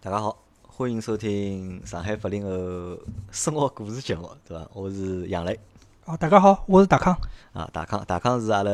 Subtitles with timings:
[0.00, 2.96] 大家好，欢迎收听上海八零后
[3.32, 4.64] 生活故事节目，对伐？
[4.72, 5.58] 我是杨磊。
[6.04, 7.12] 哦，大家好，我是大康。
[7.52, 8.70] 啊，大康，大康是阿拉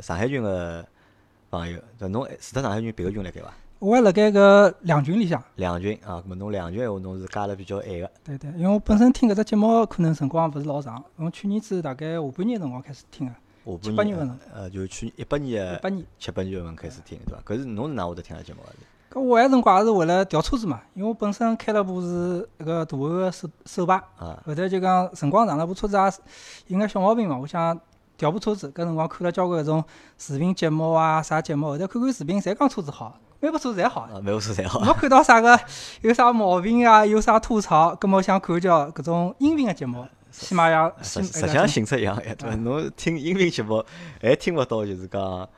[0.00, 0.82] 上海群个
[1.50, 3.52] 朋友，对侬除脱上海群别个群辣盖伐？
[3.80, 5.40] 我还辣盖搿两群里向。
[5.56, 8.10] 两群啊，搿么侬两群闲话侬是加了比较晚个。
[8.24, 13.34] 对对，因为我本身听搿只节目可能辰光勿是老长，从去年子大概下半年辰光开始听个。
[13.82, 17.42] 下半年份，呃，就去一八年一八年七八月份开始听，对伐？
[17.44, 18.72] 搿是侬是哪会得听个节目啊？
[19.12, 27.78] 搿我埃辰光也是为了调车子嘛，因为我本身开了部是一个大个手手排，后头就讲辰光长了，部车子也有眼小毛病嘛，我想
[28.16, 28.68] 调部车子。
[28.70, 29.84] 搿辰光看了交关搿种
[30.18, 34.08] 视频节目啊，啥节目，后头看看视频，侪讲车子好，每部车子侪好。
[34.22, 34.80] 每部车侪好。
[34.80, 35.58] 没看到啥个
[36.02, 40.06] 有啥毛病啊，有啥吐槽，搿么想看叫搿种音频个节目。
[40.30, 42.56] 起码要实实像性质一样哎，对伐？
[42.56, 43.82] 侬听音频节目
[44.20, 45.48] 还听勿到，就是讲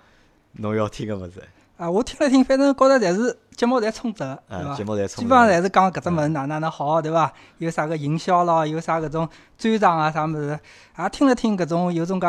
[0.52, 1.42] 侬要听个物事。
[1.78, 4.74] 啊，我听了听，反正觉着侪是节目侪充值个，对伐？
[4.74, 5.24] 节目侪充。
[5.24, 7.32] 基本上侪是讲搿只物事哪哪能好，对伐？
[7.59, 10.58] 有啥个营销咯，有啥搿种专场啊啥物事，
[10.98, 12.27] 也听了听搿种有种介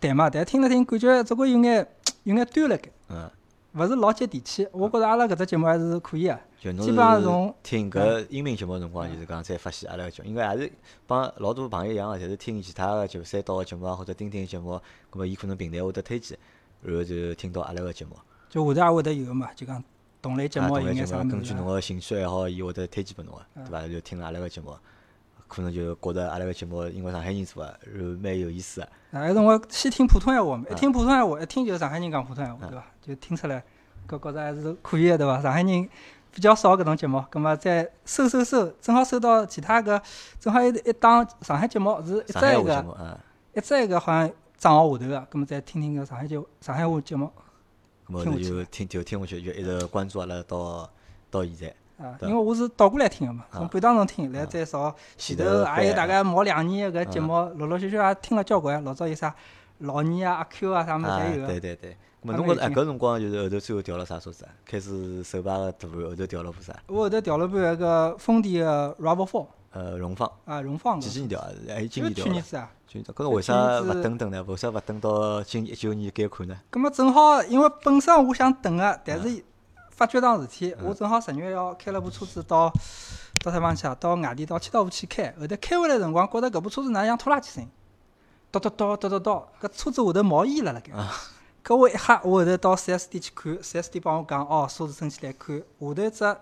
[0.00, 1.86] 谈嘛，但听了听感觉总归有眼
[2.24, 2.90] 有眼端辣盖。
[3.08, 3.30] 嗯。
[3.76, 6.38] 勿是老接地气，我觉着阿拉搿只节目还是可以个。
[6.60, 10.70] 基本上从听搿音频节目辰光，就是讲才发现阿拉个节目，因为还是
[11.08, 14.80] 帮老多朋友一样个，侪是听其他个九三刀个节目啊，或者钉钉个节目，
[15.10, 16.38] 葛末伊可能平台会得推荐，
[16.82, 18.16] 然后就听到阿拉个节目。
[18.54, 19.82] 就下头也会得有个嘛，就讲
[20.22, 23.88] 同类节目有眼啥根据侬个兴趣爱好，伊会得推荐拨侬个，对伐？
[23.88, 24.76] 就听阿拉个节目，
[25.48, 29.18] 可能就觉着阿拉个节目因为上海人做个，然后蛮有意思个。
[29.18, 32.86] 啊，有辰光先听普通闲话嘛，一听普通闲话，一听就是上海人讲普通闲话，对伐？
[33.02, 33.62] 就听出来，
[34.06, 35.42] 搿觉着还是可以个，对伐？
[35.42, 35.88] 上海人。
[36.34, 40.02] 比较少搿种节目，葛末再搜搜搜，正好搜到其他个，
[40.40, 43.20] 正好一一档上海节目是一只一个，
[43.54, 47.30] 一只一个好像账号下头个，葛末再听听搿上海节上海话节目。
[48.06, 50.88] 葛末就听就听下去，就一直关注阿拉到
[51.30, 51.74] 到现在。
[52.04, 58.82] 啊，因为我是倒过来听个嘛，从半当中听，来再朝前头还有大概毛两年个节目，陆陆续续也听了交关。
[58.82, 59.34] 老早有啥
[59.78, 61.46] 老二啊、阿 Q 啊啥物事侪有。
[61.46, 61.96] 对对对。
[62.22, 64.50] 么侬觉着哎，搿辰光就是后头最后调了啥车子啊？
[64.64, 66.74] 开始手把个大盘，后头调了部啥？
[66.86, 69.46] 我后头调了部那个丰田个 RAV4。
[69.74, 70.30] 呃，荣放。
[70.44, 71.00] 啊，荣放。
[71.00, 71.48] 几几年调啊？
[71.68, 72.24] 还今年调。
[72.24, 72.70] 去年子啊。
[72.86, 73.12] 去年子。
[73.12, 74.42] 搿个为啥勿等等呢？
[74.44, 76.56] 为啥勿等到今年一九年改款呢？
[76.70, 79.44] 搿么正好，因为本身我想等个，但是
[79.90, 82.72] 发觉桩事体，我正好十月要开了部车子到
[83.42, 83.96] 到啥地方去啊？
[83.98, 85.34] 到外地到千岛湖去开。
[85.38, 87.68] 后头开回来辰光，觉着搿部车子哪能像拖拉机声音？
[88.52, 90.92] 叨叨叨叨叨叨，搿车子下头冒烟了辣盖。
[91.64, 96.36] 搿我一吓，我后头到四 S 店去看，四 S 店帮我讲，哦，车子升起来看，下头只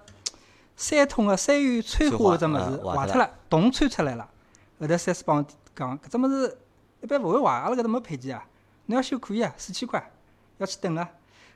[0.77, 4.29] 三通个三元催化搿只物事坏脱了，洞穿出来了。
[4.81, 5.45] 后头四 S 帮我
[5.77, 6.59] 讲，搿只物事
[7.01, 8.45] 一般勿会坏，阿拉搿搭没配件啊。
[8.87, 10.11] 侬要修可以啊，四千块，
[10.59, 11.03] 要去等个。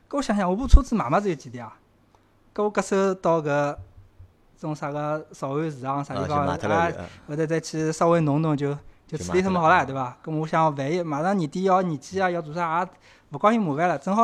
[0.08, 1.76] 搿我想想，我部车子买嘛只有几钿啊？
[2.54, 3.76] 搿我搿手到搿
[4.60, 6.56] 种啥个潮安市场啥地方啊？
[7.26, 8.76] 后头再去稍微弄弄就
[9.08, 10.16] 就处理脱么好了，对伐？
[10.24, 12.88] 搿我想万一马上年底要年检啊，要做啥也。
[13.32, 14.22] 勿高兴麻烦了，正好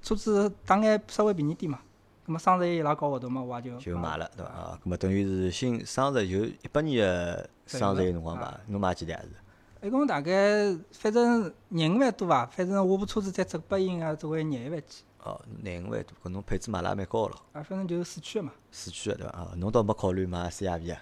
[0.00, 1.80] 车子打眼稍微便宜点嘛。
[2.26, 4.50] 葛末双十一伊拉搞活动嘛，我也就就买了，对伐？
[4.50, 9.86] 啊，葛末等于是新双十就一八年个双十一辰光买，侬买几台是？
[9.86, 15.04] 一共大概反正廿五万多伐，反正我部车子再折拨应该只会廿一万几。
[15.22, 17.36] 哦，廿五万多，搿侬配置买了也蛮高咯。
[17.52, 18.52] 啊，反正就是四驱个嘛。
[18.72, 19.38] 四驱个对伐？
[19.38, 21.00] 啊，侬倒没考虑买 CRV 啊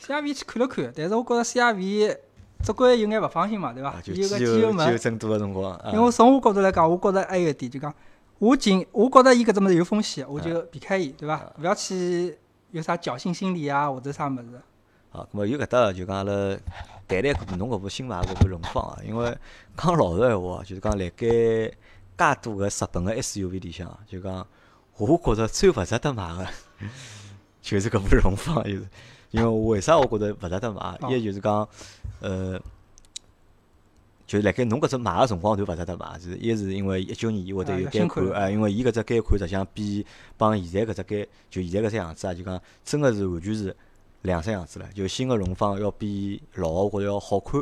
[0.00, 2.16] ？CRV 去看了看，但是我觉着 CRV。
[2.62, 3.94] 总归有眼勿放心嘛，对伐？
[4.04, 4.92] 有个机油门，因
[6.02, 7.90] 为从我角度来讲，我觉着还有一点，就讲
[8.40, 11.52] 我尽，我觉着伊搿只物事有风险，我就避开伊，对伐？
[11.58, 12.38] 勿要去
[12.70, 14.60] 有啥侥幸心理啊，或者啥物事。
[15.10, 16.32] 好，咾么有搿搭就讲阿拉
[17.06, 19.36] 谈谈搿侬搿部新买搿部荣放啊，因为
[19.76, 21.26] 讲老实闲话，就是讲辣盖
[22.16, 24.46] 介多个日本个 SUV 里向，就讲
[24.96, 26.46] 我觉着最勿值得买个，
[27.60, 28.86] 就是搿部荣放，就是。
[29.32, 30.98] 因为为啥我觉着勿值得买？
[31.08, 31.68] 一就是讲，
[32.20, 32.58] 呃，
[34.30, 43.76] 就是辣盖侬搿只买个辰光段勿值得买，是一是因为一九年伊会得有改款，啊，因为伊搿只改款实际上比帮现在搿只改，就现在搿只样子啊，就讲真个是完全是
[44.22, 44.86] 两三样子了。
[44.94, 47.60] 就新个荣放要比老个我觉着要好看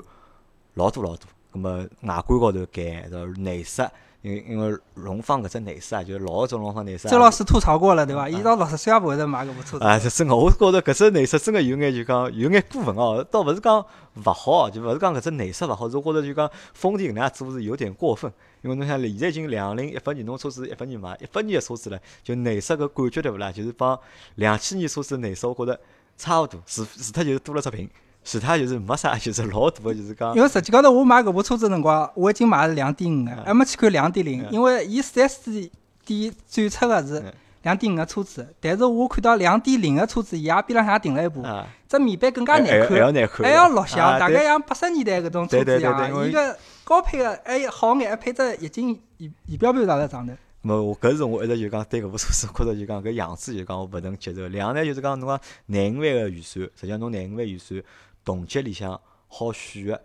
[0.75, 1.25] 老多老多。
[1.53, 1.71] 葛末
[2.03, 3.83] 外观高头改，然后内饰。
[4.23, 7.09] 因为因为荣放搿只内饰啊，就是老种荣放内饰。
[7.09, 8.29] 周老师吐槽过了，对伐？
[8.29, 9.85] 伊到六十岁也勿会得买搿部车子。
[9.85, 13.79] 啊，是真个，我觉着搿只内饰真个有眼就讲有眼过分哦，倒勿是讲
[14.15, 18.33] 勿好，就勿是讲搿只内饰勿好，是我觉着就讲丰田搿能样做是有点过分。
[18.63, 23.53] 因为侬想，现在已经两零一八年，侬车子一八年买，一八年个车子了，就内饰搿感觉对勿啦？
[23.53, 23.97] 就是帮
[24.35, 25.79] 两千年车子内饰，我觉着
[26.17, 27.89] 差勿多，除除脱就是多了只屏。
[28.29, 30.35] 其他就是没啥，就是老大个，就是讲。
[30.35, 34.47] 因为实际高头我买搿部车子辰光，我已经买是两点五个，还没去看两点零。
[34.51, 35.71] 因为伊四 S
[36.05, 37.25] 店展出个是
[37.63, 50.35] 两点五个车子，但是我看到两点零个车子，伊也边浪向停了一部，啊，只面板更加难看，还要难看，还要录像，大概像八十年代搿种车子一样伊个高配个还好眼，还配只液晶仪仪表盘啥在上头。
[50.61, 54.49] 么我搿是我一直就讲对搿部车子，觉着就讲搿样子就讲我勿能接受。
[54.49, 57.81] 两呢就是讲侬讲廿五万个预算，实际上侬廿五万预算，
[58.29, 60.03] 同级里向好选个，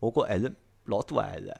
[0.00, 0.50] 我觉还是
[0.86, 1.54] 老多啊，还是。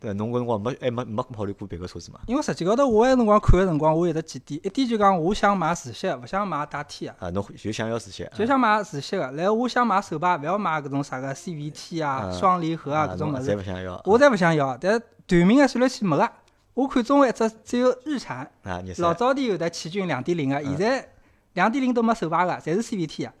[0.00, 2.20] 对，侬搿辰光没还没没考虑过别个车子嘛？
[2.26, 7.26] 因为实际高头我埃辰光看个辰光，我有得几点，一点就讲我想买自吸个，勿想买带天个。
[7.26, 14.00] 啊，侬就想要自吸，就想买自吸个，然后我想买手把，勿要买搿种啥个 CVT 啊、嗯双离合啊搿种物事，勿想要。
[14.06, 14.74] 我侪勿想要。
[14.78, 16.32] 但是短命个算来去没个，
[16.72, 21.06] 我看中一只只有日产，啊，日老早点有得奇骏两点零个，嗯现在
[21.52, 23.32] 两点零都没手把个，侪是 CVT 个。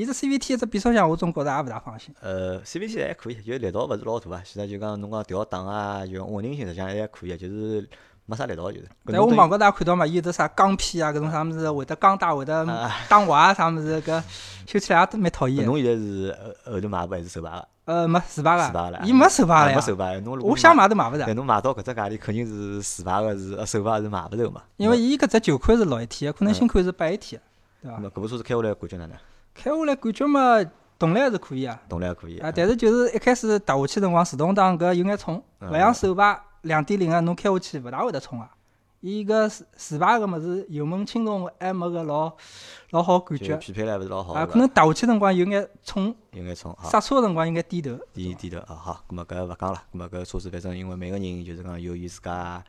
[0.00, 2.14] 伊只 CVT 一只变速箱，我总觉着也勿大放心。
[2.22, 4.42] 呃，CVT 还可以，就力道勿是老大啊。
[4.42, 7.86] 现在就讲侬讲调档啊，就稳定性实际上还可以，就是
[8.24, 8.88] 没啥力道就是。
[9.04, 14.22] 但我网高头也看到嘛，伊有得啥钢片啊，搿种啥物事会得钢带，会得啊打滑啊，啥物事搿
[14.66, 15.64] 修起来也都蛮讨厌的。
[15.64, 17.68] 侬现在是后后头买部还是手把个？
[17.84, 20.18] 呃，没自排自排了个，，伊没手把了没手把。
[20.20, 24.62] 侬我想买都买勿但着，侬买到搿只价钿，肯定是自排个是，呃手把是买勿着嘛。
[24.78, 27.40] 因为伊搿只旧款是六 AT 个，可能新款是八 AT 个，
[27.82, 28.08] 对伐那？
[28.08, 29.16] 搿部车子开下来感觉哪能？
[29.54, 30.64] 开下来感觉嘛，
[30.98, 31.80] 动力还是可以啊。
[31.88, 38.50] 动力还可以啊，但是就是一开始踏下去辰光，自动挡搿有眼冲，嗯勿像手排两点零个，侬开下去勿大会得冲啊。
[39.00, 42.30] 伊搿自自排搿物事油门轻重还没个老
[42.90, 46.90] 老好感觉匹配了还勿是老好啊，个可能踏下去辰光有眼冲，有眼冲好。
[46.90, 47.98] 刹车个辰光应该低头。
[48.12, 52.62] 低低头啊，好，咁么搿勿讲了，咁么搿车子反正因为每个人就是讲有伊自家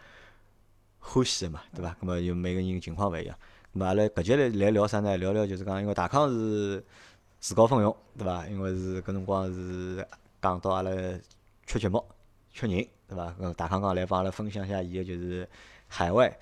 [1.00, 1.94] 欢喜个嘛，对伐？
[2.02, 3.36] 咁么有每个人情况勿一样。
[3.74, 5.18] 咁阿拉搿节来来聊啥呢？
[5.18, 6.84] 聊聊就是讲，因为大康是
[7.40, 8.46] 自告奋勇，对伐？
[8.48, 10.06] 因为是搿辰光是
[10.42, 10.92] 讲到阿拉
[11.66, 12.04] 缺节目、
[12.52, 13.34] 缺人，对伐？
[13.40, 15.48] 搿大康讲来帮阿拉分享一下伊个就是
[15.88, 16.38] 海外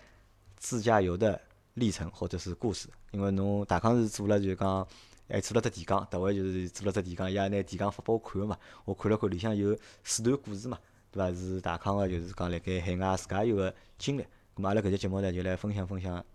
[0.57, 1.39] 自驾游的
[1.75, 2.87] 历程或者是故事。
[3.11, 4.87] 因为侬大康是做了就是讲。
[5.31, 8.57] 还做了只提纲，特位就是做了只提纲，伊也拿提纲发拨我看个嘛。
[8.83, 10.75] 我看了看，里向有四段故事嘛，
[11.11, 11.31] 对伐？
[11.37, 14.25] 是大康个，就是讲辣盖海外自驾游个经历。
[14.55, 16.25] 咁阿拉搿节节目呢，就来分享分享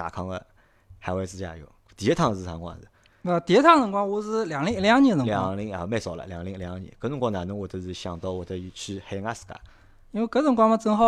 [0.00, 0.42] 大康个
[0.98, 1.66] 海外自驾游。
[1.94, 2.88] 第一趟是啥辰光是？
[3.24, 6.90] 呃，第一趟辰光我是两零一两年辰光，两零啊，蛮早了，两零一两年。
[6.98, 9.54] 搿辰光哪能会得是想到会得去海外自驾？
[10.12, 11.04] 因为搿辰光嘛正好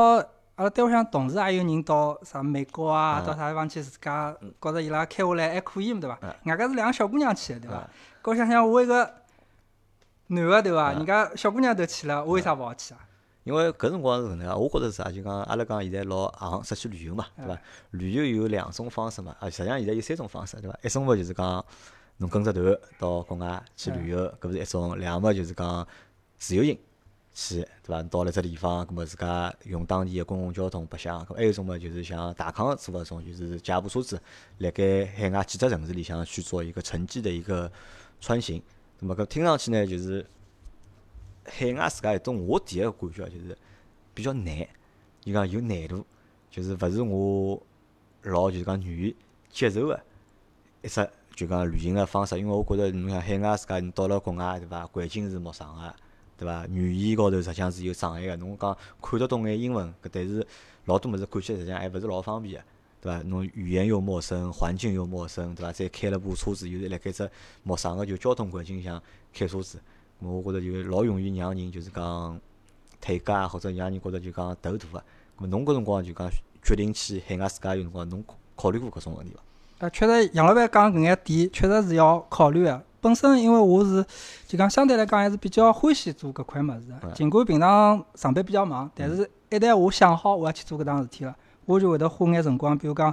[0.57, 6.35] 阿拉单位向同事也有人到啥美国啊，嗯到啥地方去自驾，觉着伊拉开下来还可以嘛，对伐嗯？
[6.45, 7.89] 外加是两个小姑娘去的，对伐嗯？
[8.23, 9.11] 搿我想想，我一个
[10.27, 10.93] 男个对伐？
[10.93, 13.01] 嗯人家小姑娘都去了，我为啥勿好去啊？
[13.45, 15.11] 因为搿辰光是搿能介，我觉着是啥？
[15.11, 17.61] 就讲阿拉讲现在老行出去旅游嘛，对伐？
[17.91, 20.79] 旅游有两种方式嘛，啊，实际上现在有三种方式，对伐？
[20.83, 21.65] 一种嘛就是讲
[22.19, 25.87] 侬跟着团到国外去旅游，搿勿是一种；两么就是讲
[26.39, 26.79] 自由行
[27.35, 28.03] 去，对伐？
[28.05, 31.25] 到了只地方，葛末自家用当地个公共交通白相。
[31.27, 34.21] 搿还有一种嘛，就是像大康做搿种，就是借部车子，
[34.59, 37.71] 辣盖海外几只城市里向去做一个城际的一个
[38.21, 38.63] 穿行。
[39.01, 40.25] 那么搿听上去呢，就是
[41.45, 43.57] 海外自家一种，我第一个感觉就是
[44.15, 44.67] 比较难，
[45.25, 46.05] 伊讲有难度，
[46.51, 47.63] 就是勿是我
[48.23, 49.17] 老就是讲愿意
[49.51, 50.01] 接受个
[50.83, 54.87] 一只就讲旅行个方式，因为我觉着侬像海外自家，你到了国外对伐？
[54.87, 55.95] 环境是陌生个，
[56.37, 56.67] 对伐？
[56.67, 60.47] 语言高头实际上是有障碍个，侬讲看得懂眼英文，搿但是
[60.85, 62.65] 老多物事看起来实际上还勿是老方便个。
[63.01, 63.23] 对伐？
[63.23, 65.73] 侬语言又陌生，环境又陌生，对伐？
[65.73, 67.29] 再开了部车子，又是辣盖只
[67.63, 69.03] 陌生个就交通环境里向
[69.33, 69.81] 开车子，
[70.23, 72.39] 我觉着就老容易让人就是讲
[73.01, 74.79] 退驾啊，或者让人觉着就讲头大个。
[74.79, 75.03] 咾
[75.39, 76.31] 么侬搿辰光就讲
[76.63, 78.25] 决定去海外自驾游辰光，侬
[78.55, 79.87] 考虑过搿种问题伐？
[79.87, 82.83] 啊，确实杨老板讲搿眼点，确实是要考虑个。
[83.01, 84.05] 本身因为我是
[84.47, 93.13] 就讲相对来讲还是比较欢喜做搿块物事的，嗯尽管平常上班比较忙，但是一旦我想好我要去做搿桩事体了，我就会得花眼辰光，比如讲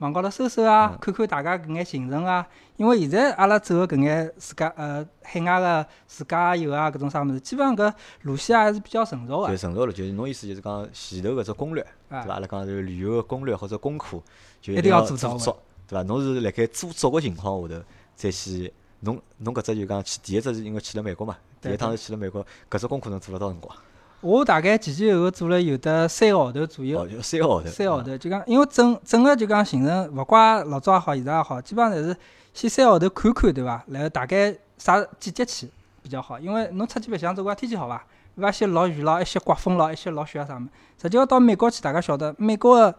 [0.00, 2.46] 网高头搜搜啊嗯，看看大家搿眼行程啊。
[2.76, 7.92] 因为现在阿拉走个搿眼自家呃海外个自驾游啊搿种啥物事，基本上搿
[8.22, 9.56] 路线啊还是比较成熟个就。
[9.58, 12.32] 成熟了，就是侬意思就是讲前头搿只攻略，对啊伐？
[12.32, 14.18] 阿拉讲就是旅游个攻略或者功课，
[14.62, 15.54] 就一定定要做足，
[15.86, 16.02] 对伐？
[16.04, 17.84] 侬是辣盖做足个情况下头
[18.16, 23.76] 再去，侬侬搿只就讲去第一只是因为去了美国嘛，第一趟是去了美国，搿只功课侬做了多少辰光？
[24.20, 27.08] 我大概前前后后做了有得三个号头左右哦，。
[27.08, 27.68] 就三个号头。
[27.68, 32.16] 三个号头，就讲，因为整整个就讲行程，勿怪老早也好，现在也好，基本上侪是
[32.52, 33.82] 先三个号头看看，对伐？
[33.88, 35.70] 然后大概啥季节去
[36.02, 38.04] 比较好，因为侬出去白相，总归天气好伐？
[38.36, 38.50] 对伐？
[38.50, 40.68] 一些落雨咯，一些刮风咯，一些落雪啊啥物事。
[41.02, 42.94] 实际要到美国去，大家晓得，美国个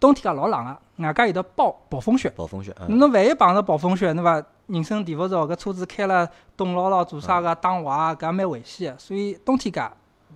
[0.00, 2.30] 冬天介老冷个，外加有得暴暴风雪。
[2.34, 4.42] 暴风雪，嗯，侬万一碰着暴风雪，对伐？
[4.68, 8.98] 人生地不熟，搿车子开了冻牢牢，做啥个打滑啊，搿也蛮危险个。
[8.98, 9.82] 所以冬天介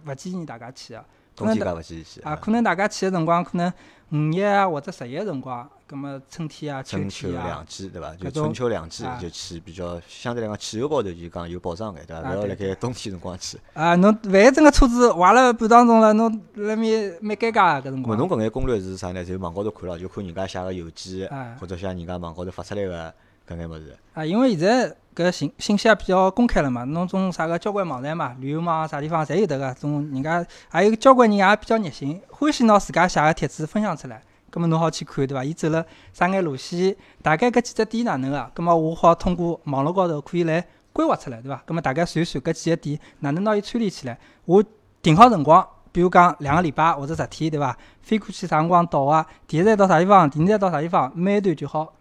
[0.06, 1.04] 勿建议大家去个。
[1.34, 3.72] 冬天介勿建议去啊，可能大家去个辰光，可能
[4.10, 8.14] 五一啊或者十一辰光，葛末春天啊、秋春秋天啊两，季对伐？
[8.16, 12.32] 就春秋两季啊就去比较相对来讲气候高头就讲有保障眼对伐？
[12.32, 13.58] 勿要辣盖冬天辰光去。
[13.72, 18.18] 啊，侬万一真个车子坏了半当中了，侬辣面蛮尴尬个搿辰咾光。
[18.18, 19.24] 侬搿眼攻略是啥呢？
[19.24, 23.14] 就网高头看了，就看人家写个邮件啊，或者像人家网高头发出来个
[23.54, 23.96] 搿眼物事。
[24.14, 34.22] 啊，因为现在搿信信息也比较公开了嘛，侬种啥个交关网站嘛，旅游网啥地方侪有得个，种人家还有交关人也比较热心，欢喜拿自家写个帖子分享出来。
[34.50, 35.42] 葛末侬好去看对伐？
[35.42, 38.50] 伊走了啥眼路线，大概搿几只点哪能个？
[38.54, 41.62] 葛末我好通过网络高头可以来规划出来对伐？
[41.64, 44.18] 葛末大家算算搿几个点哪能拿伊串联起来？
[44.44, 44.62] 我
[45.00, 47.74] 定好辰光，比如讲两个礼拜或者十天对伐？
[48.02, 49.26] 飞过去啥辰光到啊？
[49.46, 50.28] 第一站到啥地方？
[50.28, 51.10] 第二站到啥地方？
[51.14, 51.94] 每一段就好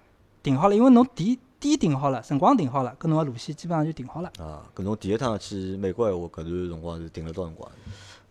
[0.43, 4.31] 定好了，因为侬地点定好了，辰光定好了，搿侬个路线基本上就定好了。
[4.39, 7.71] 啊，搿侬第一趟去美国闲话，搿段辰光是定了多少辰光？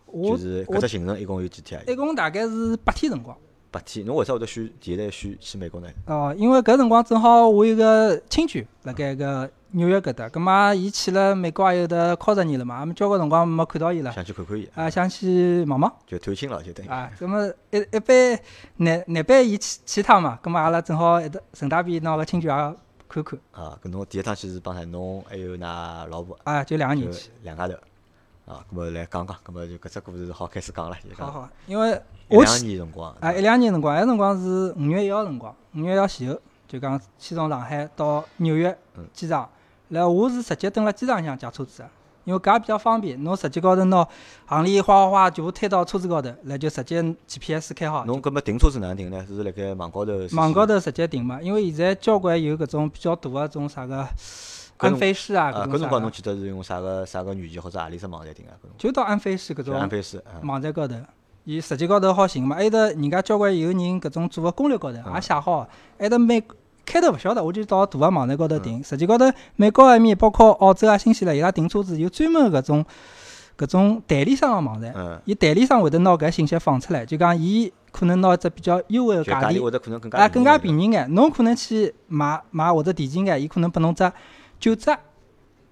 [0.07, 1.83] 我就是搿我只行程一共有几天啊？
[1.87, 3.37] 一共大概是八天辰光。
[3.71, 4.05] 八天。
[4.05, 5.87] 侬为啥会得选第一站选去美国呢？
[6.05, 16.89] 哦，因为搿辰光正好我有个亲眷辣盖搿纽约搿搭，葛末伊去了美国也有得靠十年了嘛，也没交关辰光没看到伊了，想去看看伊，啊，想去望望就探亲了，就等于。
[16.89, 17.09] 啊。
[17.17, 18.39] 葛末一一般
[18.75, 22.75] 难难办伊去去趟嘛，葛末阿拉正好一搭顺带便拿个亲眷也
[23.07, 24.83] 看看啊，搿侬第一趟去是帮啥？
[24.83, 27.29] 侬还有㑚老婆，啊，就两个人去。
[27.43, 27.75] 两家头。
[28.51, 31.89] 啊，搿么来讲讲，搿么就搿只故事好开始讲了，好好，因为
[32.27, 33.15] 一两年辰光。
[33.21, 39.49] 啊一两年辰光，埃辰光是五月一号辰光，五月一号前后，就讲先从上海到纽约嗯机场，
[39.87, 41.89] 然后我是直接蹲辣机场里向借车子的，
[42.25, 44.05] 因为搿也比较方便，侬直接高头拿
[44.47, 49.25] 行李哗哗哗全部推到车子高头，然后就直接 GPS 开好，侬搿么停车子哪能订呢？
[49.25, 50.11] 是辣盖网高头？
[50.33, 54.05] 网高头直接停嘛，因为现在交关有搿种比较大个种啥个
[54.81, 58.53] 安飞士啊，啊，搿辰光侬记得是用啥个啥个软件或者何里只网站订啊？
[58.63, 60.41] 搿种就到安飞士搿种安种飞士啊。
[60.43, 60.95] 网站高头。
[61.43, 66.43] 伊实际高头好寻嘛，还有得人家交关有人搿种做个攻略高头嗯也写好，还有得美
[66.85, 68.83] 开头勿晓得，我就到大个网站高头嗯订。
[68.83, 72.85] 实际高头美国埃面包括澳洲啊、新西兰，伊拉订车子有专门搿种
[73.57, 81.11] 搿种代理商个网站，嗯，伊代理商会得拿搿信息放出来，就讲伊可能拿一只比较优惠个价钿啊更加便宜眼。
[81.15, 84.03] 侬可能去买买或者提前眼，伊可能拨侬只
[84.61, 84.97] 九折，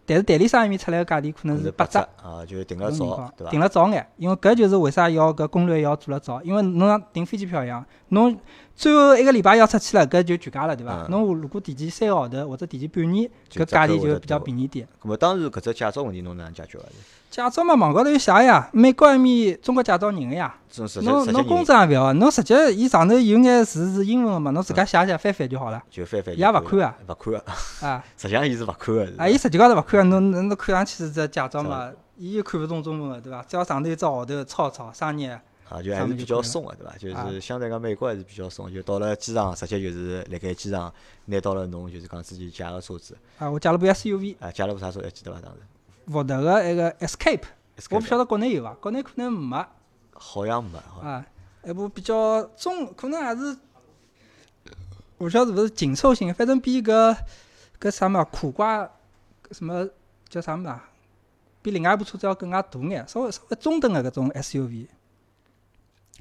[0.06, 2.00] 但是代理商埃面出来个价钿可能是是八折。
[2.22, 3.52] 啊，就定了早搿种情况，对伐？
[3.52, 8.38] 订了早眼，因为搿就是为啥要搿攻略要做了早，因为侬像订飞机票一样，侬
[8.76, 11.06] 最后一个礼拜要出去了，搿就全价了，对伐？
[11.08, 14.88] 嗯侬如果提前三个号头或者提前半年，就搿价钿就比较便宜点。
[15.02, 16.86] 咁么当时搿只驾照问题侬哪能解决个？
[17.30, 20.56] 驾照嘛，网高头有写呀，美国埃面中国驾照认个呀。
[21.04, 25.82] 侬侬公证也勿要，侬直接伊上头有眼字是英文个嘛，侬自家写写翻翻就好了。
[25.90, 27.46] 就翻翻伊也勿看啊，勿看个，
[27.88, 29.08] 啊 实际上伊是勿看个。
[29.18, 33.44] 啊，伊实际高头勿看啊，侬侬侬看上去是只驾照嘛，伊又看勿懂中文个，对伐？
[33.48, 35.30] 只要上头有只号头抄抄生日。
[35.70, 36.98] 啊，就还是比较松个，对伐？
[36.98, 40.92] 就是相对讲美国还是比较松，就到了机场，直接就是辣盖机场
[41.26, 44.36] 拿到了侬就是讲自己借个车子，啊，我借了部 SUV。
[44.40, 45.40] 啊，借了部啥车还记得伐？
[45.42, 45.60] 当时
[46.12, 47.44] 福特个一个 Escape，
[47.92, 48.74] 我勿晓得国内有伐？
[48.76, 49.66] 国内可能没
[50.14, 51.26] 好像没，啊，
[51.64, 53.58] 一部比较中，可能还是
[55.18, 57.16] 我勿晓得是勿是紧凑型，反正比搿
[57.80, 58.90] 搿啥么苦瓜搿
[59.52, 59.88] 什么
[60.28, 60.90] 叫啥物事啊？
[61.62, 64.88] 比另外一部车子要更加大眼，稍微稍微中等个搿种 SUV，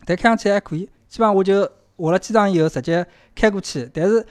[0.04, 0.88] 但开上去还可以。
[1.08, 4.26] 基本上我就下了机场以后直接开过去，但是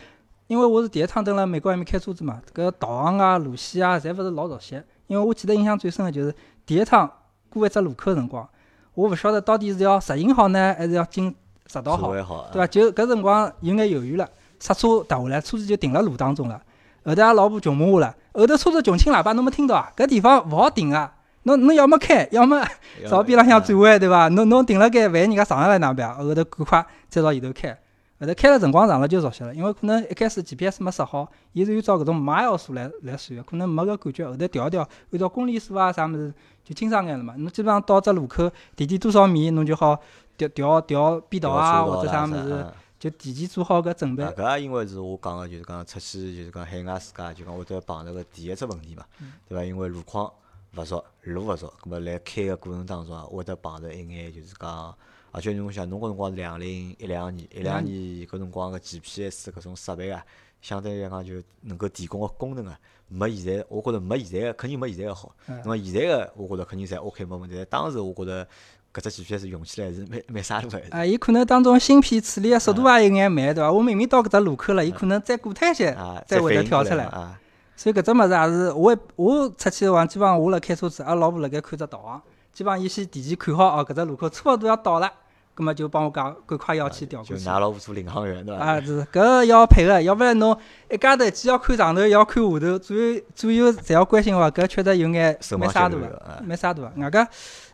[0.48, 4.82] 因为我是第一趟蹲辣美国埃面开车子嘛，搿导航啊、路线啊，侪勿是老熟悉。
[5.08, 6.34] 因为我记得印象最深个就是
[6.66, 7.10] 第一趟
[7.50, 8.48] 过一只路口个辰光，
[8.94, 11.34] 我勿晓得到底是要直行好呢，还是要进
[11.66, 12.14] 直道好，
[12.52, 12.68] 对伐？
[12.68, 16.62] 就搿辰光有眼犹豫了，刹车踏下来，车子就停辣路当中了。
[17.06, 19.92] 后头阿拉老婆穷骂我了，后头车子穷轻喇叭侬没听到啊？
[19.96, 21.14] 搿地方勿好停啊！
[21.44, 22.62] 侬侬要么开，要么
[23.08, 24.28] 朝边浪向转弯，对伐？
[24.28, 26.14] 侬侬停辣盖，万一人家撞上来哪能办？
[26.16, 27.78] 后头赶快再朝前头开。
[28.20, 34.26] 后头开了辰光长了就熟悉了，因为可能一开始 GPS 没设好，伊是按照搿种 mile 数来来算的，可能没搿感觉。
[34.26, 36.34] 后头调一调，按照公里数啊啥物事
[36.64, 37.36] 就清爽眼了嘛。
[37.38, 40.00] 侬基本上到只路口提前多少米，侬就好
[40.36, 44.24] 调调调变道啊或者啥物事，啊就提前做好搿准备。
[44.24, 49.64] 啊，搿也因为是我讲个，就是讲出去就是讲海外世界就讲会得碰着个第一只问题嘛，嗯对伐？
[49.64, 50.32] 因为路况
[50.76, 54.96] 勿熟，路勿熟，葛末来开个过程当中啊，会得碰着一眼就是讲，
[55.38, 60.26] 而且侬想，侬搿辰光是两零一两年，一两年搿辰光个 GPS 搿种设备啊，
[60.62, 65.32] 相对来讲就能够提供个功能啊，没现在，我觉着没现在个肯定没现在个好。
[65.48, 68.48] 嗯那么现在个我觉着肯定侪 OK 没问题，但当时我觉着
[68.92, 70.82] 搿只 GPS 用起来是蛮蛮傻路个。
[70.90, 73.72] 啊，伊可能当中芯片处理个速度也有眼慢，对伐？
[73.72, 77.04] 我明明到搿只路口了，伊可能再过脱一些啊，再会得跳出来。
[77.06, 77.40] 啊，
[77.76, 82.20] 所以搿只物事也是，我也我出去的话，基本上我辣开车子，阿拉老婆辣盖看只导航
[82.52, 85.14] 基本上伊先提前看好哦，搿只路口差勿多要到了，
[85.58, 87.44] 葛末就帮我讲赶快要去调就过去。
[87.44, 88.64] 㑚老婆做领航员对伐？
[88.64, 90.56] 啊，是搿要配合，要勿然侬
[90.92, 96.92] 一家头既要看上头，又要看下头，左右左右侪要关心个话，搿确实有眼手忙蛮沙大个脚乱个，啊蛮沙大个。
[97.02, 97.28] 外加，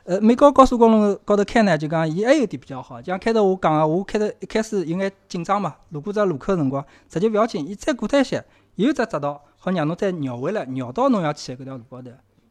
[0.05, 8.43] 呃，美国高速公路高头开呢，就讲伊还有点比较好，就像开头我讲个，我开头一开始有眼紧张嘛，路过只路口个辰光，实际勿要紧，伊再过脱一些，
[8.75, 12.09] 有只匝道好让侬再绕回来，绕到侬要去个搿条路高头。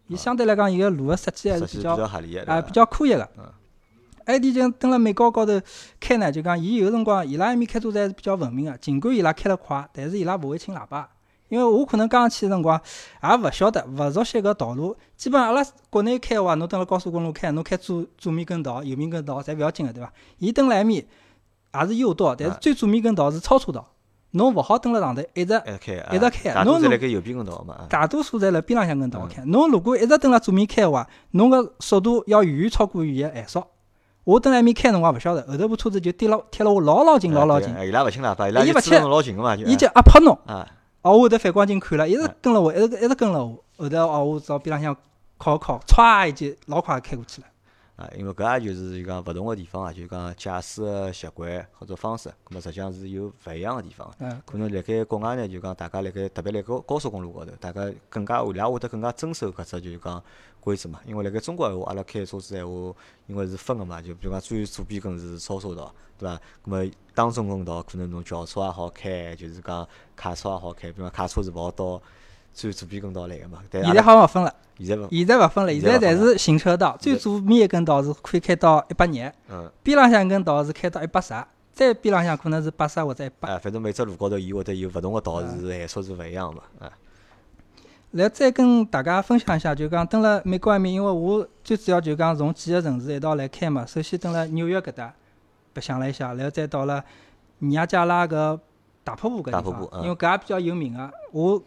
[0.08, 3.28] 伊相对来讲，伊个路个设计还是比比较啊，对伐比较科学个
[4.22, 4.26] 嗯。
[4.26, 5.60] 还有一点就蹲辣美高高头
[6.00, 11.08] 开呢，就讲伊有辰光伊拉埃面开车子还是比较文明个，尽管伊拉开得快，但是伊拉勿会轻喇叭。
[11.48, 12.80] 因为我可能刚刚去个辰光
[13.22, 14.96] 也勿晓得，勿熟悉搿道路。
[15.18, 20.10] 基本上阿拉国内开个话，侬蹲辣高速公路开，侬开左左面跟道、右面跟道侪勿要紧个，对伐？
[20.38, 21.04] 伊蹲辣埃面
[21.74, 23.86] 也是右道，但是啊最左面跟道是超车道，
[24.30, 25.52] 侬勿好蹲辣上头一直
[26.10, 29.44] 一直开，大多开侬如侪辣盖右边跟道嘛，啊大多数侪辣边浪向跟道开。
[29.44, 33.62] 侬如果一直蹲辣左面开个话，侬个速度要远远超过伊个限速。
[34.24, 40.38] 我蹲辣埃面开辰光勿晓得，后头部车子就贴了贴了我老老近老老近，伊拉勿轻喇叭，伊拉老近个嘛，就伊就压迫侬。
[40.46, 40.66] 啊，
[41.02, 43.64] 哦，我后头反光镜看了，一直啊跟了我，一直一直跟了我。
[43.76, 44.96] 后头哦，我朝边浪向
[45.38, 47.48] 靠一靠，歘一记老快开过去了。
[47.96, 54.10] 啊，因为搿也就是就讲勿同个地方啊，就讲驾驶个习惯或者方式，咁么实际上是有勿一样个地方。
[54.18, 60.22] 嗯，可能辣盖国外呢，就讲大家辣盖特别辣高高速公路高头，大家更加伊拉会得更加遵守搿只就是讲
[60.58, 61.00] 规则嘛。
[61.04, 62.94] 因为辣盖中国闲话，阿拉开车子闲话，
[63.26, 66.36] 因为是分个嘛，就比如讲最左边根是超车道，对伐？
[66.64, 72.00] 咁么当中根道可能侬轿车也好开，就是讲卡车也好开，比如讲卡车是勿好到
[72.52, 73.58] 最左边跟道来个嘛。
[73.70, 81.34] 但阿现在好像勿分了，现在勿，现在勿分了，现现在侪是行车道，最左面一根道是可以开到一百廿，嗯，边浪向一根道是开到一百十，
[81.72, 83.48] 再边浪向可能是八十或者一百。
[83.48, 86.92] 哎，反正每只路高头伊会得有勿同个道是限速是勿一样嘛，啊，
[88.12, 93.86] 来再跟大家分享一下，就讲蹲辣美国埃面，因为我最主要就讲从几个城市一道来开嘛。
[93.86, 95.14] 首先蹲辣纽约搿搭
[95.72, 97.02] 白相了一下，然后再到了
[97.60, 98.58] 尼亚加拉搿
[99.02, 101.10] 大瀑布搿地方，大瀑布嗯因为搿也比较有名个。
[101.32, 101.62] 我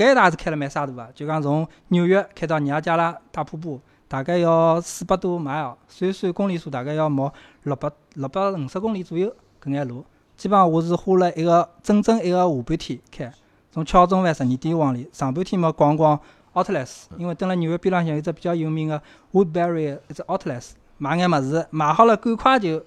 [0.00, 7.30] 搿一趟是开了蛮沙大个，就讲从纽约开到尼亚加拉大瀑布，大概要四百多 mile，算算公里数大概要毛
[7.64, 9.30] 六百六百五十公里左右
[9.62, 10.02] 搿眼路。
[10.38, 13.30] 基本上我是花了一个整整一个下半天开。
[13.70, 16.18] 从巧中饭十二点往里，上半天嘛逛逛
[16.54, 19.02] Outlets，因为蹲辣纽约边浪向有只比较有名个
[19.34, 22.82] Woodbury 一只 Outlets，买眼物事，买好了赶快就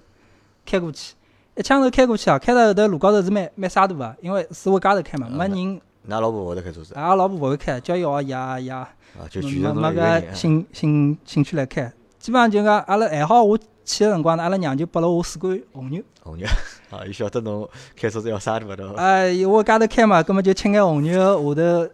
[0.66, 1.14] 开过去。
[1.54, 8.88] 一枪头开过去啊，开到后头路高头是蛮蛮沙大个，因为是我家头开嘛，嗯没人，㑚老婆勿会得开车子阿拉老婆勿会开，叫伊学爷爷，啊，
[9.30, 11.90] 就没全程侬没一个兴兴兴趣来开。
[12.18, 16.02] 基本上就讲阿拉还好，我去个辰光呢，阿拉娘就拨了我四罐红牛。
[16.22, 16.46] 红牛
[16.90, 18.76] 啊，伊晓得侬开车子要啥对伐？
[18.76, 18.94] 对伐？
[18.94, 21.88] 哎，我家头开嘛，葛末就吃眼红牛，下头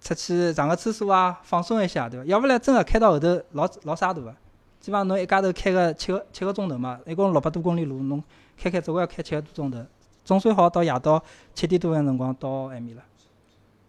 [0.00, 2.26] 出去上个厕所啊，放松一下，对伐？
[2.26, 4.34] 要勿然真个开到后头老老沙大个。
[4.80, 8.22] 基本上侬一家头开个七个七个钟头嘛，一共六百多公里路，侬
[8.56, 9.78] 开开总归要开七个多钟头，
[10.24, 11.22] 总算好到夜到
[11.54, 13.02] 七点多个辰光到埃面了。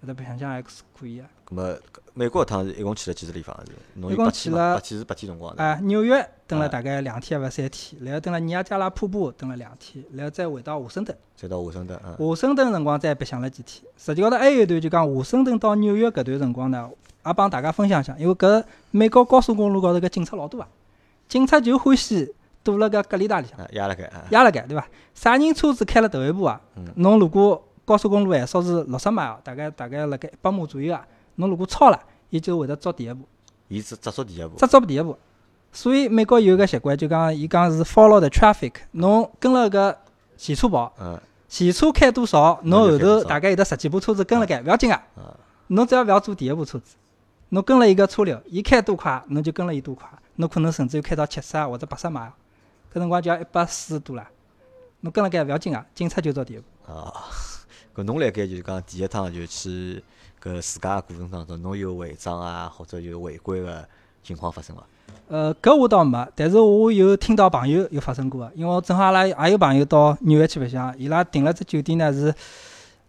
[0.03, 1.23] 搿搭白相相还是可以个。
[1.47, 1.77] 咁么
[2.13, 3.55] 美国一趟是一共去了几个地方？
[3.65, 4.31] 是侬一共？
[4.31, 5.63] 去了八天是八天辰光的。
[5.63, 11.15] 哎，纽约蹲了啊大概两天还勿三天，然后蹲了尼亚加拉瀑布蹲了两天，然后再回到华盛顿。
[11.35, 13.83] 再到华盛顿，嗯，华盛顿辰光再白相了几天。
[13.97, 16.89] 实际高头还有一段就讲华盛顿到纽约搿段辰光呢，
[17.25, 20.67] 也帮大家分享一下，因为搿美国高速公路高头搿警察老多啊，
[21.27, 22.33] 警察就欢喜
[22.63, 24.87] 堵辣搿隔离带里向啊，压辣盖，啊，压辣盖，对伐？
[25.13, 26.85] 啥人车子开了头一步啊嗯？
[26.95, 33.27] 侬如果高速公路限速是六十码，大概大概辣盖一百码左右啊，侬如果超了，伊就会得抓第一步，
[33.67, 35.17] 伊只只抓第一步，只抓第一步。
[35.73, 39.97] 所以美国有个习惯，就讲伊讲是 follow the traffic，侬跟了个
[40.37, 40.93] 前车跑。
[40.99, 45.35] 嗯，前车开多少，侬后头大概有得十几部车子跟辣盖，勿要紧个啊。
[45.67, 46.95] 侬只要勿要做第一部车子，
[47.49, 50.07] 侬跟了一个车流，伊开多快，侬就跟了伊多快。
[50.35, 52.27] 侬可能甚至于开到七十啊或者八十码，
[52.93, 54.27] 搿辰光就要一百四十多了。
[55.01, 56.91] 侬跟辣盖勿要紧啊，警察就做第一步。
[56.91, 57.13] 啊，
[57.95, 60.03] 搿侬辣盖就是讲第一趟就去
[60.41, 63.87] 搿自家个过程当中，侬有违章啊，或者有违规个
[64.23, 64.83] 情况发生伐？
[65.27, 72.33] 呃，搿我倒没，但是我有听到朋友有发生过个，因为我正好阿拉也有朋友到纽约去白相，伊拉订了只酒店呢是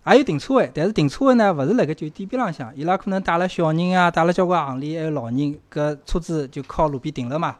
[0.06, 5.36] 也有停车位，但是停车位呢勿是辣盖酒店边浪向，伊拉可能带了小人啊，带了交关行李，还有老人，
[5.72, 7.56] 搿车子就靠路边停了嘛，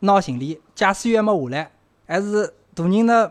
[0.00, 1.70] 拿行李，驾驶员还没下来，
[2.06, 3.30] 还是大人呢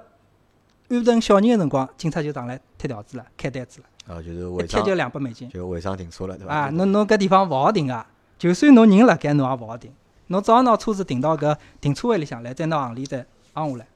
[0.89, 5.49] 安顿小人个辰光，警察就上来贴条子了，开单子了，啊，就是违章贴就两百美金。
[5.49, 6.53] 就违章停车了，对伐？
[6.53, 8.05] 啊，侬侬搿地方勿好停个，
[8.37, 9.89] 就算侬人辣盖，侬也勿好停。
[10.27, 13.87] 侬只好拿车子停到搿停车位里向来，再拿行李再昂下来。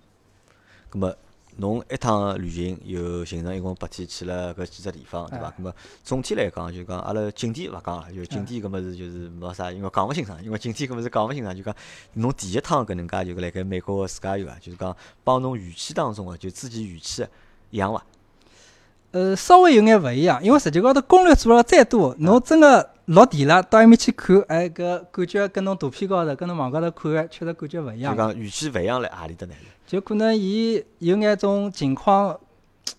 [0.90, 1.14] 咁么
[1.58, 5.48] 侬一趟旅行有行程一共八天去了搿几只地方，对伐？
[5.48, 5.74] 哎咁么
[6.06, 11.76] 总体来讲，就讲阿拉景点勿讲了，就景点搿么是就是没啥，因为讲勿清爽，因为景点搿么是讲勿清爽，就讲
[12.14, 14.96] 侬第一趟搿能介就辣盖美国个自驾游啊，就是讲
[15.26, 17.30] 帮侬预期当中个就自己预期个
[17.72, 18.06] 一样伐？
[19.12, 28.34] 呃，稍微有眼勿一样，因为实际高头攻略做了再多，侬真个落地了，到埃面去看，哎，搿感觉跟侬图片高头、跟侬网高头看个确实感觉勿一样就样。
[28.34, 29.54] 讲预期勿一样辣何里搭呢？
[29.88, 32.38] 就可能伊有眼种情况，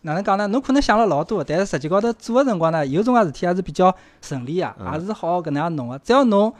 [0.00, 0.46] 哪能讲呢？
[0.46, 5.98] 侬可能想了老多，但是实际高头做个辰光呢，有种介事体还是比较顺利个，嗯也是好搿能样弄个。
[5.98, 6.52] 只要侬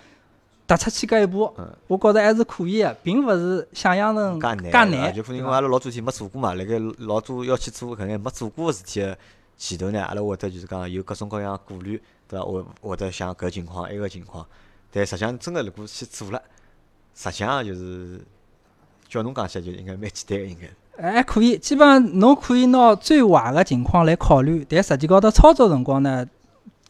[0.66, 5.14] 踏出去搿一步嗯，我觉着还是可以个，并勿是想象成介介难。
[5.14, 9.16] 就可能因为阿拉老早天没做过嘛，辣盖老早要去做搿眼没做过个事体个
[9.58, 12.46] 前头呢，阿拉会得就是讲有各种各样顾虑，对伐？
[12.46, 14.46] 会会得想搿情况埃个情况，
[14.92, 16.40] 但实际上真个如果去做了，
[17.14, 18.20] 实际上就是
[19.08, 21.02] 叫侬讲起来就应该蛮简单个，应该。
[21.02, 26.26] 哎还可以，基本上侬可以拿最坏个情况来考虑，但实际高头操作辰光呢，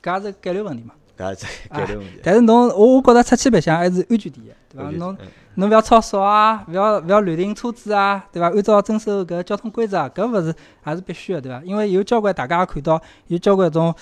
[0.02, 0.94] 搿也是概率问题嘛。
[1.16, 2.20] 搿也是概率问题。
[2.22, 4.90] 但是侬，我我觉着出去白相还是安全第一，对伐？
[4.90, 5.28] 侬嗯
[5.58, 8.48] 侬勿要超速啊，勿要勿要乱停车子啊，对伐？
[8.48, 10.54] 按照遵守搿交通规则啊，搿勿是
[10.86, 11.60] 也是必须个，对伐？
[11.64, 13.92] 因为有交关大家也看到，有交关种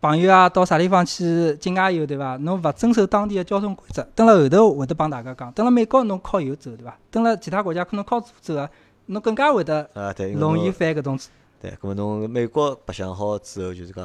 [0.00, 2.38] 朋友啊，到啥地方去境外游，对伐？
[2.38, 5.52] 侬勿遵守当地个交通规则，等辣后头会得帮大家讲。
[5.52, 6.96] 等辣美国侬靠右走，对伐？
[7.10, 8.70] 等辣其他国家可能靠左走啊，
[9.04, 11.30] 侬更加会得啊，对，容易犯搿种错。
[11.60, 14.02] 对，搿么侬美国白相好之后，就是讲，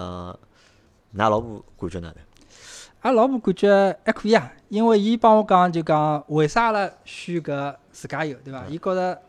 [1.16, 2.16] 㑚老婆感觉哪能？
[3.02, 8.64] 阿拉老婆感觉还可以啊，因为伊帮我讲，就讲为啥阿拉选搿自驾游，对伐？
[8.70, 9.20] 伊觉着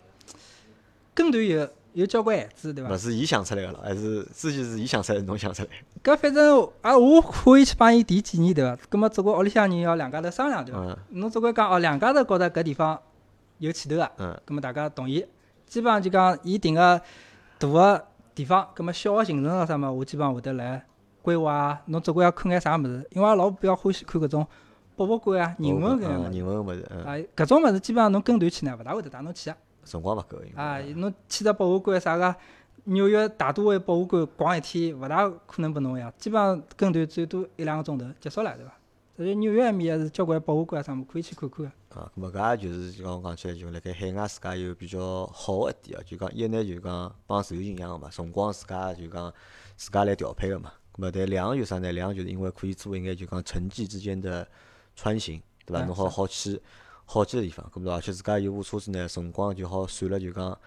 [1.14, 2.96] 跟团游有交关限制，对伐勿？
[2.96, 5.68] 是伊想出来个咯，还是之前是伊想出来，侬想出来？
[6.04, 8.78] 搿反正啊，我可以去帮伊提建议，对伐？
[8.90, 10.80] 葛末总归屋里向人要两家头商量，对伐？
[10.80, 13.00] 嗯侬总归讲哦，两家头觉着搿地方
[13.56, 15.24] 有前头个，嗯葛末大家同意。
[15.66, 17.00] 基本上就讲伊定个
[17.58, 20.84] 大个地方，葛末小个行程咾啥物，我基本上会得来
[21.22, 21.82] 规划啊。
[21.86, 24.46] 侬总归要看眼啥物事，因为阿拉老婆比较欢喜看搿种
[24.94, 29.56] 博物馆啊、人文搿样人文物事，嗯，啊，搿种物事基本上侬跟团去呢，勿大会得带侬去啊。
[29.84, 32.34] 辰光勿够，啊，侬去只博物馆啥个
[32.84, 36.12] 纽约大都会博物馆逛一天，勿大可能拨侬呀。
[36.18, 38.72] 基本上跟团最多一两个钟头结束了，对伐？
[39.16, 42.00] 所以纽约埃面还是交关博物馆啊啥物可以去看看个。
[42.00, 49.32] 啊，咁么搿也就是就讲讲起来，就辣盖海外自家有比较好个一点啊，就讲一呢就讲帮自由行一样个嘛，辰光自家就讲
[49.76, 50.72] 自家来调配个嘛。
[50.94, 51.90] 咁么但两个有啥呢？
[51.92, 54.46] 两个就是因为可以做一眼就讲城际之间的
[54.94, 55.82] 穿行，对伐？
[55.82, 56.60] 哎侬好好去
[57.04, 60.58] 好几个地方，咁么而且自家有部车子呢，辰光就好算了，就讲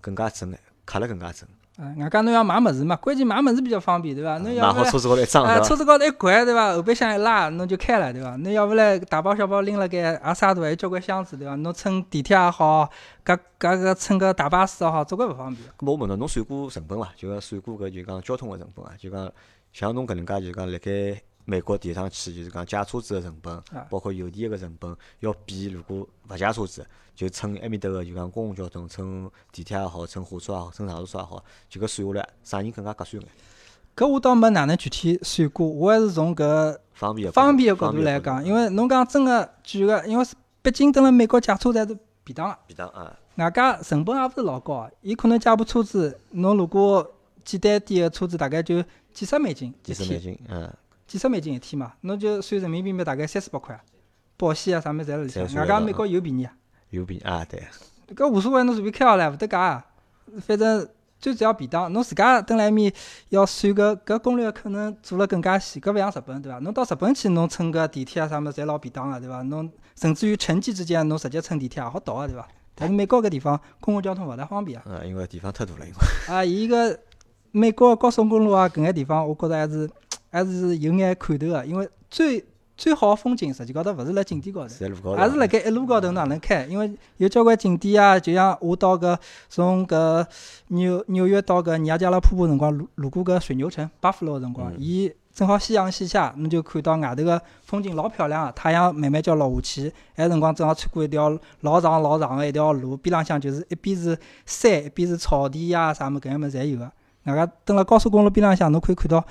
[0.00, 1.48] 更加准眼，卡了更加准。
[1.76, 4.36] 啊，外加侬要买物事嘛，关键买物事比较方便，对伐？
[4.38, 6.74] 侬要勿然好车子高头一装，啊，车子高头一掼，对伐？
[6.74, 8.36] 后备箱一拉，侬就开了，对伐？
[8.36, 11.54] 侬要勿然大包小包拎辣盖，也啥都，还有交关箱子，对伐？
[11.54, 12.90] 侬乘地铁也好，
[13.24, 15.66] 搿搿个乘个大巴士也好，总归勿方便。
[15.78, 17.10] 咁么我问侬，侬算过成本伐？
[17.16, 18.92] 就讲算过搿就讲交通个成本啊？
[18.98, 19.32] 就讲
[19.72, 33.28] 像侬搿能介就讲辣盖美国第一趟去，就是讲借车子个成本啊，包括邮电个成本，要比如果勿借车子，就乘埃面搭个就讲公共交通，乘地铁也好，乘火车也好，乘长途车也好，就搿算下来，啥人更加合算眼？
[33.96, 44.92] 搿我倒没哪能具体算过，我还是从搿方便个方便个角度来讲，因为侬讲真个举个，因为是毕竟蹲辣美国借车子还是便当个，便当啊，外加成本也勿是老高个。
[45.00, 47.10] 伊可能借部车子，侬如果
[47.44, 50.72] 简单点个车子，大概就几十美金，几十美金，嗯，
[51.06, 53.80] 几十美金一天嘛，侬就算人民币嘛，大概三四百块，
[54.36, 55.62] 保险啊啥物事侪辣里向。
[55.62, 56.52] 外加美国又便宜啊，
[56.90, 57.62] 又便啊，对，
[58.14, 59.86] 搿无所谓，侬随便开好唻，勿搭界啊。
[60.46, 62.92] 反正最主要便当，侬自家蹲辣埃面
[63.30, 65.80] 要算搿搿攻略，可能做了更加细。
[65.80, 66.58] 搿勿像日本对伐？
[66.60, 69.42] 侬到日本去，侬乘个地铁啊啥物事侪老便当个对伐？
[69.42, 72.48] 侬甚至于城际之间，侬直接乘地铁也好到个对伐？
[72.74, 74.84] 但是美国搿地方公共交通勿大方便啊。
[74.86, 76.98] 嗯，因为地方太大了，因为啊，伊个
[77.52, 79.90] 美国高速公路啊，搿眼地方，我觉着还是
[80.30, 82.44] 还是有眼看头个，因为最
[82.76, 84.68] 最好个风景实际高头勿是辣景点高头。
[84.68, 90.24] 也是辣盖一路高头哪能开，因为有交关景点啊，就像我到搿从搿
[90.68, 106.90] 纽纽约到搿尼亚加拉瀑布辰光，路路过搿水牛城巴夫罗个辰光嗯，伊正好夕阳西下，侬就看到外头个风景老漂亮个，太阳慢慢叫落下去，埃辰光正好穿过一条老长老长个一条路，边浪向就是一边是山，一边是草地呀啥物事搿样物事侪有个。
[107.24, 109.24] 外加蹲辣高速公路边浪向，侬可以看到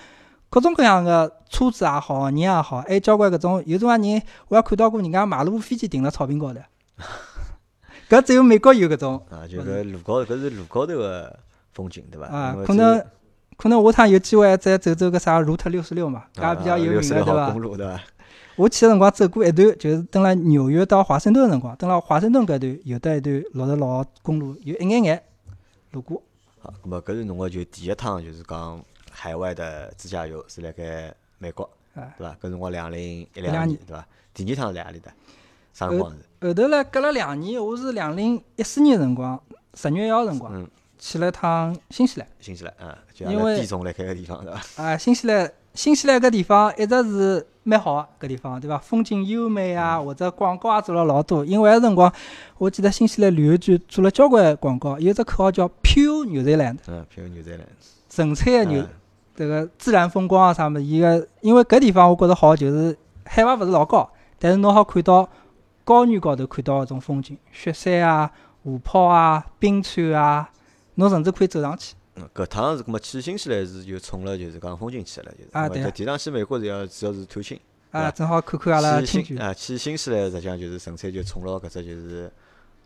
[0.49, 6.59] 各种各样个车子也好，人也好，还有交关搿种有种介人，我也看到过人家马路飞机停辣草坪高头。
[8.09, 11.39] 搿只有美国有搿种啊，就搿路高头，搿是路高头个
[11.73, 12.27] 风景，对伐？
[12.27, 13.03] 啊可能
[13.57, 17.61] 可能下趟有机会再走走搿啥 Route 六十六嘛，搿也比较有名66个对伐号公？
[17.61, 18.01] 路对伐？
[18.55, 25.23] 我去个辰光走过一段，就是蹲辣纽约到华盛顿个辰光，蹲辣华盛顿搿段有得一段六十六号公路，有一眼眼
[25.91, 26.21] 路过。
[26.59, 32.33] 好，咁么搿是侬个就第一趟就是讲海外的自驾游是辣盖美国，哎对伐？
[32.35, 34.05] 搿辰光两零一两年，对伐？
[34.33, 35.11] 第二趟是辣何里搭？
[35.73, 36.47] 啥辰光是？
[36.47, 39.41] 后头来隔了两年，我是两零一四年辰光
[39.73, 42.27] 十月一号辰光嗯，去了一趟新西兰。
[42.39, 44.83] 新西兰，嗯，就阿因为拉地总辣盖个地方，对伐？
[44.83, 48.77] 啊，新西兰，新西兰搿地方一直是蛮好个，搿地方对伐？
[48.79, 51.45] 风景优美啊，或者广告也做了老多。
[51.45, 52.11] 因为埃辰光，
[52.57, 57.61] 我记得新西兰旅游局做了交关广告，有只口号叫 “Pure New Zealand”，嗯，譬如纽西兰，
[58.09, 58.87] 纯粹个牛嗯，
[59.37, 60.83] 迭个自然风光啊啥物事。
[60.83, 65.29] 伊个因为搿地方我觉着好，就是海拔勿是老高，但是侬好看到
[65.83, 68.31] 高原高头看到搿种风景，雪山啊、
[68.63, 70.49] 湖泊啊、冰川啊，
[70.95, 71.93] 侬甚至可以走上去。
[72.19, 75.49] 嗯，搿趟是搿么去新西兰是就冲了就是讲风景去了，就是。
[75.51, 77.59] 咁啊对搿第一趟去美国是要主要是探亲，
[77.91, 82.31] 对啊，正好看看阿拉去亲眷新啊去新西兰实际上就是纯粹就冲了搿只就是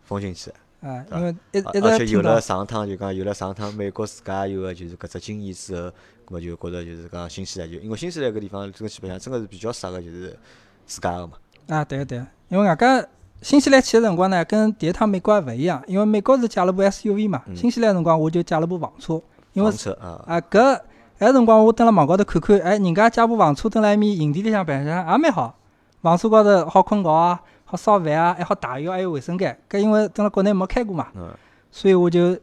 [0.04, 0.56] 风景去的。
[0.88, 5.92] 啊，因为一而一直而且有了上趟就讲有了上趟美国自家有个就是搿只经验之后，咁
[6.30, 10.38] 么就觉着就是讲新西兰就因为新西兰搿地方这个基本上真个是比较适合就是
[10.86, 11.38] 自家个嘛。
[11.68, 13.08] 啊，对个对个，因为外加
[13.42, 19.20] 新西兰去个辰光呢，跟第一趟美国还勿一样，因为美国是借了部 SUV 嘛，嗯新西兰辰光我就借了部房车，
[19.52, 20.80] 因为房车啊，啊搿
[21.18, 25.54] 埃辰光我蹲辣网高头看看，哎，人家借部房车蹲辣埃面营地里向白相也蛮好，
[26.00, 29.56] 房车高头好困觉啊，好烧饭啊，还好汏浴，还有卫生间。
[29.70, 31.28] 搿因为蹲辣国内没开过嘛，嗯，
[31.70, 32.36] 所以我就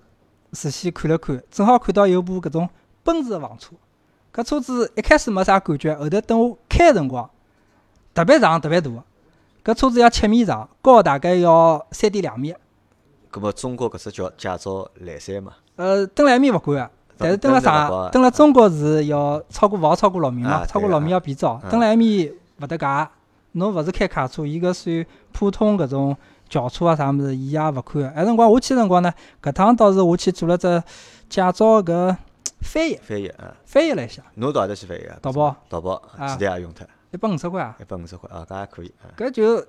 [0.52, 2.70] 仔细看了看，正好看到有部搿种
[3.04, 3.72] 奔驰的房车，
[4.34, 7.30] 搿车子一开始没啥感觉，后头等我开个辰光，
[8.14, 8.90] 特别长特别大，
[9.64, 12.54] 搿车子要七米长，高大概要三点两米。
[13.32, 21.52] 搿么中国搿只叫驾照来三嘛，呃，蹲辣埃面勿管个，但是蹲辣登了勿管啊上，蹲辣中国是要超过勿好超过六米嘛，超过六米要变照。
[21.64, 23.10] 啊蹲辣埃面勿搭界，
[23.54, 26.18] 侬勿是开卡车，伊搿算普通搿种
[26.50, 28.02] 轿车啊啥物事，伊也勿看。
[28.02, 28.10] 个。
[28.10, 30.84] 埃辰光我去个辰光呢，搿趟倒是我去做了只
[31.30, 32.18] 驾照搿
[32.62, 35.18] 翻译，翻译啊，翻译了一下，侬到何搭去翻译啊？
[35.22, 35.56] 淘宝。
[35.70, 36.36] 淘宝啊。
[36.36, 37.78] 几钿也用脱，一百五十块啊。
[37.80, 39.12] 一百五十块啊，搿也可以啊。
[39.18, 39.66] 搿就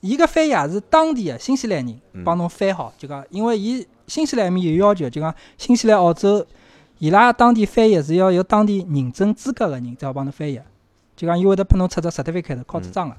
[0.00, 6.44] 伊搿翻译也是当地个新西兰人嗯帮侬翻好，就讲因为伊新西兰埃面有要求，就讲新西兰、澳洲
[6.98, 10.60] 伊拉当地翻译是要有当地认证资格个人才好帮侬翻译，
[11.16, 13.16] 就讲伊会得拨侬出只 certificate 考执照个。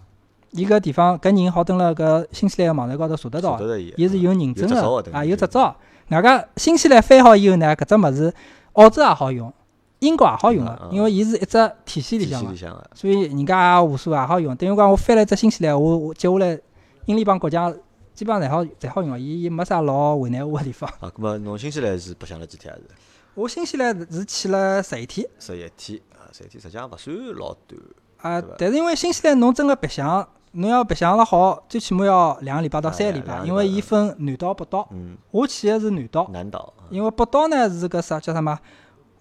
[0.51, 5.75] 伊搿地方搿人好登辣搿新西兰个网站高头查得到的，晓得的伊，是有认证个啊，有执照。
[6.09, 8.33] 外加新西兰翻好以后呢，搿只物事
[8.73, 9.51] 澳洲也好用，
[9.99, 12.89] 英国也好用个因为伊是一只体系里向个。
[12.93, 14.55] 所以人家也无所谓也好用。
[14.55, 16.59] 等于讲我翻了一只新西兰，我我接下来
[17.05, 17.73] 英联邦国家
[18.13, 20.89] 基本上侪好侪好用个，伊伊没啥老为难我个地方。
[20.99, 22.85] 啊，咁么侬新西兰是白相了几天还是？
[23.33, 27.81] 我新西兰是去了十一天十一天啊，十一天实际上勿算老短。
[28.21, 34.87] 啊，但是因为新西兰侬真个白相，侬要白相了好，最起码要两个礼拜到三个礼拜，因为伊分南岛、北岛。
[34.91, 36.73] 嗯，我去个是南岛，南岛。
[36.89, 38.57] 因为北岛呢是搿啥叫啥嘛？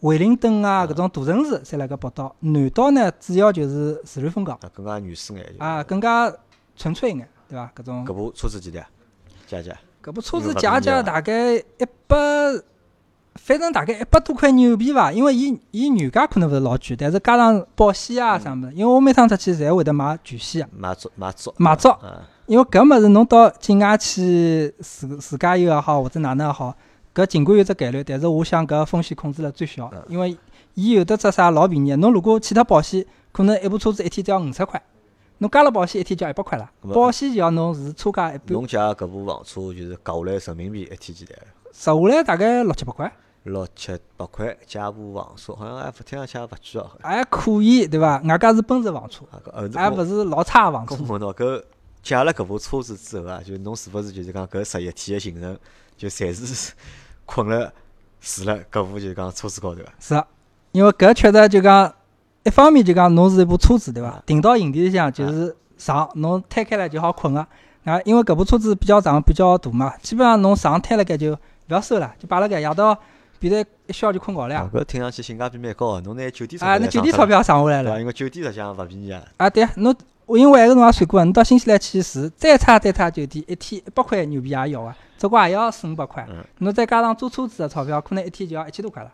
[0.04, 2.36] 惠灵顿啊，搿种大城市侪辣搿北岛。
[2.40, 5.54] 南岛呢主要就是自然风光啊，更加原始眼。
[5.58, 6.30] 啊，更加
[6.76, 7.72] 纯粹一眼，对伐？
[7.74, 8.86] 搿种搿部车子几钿啊？
[9.46, 9.72] 加加。
[10.02, 12.16] 搿部车子价价勿便宜啊大概一百，
[13.36, 15.10] 反正大概一百多块纽币伐。
[15.10, 21.54] 因为伊伊原价可能勿是老贵，但是加上保险啊啥物事，因为我每趟出去侪会得买全险个，买足买足。
[21.56, 21.88] 买足。
[22.02, 26.76] 嗯，因为搿物事侬到境外去自自驾游也好，或者哪能也好，
[27.14, 30.36] 搿尽管有只概率，但是我想搿风险控制了最小嗯，因为
[30.74, 34.82] 伊有的只啥老便宜的，侬如果去脱保险，可能一部车子一天只要五十块，
[35.38, 41.28] 侬加了保险一天就要一百块了保险就要侬是车价一半，侬借搿部房车就是搞下来人民币一天几钿？
[41.72, 43.12] 折下来大概六七百块。
[43.44, 46.90] 六七百块加部房车，好像还听上去也勿贵哦。
[47.02, 48.18] 还可以，对伐？
[48.24, 49.24] 外加是奔驰房车，
[49.74, 51.06] 还勿是老差个房车咁。
[51.06, 51.62] 问侬搿
[52.02, 55.58] 借了搿部车子之后啊，就侬是勿是就是讲搿十一天个行程，
[55.96, 56.72] 就侪是
[57.24, 57.72] 困了
[58.20, 59.92] 住了搿部就是讲车子高头啊？
[59.98, 60.26] 是啊，
[60.72, 61.92] 因为搿确实就讲，
[62.44, 64.22] 一方面就讲侬是一部车子，对伐啊？
[64.26, 67.46] 停到营地里向就是上，侬摊开来就好困个。
[67.84, 72.98] 啊，因为搿部车子比较长、比较大嘛，基本上侬床摊辣盖就勿要收了，就摆辣盖，夜到
[73.48, 74.60] 变成一宵就困觉了呀。
[74.60, 77.82] 啊搿听上去性价比蛮高个，侬拿酒店钞啊，票那酒店钞票省下来？
[77.82, 78.00] 了。
[78.00, 79.22] 因为酒店实际上勿便宜啊。
[79.36, 79.94] 啊，对，侬
[80.26, 86.42] 我因为埃个侬也算过，侬到新西兰去住，再差再差酒店，一天一百块牛皮也要啊，总归也要四五百块嗯。
[86.58, 89.12] 侬再加上租车子的钞票，可能一天就要一千多块了。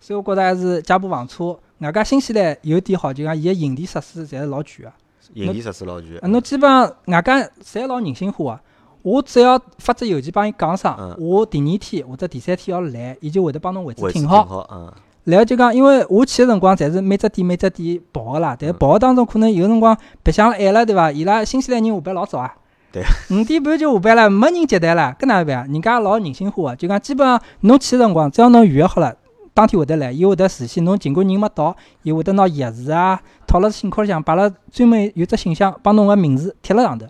[0.00, 1.56] 所以我觉着还是加部房车。
[1.78, 4.92] 外加新西兰有点好，就讲伊个营地设施侪是老全个。
[5.34, 6.28] 营地设施老全啊，。
[6.28, 8.60] 侬基本上外加侪老人性化个。
[9.02, 14.66] 我只要发只邮件帮伊讲声嗯，我第二天或者第三天要来，伊就会得帮侬位置挺停好。
[14.72, 14.92] 嗯，
[15.24, 18.56] 然后就讲，因为我去个辰光，侪是每只店每只店跑个啦。
[18.58, 21.10] 但是嗯跑个当中，可能有辰光白相了晚了，对伐？
[21.10, 22.54] 伊拉新西兰人下班老早啊，
[22.92, 23.02] 对。
[23.30, 25.66] 五点半就下班了，没人接待了，搿哪能办啊？
[25.68, 29.14] 人家老人性化个，就讲基本上侬去个辰光，只要侬预约好了，
[29.52, 37.06] 当天会得来，伊会得事先侬尽管人没到，伊会得拿钥匙啊套辣信壳里向，摆辣专门有只信箱，帮侬个名字贴辣上头。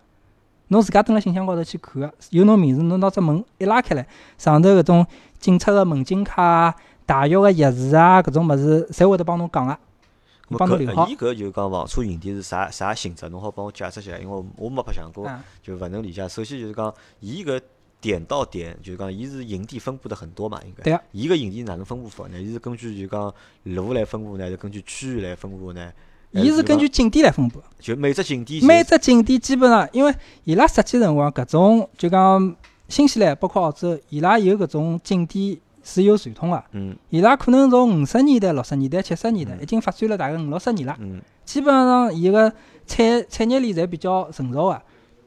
[0.73, 4.07] 侬自家蹲辣信箱高头去看个，有侬名字，侬拿只门一拉开来，
[4.39, 5.07] 上头搿种
[5.39, 9.79] 警察个门禁卡啊、大学个钥匙啊，搿种物事，侪会得帮侬讲个。
[10.49, 13.29] 咾帮侬留好搿伊搿就讲房车营地是啥啥性质？
[13.29, 16.27] 侬好帮我解释一下，因为我我没白相过，啊，就勿能理解。
[16.27, 17.61] 首先就是讲，伊搿
[18.01, 20.83] 点到点，就是讲伊是营地分布的很多嘛，应该。
[20.83, 21.01] 对啊。
[21.13, 22.41] 伊搿营地哪能分布法呢？
[22.41, 23.33] 伊是根据就讲
[23.65, 25.93] 路来分布呢，还是根据区域来分布呢？
[26.33, 27.61] 还伊是根据景点来分布。
[27.79, 30.15] 就每只景点每只景点基本上，因为
[30.45, 32.57] 伊拉设计辰光，搿种就讲
[32.89, 36.63] 新西兰包括澳洲，伊拉有搿种景点是有传统个。
[36.73, 40.97] 嗯伊拉可能从五十年代、六十年代、七十年代嗯已经发展了大概五六十年了。
[41.01, 42.53] 嗯基本上伊个
[42.87, 44.83] 产产业链侪比较成熟个。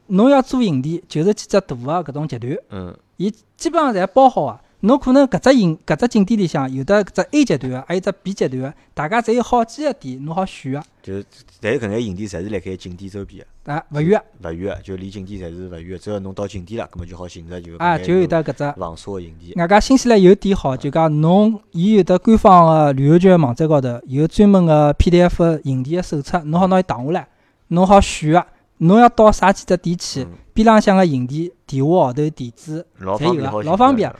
[0.08, 4.60] 侬要做营地，就是几只大个搿种集团，嗯伊基本上侪包好个。
[4.86, 10.82] 侬可能搿只营搿只景点里向有的搿只 A 集团个，还有只 B 集团个，大家侪有好几个点，侬好选个。
[11.02, 11.26] 就是，
[11.60, 15.98] 但是搿眼营地侪是辣盖景点周边个，啊，勿远勿远个，就离景点侪是勿远个。
[15.98, 18.80] 只要侬到景点了，葛末就好寻着就啊，就有得搿只。
[18.80, 19.52] 房车个营地。
[19.56, 27.26] 外加新西兰有点好，就讲侬伊有得官方个旅游局个网站高头有专门个 PDF 营地个手册，侬好拿伊打下来，
[27.68, 28.46] 侬好选个。
[28.78, 34.14] 侬要到啥几只点去，嗯边浪向个营地电话号头、地址，侪有个老方便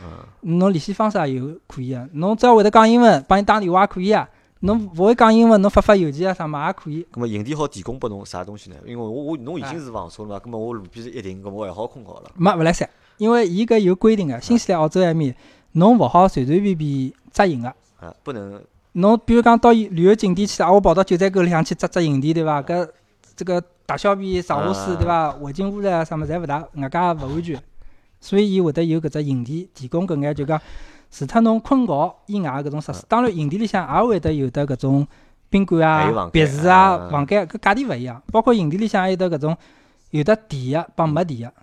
[0.54, 2.08] 侬联系方式也有可以个。
[2.12, 4.28] 侬只要会得讲英文，帮伊打电话也可以啊。
[4.60, 7.06] 侬勿会讲英文，侬发发邮件啊啥么也可以。
[7.12, 8.76] 咁么营地好提供拨侬啥东西呢？
[8.86, 12.30] 因为我我侬已啊经是房车了嘛，咁么我路边是一停，咁我还好困觉了。
[12.36, 15.34] 没勿来三，因为伊搿有规定个，新西兰、澳洲埃面，
[15.72, 17.68] 侬勿好随随便便扎营个。
[18.00, 18.60] 啊，不能
[18.92, 22.62] 侬比如讲到旅游景点去啊，我跑到九寨沟里向去扎扎营地，对伐？
[22.62, 22.88] 搿
[23.36, 25.30] 这个大小便、上下水，对伐？
[25.32, 27.62] 环境污染啊啥物事侪勿大，外加也勿安全，
[28.26, 30.60] 所以伊会得有搿只营地提供搿眼就讲，
[31.12, 33.04] 除脱侬困觉以外搿种设施。
[33.06, 35.06] 当然，营地里向也会得有得搿种
[35.48, 38.20] 宾馆啊别墅啊啊、房间，搿价钿勿一样。
[38.32, 39.56] 包括营地里向还有得搿种
[40.10, 41.54] 有得电个帮没电个，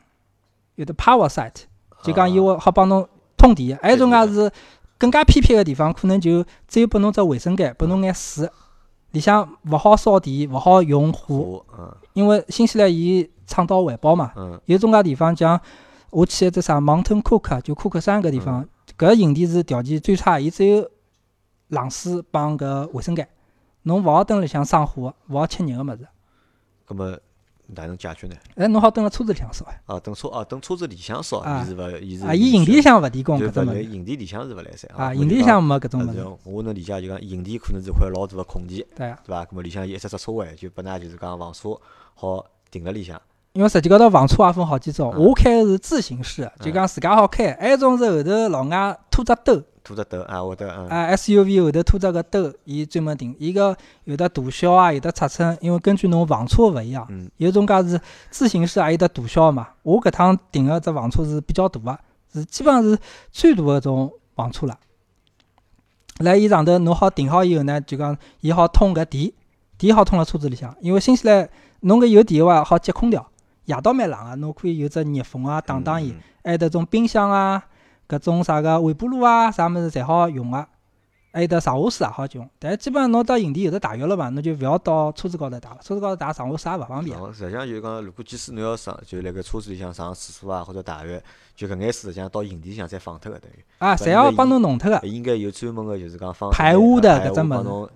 [0.76, 1.64] 有得 power site，
[2.02, 3.84] 就讲伊啊会好帮侬通电个。
[3.84, 4.50] 还有一种介是
[4.98, 8.50] 更加偏僻个地方，可能就只有拨侬只卫生间，拨侬眼水，
[9.12, 11.66] 里向勿好烧电，勿好用火，
[12.14, 14.32] 因为新西兰伊倡导环保嘛。
[14.38, 15.60] 嗯有种介地方像
[16.14, 20.88] 我去一只啥 Mountain Cook，就库克山搿地方，搿营地是条件最差，伊只有
[21.70, 23.28] 冷水帮搿卫生间，
[23.84, 26.08] 侬勿好蹲里向生火，勿好吃热个物事。
[26.88, 27.18] 搿么
[27.68, 28.36] 哪能解决呢？
[28.56, 29.82] 哎，侬好蹲辣车子里向烧呀。
[29.88, 33.84] 啊，等车啊，等车子里向烧，啊伊是勿，伊是啊，伊营地里向勿提供搿只物事。
[33.84, 36.24] 营地里向是勿来三啊，营地里向没搿种物事。
[36.44, 39.44] 我能理解，就讲营地可能是块老大个空地，对啊，对伐？
[39.46, 41.76] 搿么里向有一只只车位，就拨㑚就是讲房车
[42.14, 43.20] 好停辣里向。
[43.54, 53.36] 因为实际高头房车也分好几种，嗯我开个是自行式，就讲自家好开；还有一种是后头老外拖只兜，拖只兜啊，会得嗯，啊 SUV 后头拖只个兜，伊专门停。
[53.38, 59.68] 伊个有的大小啊，有的尺寸，因为根据侬房车勿一样，嗯有种介是自行式，也有得大小嘛。
[59.84, 62.00] 我搿趟订个只房车是比较大个，
[62.34, 62.98] 是基本上是
[63.32, 64.76] 最大个种房车了。
[66.22, 69.32] 辣伊上头侬好停好以后呢，就讲伊好通搿电，
[69.78, 71.48] 电好通辣车子里向，因为新西兰
[71.82, 73.30] 侬搿有电个话好接空调，
[73.66, 76.12] 夜到蛮冷个，侬可以有只热风啊打打伊。
[76.12, 77.64] 嗯还有得种冰箱啊，
[78.06, 80.68] 搿种啥个微波炉啊，啥物事侪好用个、
[81.32, 82.50] 还有得上下水也好用。
[82.60, 87.18] 但基本上侬到营地有得大浴了嘛，侬就勿要到车子高头打了，车子高头打上下水也勿方便。
[87.18, 91.18] 上实际上就是讲，如果即使侬要上，就辣盖车子里向上厕所啊，或者大浴，
[91.56, 95.00] 就搿眼水实际上到营地里向再放脱个，等于啊，侪要帮侬弄脱个。
[95.08, 97.94] 应该有专门个就是讲放排污的排搿只物事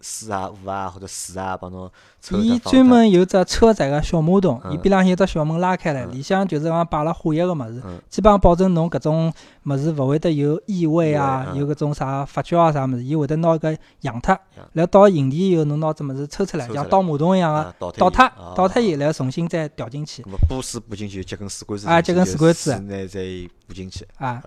[0.00, 9.32] 污帮侬水啊、雾啊或者水啊帮侬抽伊专门有只车载个小马桶，伊嗯边浪向有只小门拉开来，嗯里向就是讲摆了化学个物事嗯，基本上保证侬搿种
[9.64, 14.68] 物事勿会得有异味啊有搿种啥发酵啊啥物事，伊会得拿搿扬脱扬。
[14.72, 23.20] 然后到营地以后，侬拿只物事抽出来，像倒马桶一样个啊倒倒脱脱，倒脱伊然后重新再调进去补水补进去，接根水管子啊就接根水管子水呢再
[23.66, 24.06] 补进去。
[24.18, 24.42] 啊。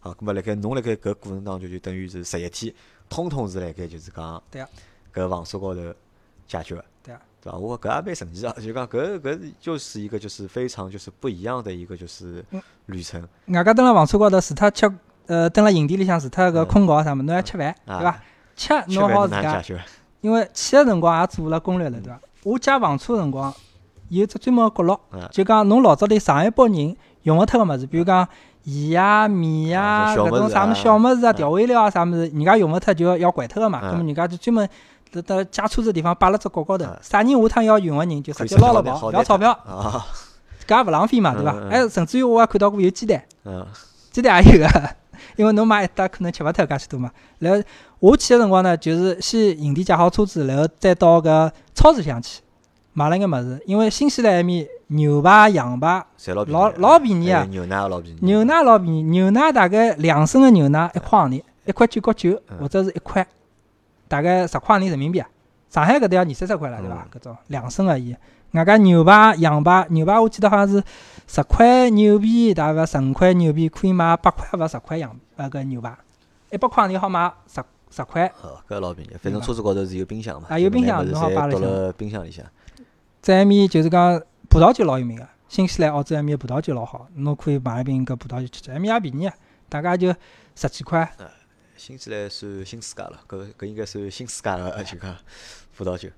[0.00, 2.74] 好，咁么辣盖侬辣盖搿过程当中，就等于是十一天，
[3.08, 4.68] 通通是辣盖就是讲对啊
[5.14, 5.80] 搿房车高头
[6.46, 6.84] 解决个。
[7.02, 7.58] 对啊对伐？
[7.58, 8.54] 我搿也蛮神奇啊！
[8.62, 14.92] 就讲搿搿就是一个就是非常就是不一样的一个就是嗯旅程外加蹲辣房车高头，除脱吃，
[15.26, 18.20] 呃，蹲辣营地里向，除脱搿嗯困觉啥物事，侬还吃饭，啊对伐？
[18.54, 19.62] 吃吃侬好自家？
[20.20, 22.20] 因为去个辰光也做了攻略了，对伐？
[22.44, 23.52] 我借房车个辰光
[24.08, 28.28] 有只专门个角落，嗯就讲侬老早里上一拨人用勿脱个物事，比如讲
[28.64, 33.80] 盐啊、米啊搿种啥物物事小物事啊、嗯调味料啊啥物事，人家用勿脱就要要掼脱个嘛。
[33.82, 34.68] 嗯葛末人家就专门
[35.12, 39.52] 得得借车子地方摆了只角高头嗯，啥人下趟要用个人就直接捞了跑，要钞票。
[39.52, 40.04] 啊，
[40.66, 43.66] 搿也勿浪费嘛，对伐还甚至于我还看到过有鸡蛋，嗯，
[44.10, 44.90] 鸡蛋也有个，
[45.36, 47.10] 因为侬买一打可能吃勿脱介许多嘛。
[47.38, 47.62] 然后
[47.98, 52.40] 我去个辰光呢，就是先营地借好车子，然后再到搿超市里向去
[52.94, 62.58] 买了眼物事，因为新西兰埃面牛排、羊排侪老老老便宜啊牛奶也老便宜，牛奶老便宜，牛奶大概两升个牛奶一块行钿，一块九角九嗯。
[62.60, 63.26] 或者是一块，
[64.12, 65.26] 大概十块行钿人民币啊。
[65.70, 66.96] 上海搿搭要二三十块了，对伐？
[66.96, 68.14] 嗯搿种两升而已。
[68.50, 70.84] 外加牛排、羊排，牛排我记得好像是
[71.26, 75.96] 十块牛皮，大概十五块牛皮可以买八块或十块羊呃搿牛排，
[76.50, 78.30] 一百块钿好买十十块。
[78.42, 79.12] 哦，搿老便宜。
[79.18, 82.44] 反正车子高头是有冰箱嘛，啊有冰箱就侬好摆辣冰箱里向。
[83.22, 89.34] 在埃面就是讲葡萄酒老有名个，新西兰、澳洲埃面葡萄酒老好，侬可以买一瓶搿葡萄酒吃吃，埃面也便宜啊，
[89.70, 90.14] 大概就
[90.54, 91.10] 十几块。
[91.84, 95.16] 新西兰算新世界了，搿搿应该算新世界个就讲
[95.76, 96.08] 葡萄酒。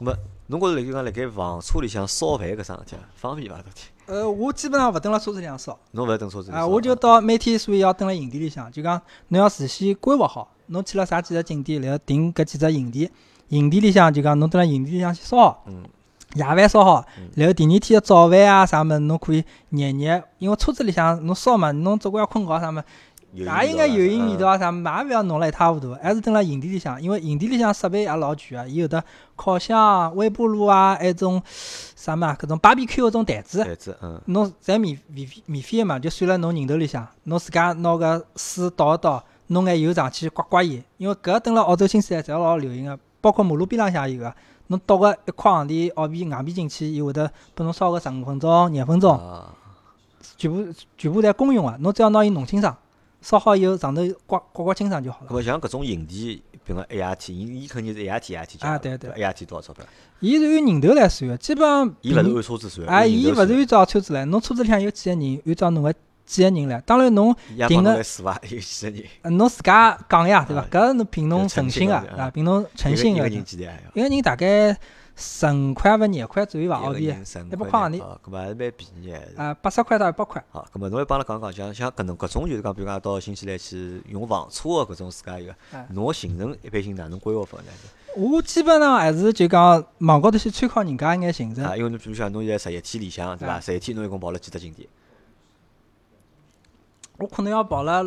[0.00, 0.12] 咁么，
[0.48, 3.58] 侬觉着就讲辣盖房车里向烧饭搿桩事体啊方便伐？
[3.58, 3.82] 到底？
[4.06, 13.08] 呃，我基本上勿蹲辣车子里向烧，侬勿是等车子里啊，烧我就到每天所以要蹲辣营地里向，就讲侬要事先规划好，侬去了啥几只景点，然后订搿几只营地，
[13.50, 15.84] 营地里向就讲侬蹲辣营地里向去烧，嗯
[16.34, 22.84] 夜饭烧好嗯，然后第二天个早饭啊啥物事侬可以热热，因为车子里向侬烧嘛，侬总归要困觉啥物事。
[23.34, 24.54] 有也应该油烟味道啊。
[24.54, 29.02] 啊啥，嘛也勿要弄了一塌糊涂，还是蹲辣营地里向，因为营地里向设备也老全啊，伊有的
[29.34, 44.32] 烤箱、微波炉啊，还有种啥嘛，搿种 BBQ 搿种台子，台子，嗯，侬侪免免费免费个嘛，就算辣侬人头里向，侬自家拿个水倒一倒，弄眼油上去刮刮伊，因为搿蹲辣澳洲、新西兰侪老流行个，包括马路边浪向也有个，
[44.68, 49.52] 侬倒个一块行钿澳币硬币进去，伊会得拨侬烧个十五分钟、廿分钟，啊，
[50.36, 52.76] 全部全部侪公用个，侬只要拿伊弄清爽，
[53.24, 55.32] 烧好以后上头刮刮刮清爽就好了咁。
[55.32, 59.82] 么像搿种营地，比如讲 ART，伊伊肯定是 ART ART 价啊对对，ART 多少钞票？
[60.20, 65.94] 伊是按人头来算个，基本上伊勿是按车子算，啊，伊勿是按照车子来，侬车子里向有几个人，按照侬个
[66.26, 66.78] 几个人来。
[66.82, 67.34] 当然侬
[67.66, 68.38] 定个来数伐？
[68.50, 69.04] 有几个人？
[69.22, 70.68] 呃侬自家讲呀，对伐啊？
[70.70, 73.26] 搿侬凭侬诚诚信个，啊啊，凭侬诚信个。
[73.26, 73.32] 人？
[73.32, 74.76] 一个人大概
[75.16, 77.10] 十五块或廿块左右伐，澳币一
[77.56, 79.14] 百块行钿哦，咁么还是蛮便宜
[79.62, 80.44] 八十块到一百块。
[80.50, 87.64] 好，咁么侬来帮阿拉讲讲，像像搿能搿种就是讲，比如讲到新西兰去用房车个搿种自家有个啊，侬个行程一般性哪能规划法呢？
[88.16, 93.54] 我基本上还是就讲网高头去参考人家一眼行程啊，，因为侬比如像侬现在十一天里向，对伐？
[93.54, 94.88] 啊十一天侬一共跑了几只景点？
[97.18, 98.04] 我可能要跑了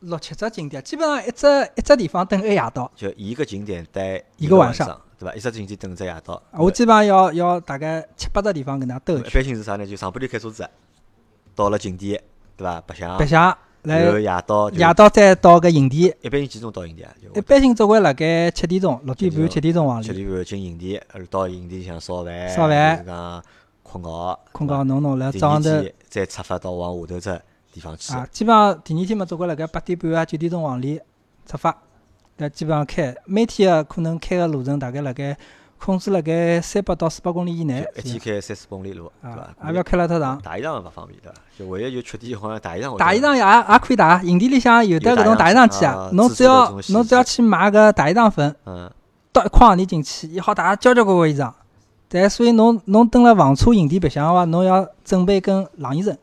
[0.00, 1.46] 六七只景点，基本上一只
[1.76, 2.88] 一只地方等一夜到。
[2.94, 5.34] 就一个景点待一个晚上，对伐？
[5.36, 6.34] 一只景点等一只夜到。
[6.34, 9.86] 啊我基本上要要大概七八只地方搿能兜一一，般性是啥呢？
[9.86, 10.68] 就上半天开车子，
[11.54, 12.22] 到了景点，
[12.56, 12.80] 对伐？
[12.82, 16.14] 白相，白相，然后夜到夜到再到搿营地。
[16.20, 17.12] 一般性几点钟到营地啊？
[17.22, 23.42] 就一般性总归辣盖七点钟、六点半、七点钟往里七点半进营地，呃到营地里向烧饭，烧饭就是讲
[23.82, 28.12] 困觉，困觉弄弄，然后第二早上头天再出发到往下头只地方去。
[28.14, 31.00] 啊，基本上第二天嘛，总归辣盖八点半啊、九点钟往里
[31.46, 31.76] 出发，
[32.36, 35.36] 那基本上开，每天个可能开个路程大概辣盖
[35.78, 40.40] 控制辣盖三百到四百公里以内，一天开三四公里路，对伐啊？，也勿要开了太长。
[40.42, 41.38] 大衣裳勿方便，对伐？
[41.58, 42.96] 就唯一就缺点好像大衣裳。
[42.98, 48.90] 大衣裳也也可以打，营地里向有的有搿种大衣裳裳机啊啊，侬只要侬只要去买个大衣裳粉，嗯，
[49.32, 51.52] 倒一块行钿进去，伊好打交交关关衣裳。
[52.08, 56.16] 但所以侬侬蹲辣房车营地白相个话，侬要准备根冷衣绳，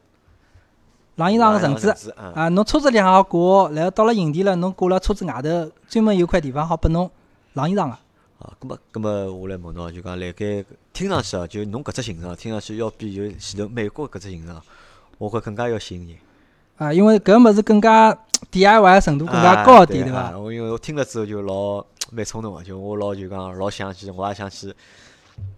[1.15, 2.13] 冷衣裳个绳子。
[2.35, 7.09] 啊，侬车子里向好挂，然后到了营地了，侬挂辣车子外头，专门有块地方好拨侬
[7.53, 7.97] 晾衣裳个。
[8.39, 14.59] 啊，咁么，咁么，我来问侬，就讲辣盖听上去哦，就侬搿只行程，听上去要比就前头美国搿只行程，
[15.19, 16.17] 我觉更加要吸引人，
[16.77, 18.17] 啊，因为搿物事更加
[18.51, 20.19] DIY 程度更加高一点，对伐？
[20.21, 24.73] 啊我因为我听了之后就老蛮冲动个，就我老就讲老想去，我也想去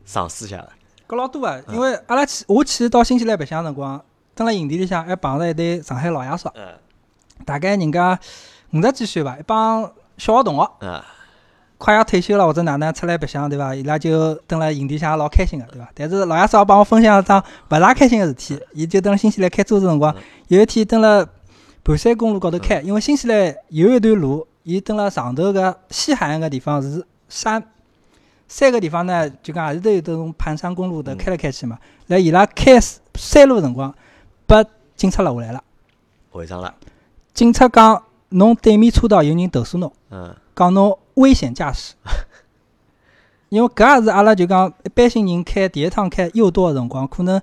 [0.05, 0.69] 尝试一下的。
[1.07, 4.03] 搿老多啊，因为阿拉去我去到新西兰白相辰光，
[4.35, 6.67] 蹲辣营地里向还碰着一对上海老爷叔，嗯。
[7.45, 8.17] 大概人家
[8.71, 9.83] 五十几岁伐，一帮
[10.17, 11.01] 小学同学，嗯，
[11.77, 13.75] 快要退休了或者哪能出来白相，对伐？
[13.75, 15.89] 伊拉就蹲辣营地里向也老开心个，对伐？
[15.95, 21.25] 但是老爷叔也帮我分享一桩勿大开心个事体，伊就蹲辣新西兰开车子辰光嗯，有一天蹲辣
[21.83, 27.61] 盘山公路高头开，因为新西兰有一段路，伊蹲辣上头个西海岸个地方是山，
[28.47, 31.17] 山个地方呢，就讲也是都有这种盘山公路的嗯。
[31.17, 31.77] 开来开去嘛。
[32.07, 32.79] 来伊拉开
[33.15, 33.93] 山路辰光，
[34.53, 35.63] 被警察拦下来了。
[36.33, 36.73] 违章了，
[37.33, 41.95] 警察讲侬对面车道有人投诉侬，嗯讲侬危险驾驶。
[43.49, 47.39] 因为搿也是阿拉就讲一般性人开第一趟开右舵个辰光，可能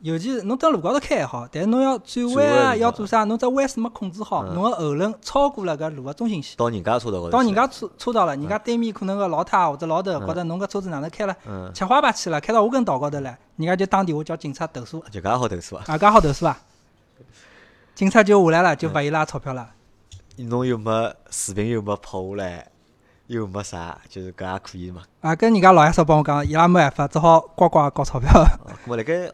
[0.00, 15.84] 尤其是侬蹲路高头开还好，但是侬要转弯啊，要做啥，侬只弯速没控制好，嗯侬个后轮超过了搿路个中心线，到人家车道高头，到人家车车道了，人家对面可能个老太或者老头觉着侬搿车子哪能开了，嗯，吃花八去了，开到我跟道高头来，人家就打电话叫警察投诉，就搿也好投诉啊。
[15.88, 16.56] 啊，搿好投诉啊。
[17.96, 19.70] 警察就下来了，就罚伊拉钞票了。
[20.36, 22.68] 侬又没视频又没拍下来，
[23.26, 25.02] 又没啥，就是搿也可以嘛。
[25.22, 28.30] 啊，跟人家老爷叔帮我讲，伊拉没办法，只好呱呱交钞票。
[28.40, 28.46] 啊，
[28.86, 29.28] 咁么辣盖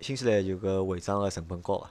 [0.00, 1.90] 新西兰就搿违章个成本高伐？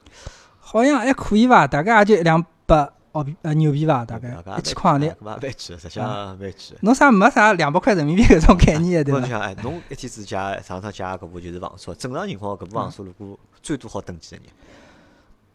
[0.60, 5.04] 好像还可以伐，大概也就一两百澳币呃纽币伐，大概一千块行钿。
[5.04, 6.54] 搿也蛮贵，实际上蛮贵。
[6.82, 9.20] 侬啥没啥两百块人民币搿种概念的，对伐？
[9.20, 14.46] 侬想，哎，侬一天子借上趟借搿部就是房车，正常情况搿部房车如果最多好登几个人？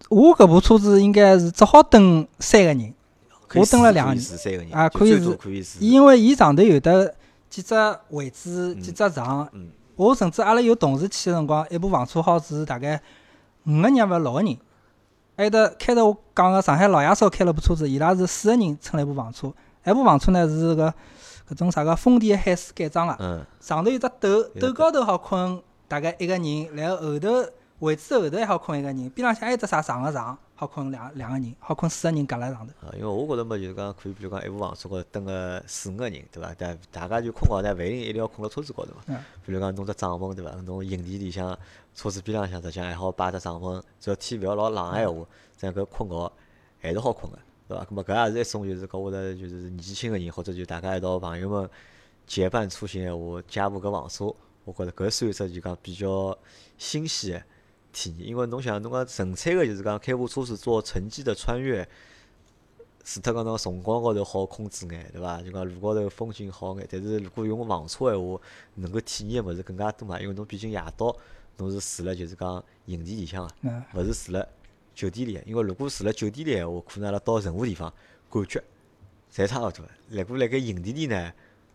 [0.09, 2.95] 我搿部车子应该是只好登三个人，
[3.55, 7.15] 我登了两个人住三个人，啊可以是可以是，因为伊上头有的
[7.49, 7.75] 几只
[8.11, 9.49] 位置、嗯几只床。
[9.53, 13.01] 嗯，我甚至阿拉有同事去个辰光，一部房车好住大概
[13.65, 14.57] 五个人勿六个人。
[15.37, 19.53] 还有得开头我讲个上海老爷少开了部车子，伊拉是四个人乘了一部房车。
[19.85, 20.93] 埃部房车呢是个
[21.49, 27.45] 搿种啥个丰田海狮改装个，嗯，上头有只斗，斗高头好困大概一个人，然后后头
[27.81, 32.87] 位置后头还好困一个人，边浪向还有只啥长个床，好困两两个人，好困四个人夹辣上头。
[32.87, 36.55] 啊，因为我觉着嘛，就是讲可以，比如讲一部房车高头蹲个四五个人，对伐？
[36.57, 39.03] 但大家就困觉呢，勿一定一定要困辣车子高头嘛。
[39.09, 40.53] 嗯比如讲弄只帐篷，对伐？
[40.63, 41.59] 侬营地里向
[41.95, 45.27] 车子边浪向，实际上还好摆只帐篷，只要天勿要老冷个闲话，
[45.57, 46.33] 这样搿困觉
[46.81, 47.85] 还是好困个，对伐？
[47.85, 51.69] 搿么搿也是一种就是讲或者就是年轻个人，或者就大家一道朋友们
[52.25, 54.33] 结伴出行闲话，借部搿房车，
[54.65, 56.39] 我觉着搿算一只就讲比较
[56.79, 57.45] 新鲜个
[57.93, 61.87] 体验，因为侬想侬讲纯粹个就是讲开部车子做城际的穿越。
[63.05, 65.43] 除脱讲侬辰光高头好控制眼，对伐？
[65.43, 68.41] 就讲路高头风景好眼，但是如果用房车闲话，
[68.77, 70.21] 能够体验个物事更加多嘛。
[70.21, 71.17] 因为侬毕竟夜到，
[71.57, 74.47] 侬是住辣就是讲营地里向个，嗯，勿是住辣
[74.95, 75.43] 酒店里个。
[75.45, 77.93] 因为如果住辣酒店里闲话，可能阿拉到任何地方
[78.31, 78.63] 感觉
[79.35, 79.85] 侪差勿多。
[80.11, 81.33] 辣过辣盖营地里呢，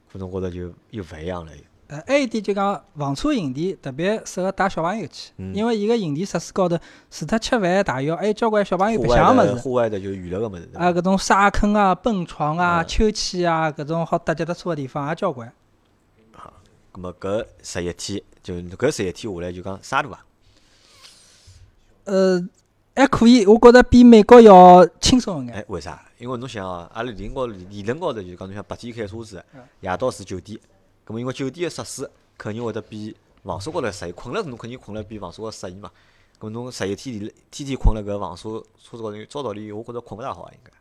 [0.10, 1.52] 可能觉着就又勿一样了。
[1.90, 6.78] 又呃，还有一点就讲房车营地特别适合带小朋友去，嗯因为伊个营地设施高头
[7.10, 9.54] 除脱吃饭、汏浴，还有交关小朋友白相个物事。
[9.56, 11.00] 户外的就娱乐个物事，对啊，伐？
[11.00, 15.52] 搿种沙坑啊、蹦床啊、嗯秋千啊，搿种好搭脚踏车个地方也交关。
[16.94, 20.26] 咁么搿十一天就搿十一天下来就讲啥路啊？
[22.06, 22.44] 呃，
[22.96, 25.56] 还可以，我觉着比美国要轻松一眼。
[25.56, 26.04] 哎，为啥？
[26.18, 30.60] 因为侬想哦，阿拉理论高理论高头就是讲，侬想白天开车子嗯，夜到住酒店，
[31.08, 35.90] 葛末因为酒店个设施肯定会得比房车高头适宜，困了侬肯定困了比房车高适宜嘛。
[36.38, 40.72] 葛末侬十一天里天天困辣搿房车车子高头，照道理我觉着困勿大好啊，应该。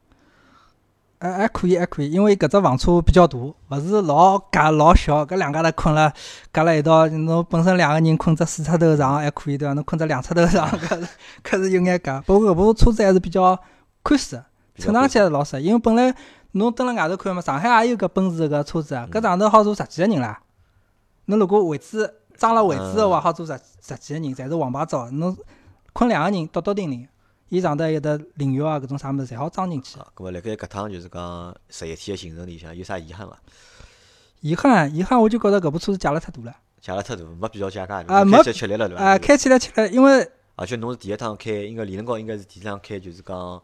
[1.19, 6.13] 还还可以，还可以，因为搿只房车比较大，勿是老夹老小，搿两家头困了
[6.53, 9.73] 夹辣一道，侬本身两个人困只四尺头床还可以对伐？
[9.75, 11.09] 侬困只两尺头床，搿是
[11.43, 12.21] 搿是有眼夹。
[12.27, 13.59] 不过搿部车子还是比较
[14.03, 14.43] 宽适，
[14.77, 15.63] 乘上去还是老适。
[15.63, 16.15] 因为本来
[16.57, 20.41] 侬蹲辣外头看嘛，上海也有搿奔驰搿车子啊，搿上头好坐十几个人啦。
[21.27, 23.53] 侬如果位置装了位置个话，好坐十
[23.83, 25.11] 十几个人，侪是黄牌照。
[25.11, 25.37] 侬
[25.93, 27.07] 困两个人，笃笃定定。
[27.49, 29.99] 伊上头还有得淋浴啊，搿种啥物事，侪好装进去。
[29.99, 33.39] 啊，葛末辣盖搿趟就是讲十一天个行程里向有啥遗憾伐？
[34.41, 36.57] 遗憾，遗憾，我就觉着搿部车子借了太大了。
[36.81, 39.05] 借了太大，没必要借介大，啊没开起来吃力了对伐？
[39.05, 43.63] 啊，开起来吃力，因为而且侬是第一趟开，应该理论高应该是第一趟开，就是讲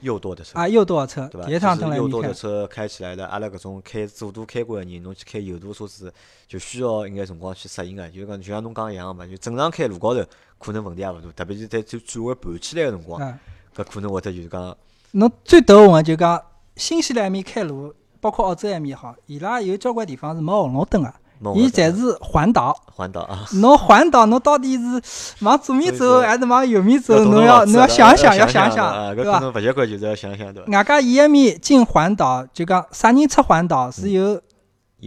[0.00, 0.58] 右舵的车。
[0.58, 1.46] 啊，右舵车对伐？
[1.46, 6.12] 第一趟就是右舵的车开起来的，阿拉搿种开左舵开过的人，侬去开右舵车子，
[6.46, 8.08] 就需要一眼辰光去适应个。
[8.10, 10.24] 就是讲，就像侬讲一样个嘛，就正常开路高头
[10.58, 13.38] 可能问题也勿大，特别是在转转弯盘起来个辰光，啊，
[13.74, 14.76] 搿可能会得就是讲，
[15.12, 16.42] 侬最头痕个就讲
[16.76, 21.14] 新西兰埃面开路，包括澳洲埃面也好，伊拉有交关地方是没红绿灯个，蒙
[21.54, 22.76] 伊侪是环岛。
[22.94, 25.02] 环岛啊， 侬环岛，侬到底是
[25.44, 27.14] 往左面走还是往右面走？
[27.24, 30.72] 侬要侬要想想，要想想对勿习惯，就是要想想对伐？
[30.72, 34.40] 外加伊埃面进环岛，就讲啥人出环岛是有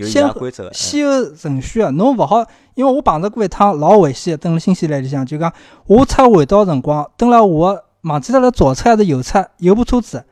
[0.06, 5.52] 先规则个，先后顺序个，侬勿好，因为我碰着过一趟老危险个，蹲辣新西兰里向，就讲
[5.88, 10.24] 我出环岛辰光，蹲辣我个忘记脱了左侧还是右侧有部车子，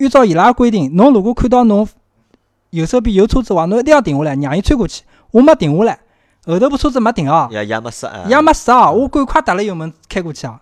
[0.00, 1.88] 按照伊拉规定，侬如果看到侬
[2.70, 5.04] 右手边有车子个话，侬一定要停下来，让伊穿过去。
[5.36, 5.98] 我没停下来，
[6.46, 10.58] 后头部车子没停哦，也也没刹啊，也没刹哦，我赶快踏了油门开过去啊，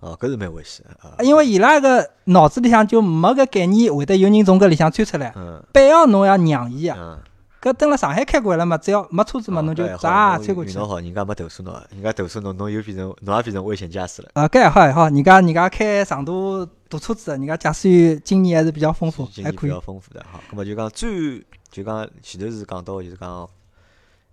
[0.00, 6.96] 哦，搿是蛮危险的啊，因为伊拉个脑子里向就没搿概念，会得有人从搿里向钻出来，嗯必要侬要让伊啊。
[6.98, 7.18] 嗯。
[7.62, 10.72] 搿等辣上海开惯了嘛，只要没车子嘛，侬就搿还好咋穿过去。
[10.72, 14.28] 运好，人家没投诉侬，人家投诉侬，侬又变成侬也变成危险驾驶了。
[14.34, 19.80] 啊，搿还好还好，人家人家开长途大车子，人家驾驶员经验还是比较丰富，还可以比较。
[19.80, 20.38] 丰富的哈。
[20.52, 23.48] 咁么就讲最就讲前头是讲到就是讲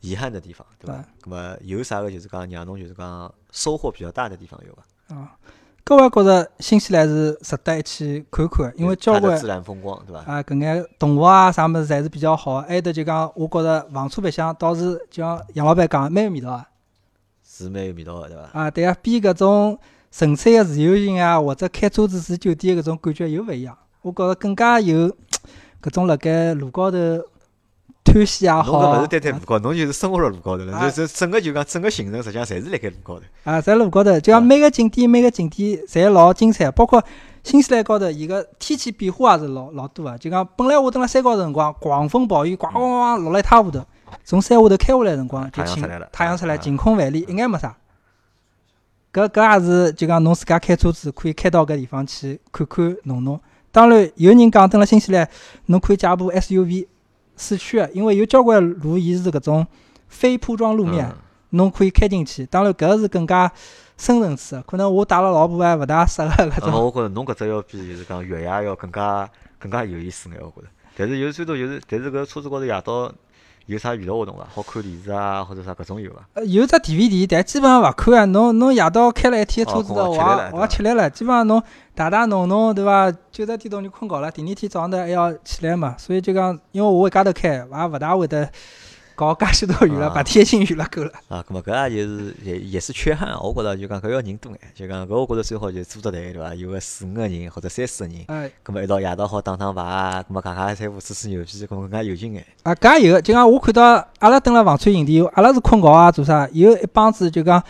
[0.03, 1.25] 遗憾的地方，对伐对？
[1.25, 5.15] 咁么有啥个就是讲让侬就是讲收获比较大的地方有伐？
[5.15, 5.31] 啊，
[5.85, 10.19] 搿我也觉着新西兰是值得一去看看的，因为交关自然风光，对伐？
[10.29, 12.67] 啊搿眼动物啊啥物事侪是比较好的。
[12.67, 16.67] 还有得就讲，我觉着房车白相倒是就像杨老板讲的，蛮有味道啊。
[17.45, 18.59] 是蛮有味道个，对伐？
[18.59, 19.79] 啊，对啊，比搿种
[20.11, 23.77] 纯粹个自由行啊，或者开车子住酒店搿种感觉又勿一样。
[24.01, 25.09] 我觉着更加有
[25.81, 26.97] 搿种辣盖路高头
[28.03, 33.21] 探险也好侬搿勿是单单路高，侬就是生活辣路高头了，啊就就整个就讲整个行程实际上侪是辣盖路高头。
[33.43, 37.03] 啊，在路高头，就讲每个景点每个景点侪老精彩，包括
[37.43, 40.17] 新西兰高头，伊个天气变化也是老老多个。
[40.17, 43.81] 就讲本来我蹲辣山高头辰光，狂风暴雨，咣咣咣落了一塌糊涂。
[44.23, 47.75] 从山下头开下来辰光，就晴太阳出来晴空万里，一眼没啥。
[49.11, 53.39] 搿搿也是就讲侬自家开车子可以开到搿地方去看看弄弄。
[53.71, 55.27] 当然，有人讲蹲辣新西兰，
[55.67, 56.85] 侬可以借部 SUV
[57.37, 59.67] 市区个，因为有交关路伊是搿种
[60.07, 61.05] 非铺装路面。
[61.07, 61.15] 嗯
[61.55, 62.43] 侬可以开进去。
[62.47, 63.51] 当然，搿是更加
[63.95, 66.83] 深层次的，可能我带了老婆还勿大适合搿种。
[66.83, 69.29] 我觉着侬搿只要比就是讲越野要更加
[69.59, 70.67] 更加有意思眼，我觉着。
[70.97, 73.13] 但是有最多就是，但是搿车子高头夜到
[73.65, 74.45] 有啥娱乐活动伐？
[74.53, 76.19] 好看电视啊，或者啥搿种有伐？
[76.33, 78.25] 呃有只 DVD，但基本上勿看啊。
[78.25, 81.09] 侬侬夜到开了一天车子的哦困了吃力了话，我也吃力了。
[81.09, 81.63] 基本上侬
[81.95, 83.09] 打打弄弄，对伐？
[83.31, 85.95] 九十点钟就困觉了，第二天早上头还要起来嘛。
[85.97, 88.49] 所以就讲，因为我一家头开，也勿大会得
[89.15, 91.11] 搞介许多娱乐，啊白天已经娱乐够了。
[91.27, 93.39] 啊，搿么搿也就是也也是缺憾啊。
[93.39, 96.53] 我觉着就讲搿要人多眼，就讲搿我觉着最好就组只队对伐？
[96.55, 102.45] 有个四五个人或者三四个人，哎，搿么一道夜到好打打牌啊，搿么讲讲三胡吹吹牛皮，搿么更加有劲眼。
[102.63, 106.49] 啊，搿也有，就讲我看到阿拉蹲辣房产营地，阿拉是困觉啊，做啥？
[106.51, 107.63] 有一帮子就讲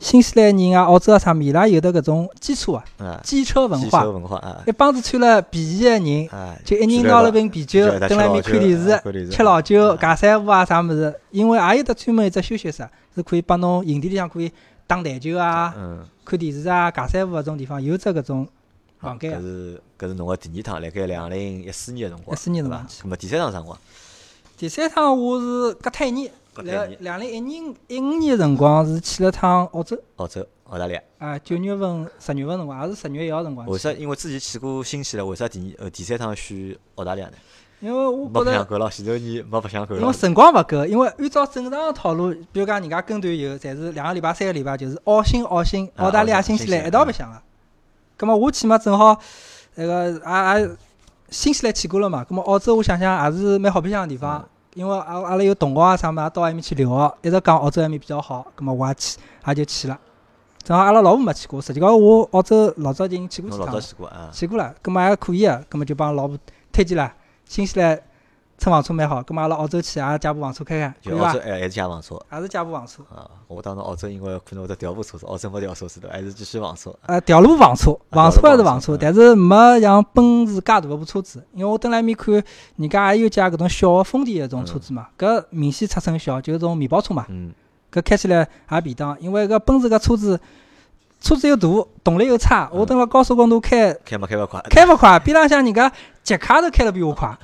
[0.00, 11.14] 新西兰人啊、澳洲啊啥物，伊拉有的搿种基础啊、啊，机车文化，文化啊一帮子穿了皮衣的人，啊，就一人拿了瓶啤酒蹲辣埃面看电视吃老酒、啊尬三胡啊啥物事。
[11.30, 14.50] 因为也有得专门一只休息室，是可以帮侬营地里向可以
[14.86, 18.48] 打台球啊、嗯，看电视啊、尬三胡搿种地方，有只搿种
[18.98, 19.38] 房间啊。
[19.38, 23.02] 搿是搿是侬个第二趟，辣盖两零一四年个辰光，一四年对伐辰光去？
[23.02, 23.78] 搿么第三趟啥辰光？
[24.56, 26.30] 第三趟我是隔脱一
[26.62, 29.98] 年，两两零一年一五年个辰光是去了趟澳洲。
[30.16, 31.02] 澳洲、澳大利亚。
[31.18, 33.66] 啊，九月份、十月份辰光，也是十月一号辰光。
[33.66, 33.92] 为啥？
[33.92, 37.34] 因为之前去过新西兰，为啥第二呃第三趟选澳大利亚呢？
[37.80, 40.00] 因为我没觉着，白相够了，前头年没白相够了。
[40.02, 47.40] 因为辰光勿够，因为按照正常个套路，比如讲人家跟团游，侪是两个礼拜、三个礼拜，就是澳新、澳新、啊澳大利亚、新新西兰一道白相个。
[48.18, 49.18] 葛末我去嘛，正好
[49.76, 50.76] 那个也也
[51.30, 54.48] 新西兰去过了嘛，葛末澳洲我想想也是蛮好白相个地方嗯，
[54.80, 59.98] 因为阿阿拉有同学啊啥物事，也到埃面去留学，一直讲澳洲埃面比较好，葛么我也去，也就去了。
[60.64, 63.78] 正好阿拉老婆没去过，实际高头我澳洲老早已经去过几趟了。
[63.78, 64.30] 去过啊？
[64.32, 66.38] 去过了，葛么还可以啊，葛么就帮老婆
[66.72, 67.12] 推荐了。
[67.44, 68.00] 新西兰
[68.60, 71.40] 乘房车蛮好，葛末阿拉澳洲去也借部房车开开，就澳洲？
[71.40, 73.02] 还还是借房车还是借部房车。
[73.04, 73.24] 啊？
[73.48, 76.94] 我当时澳洲因为可能会得调部车子，澳洲没调车子的，还是继续房车。
[77.06, 81.42] 呃，调路房车，啊房车还是房车，但是没像奔驰介大个部车子。
[81.54, 82.34] 因为我蹲辣埃面看，
[82.76, 87.24] 人家也有借搿种小个丰田个种车子嘛，搿明显尺寸小，就是种面包车嘛。
[87.30, 87.54] 嗯，
[87.90, 90.38] 搿开起来也便当，因为搿奔驰搿车子
[91.18, 91.66] 车子又大，
[92.04, 94.60] 动力又差，我等辣高速公路开开没开勿快。
[94.68, 95.90] 开勿快，边浪向人家
[96.22, 97.34] 捷卡都开了比我快。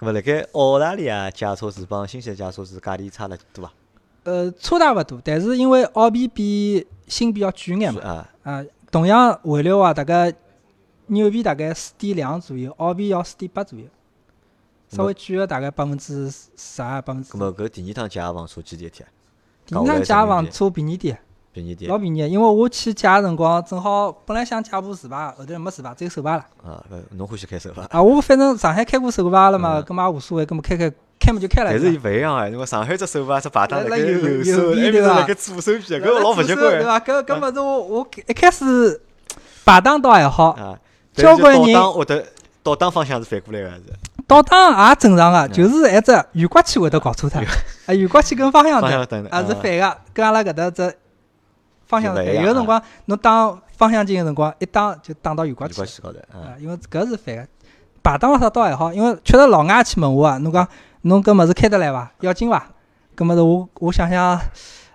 [0.00, 3.72] 咁么辣盖澳大利亚借车子帮新西兰借车子价钿差了多伐？
[4.24, 10.32] 呃，差大勿多，但是因为澳币比新币要贵眼嘛，啊，啊，同样汇率话，大概
[11.08, 13.84] 纽币大概四点两左右，澳币要四点八左右，
[14.88, 17.36] 稍微贵个大概百分之十啊，百分之咁。
[17.36, 19.06] 么搿第二趟借个房车几钿一天？
[19.66, 21.20] 第二趟借房车便宜点，
[21.52, 26.44] 便宜点老便宜，因为我去借个辰光，正好本来想借部自排，后头没自排，只有手牌了。
[26.64, 27.84] 啊，搿侬欢喜开手伐？
[27.90, 31.70] 啊，我反正上海开过手牌了嘛，嗯搿么也无所谓，搿么开开开么就开了。
[31.70, 37.00] 但是伊勿一样哎，因为上海只手把只排档辣盖辣右右手，右边是辣盖左手边，搿个老勿习对惯伐？
[37.00, 39.00] 搿搿物事我我一开始
[39.64, 40.78] 排档倒还好，啊。
[41.12, 42.24] 交关人但是倒档会得
[42.62, 43.82] 倒档方向是反过来个是，
[44.28, 47.42] 倒档也正常个，嗯就是一只雨刮器会得搞错脱，
[47.86, 50.94] 啊，圆刮器跟方向灯啊是反个，跟阿拉搿搭只
[51.90, 56.18] 方向灯，就勿一样有个辰光侬打方向键个辰光，一打就打到圆刮器高头
[56.58, 57.46] 因为搿是反个。
[58.02, 60.66] 排档啥倒还好，因为确实老外去问我啊，侬讲
[61.02, 62.10] 侬搿物事开得来伐？
[62.20, 62.66] 要紧伐？
[63.14, 64.40] 搿物事我我想想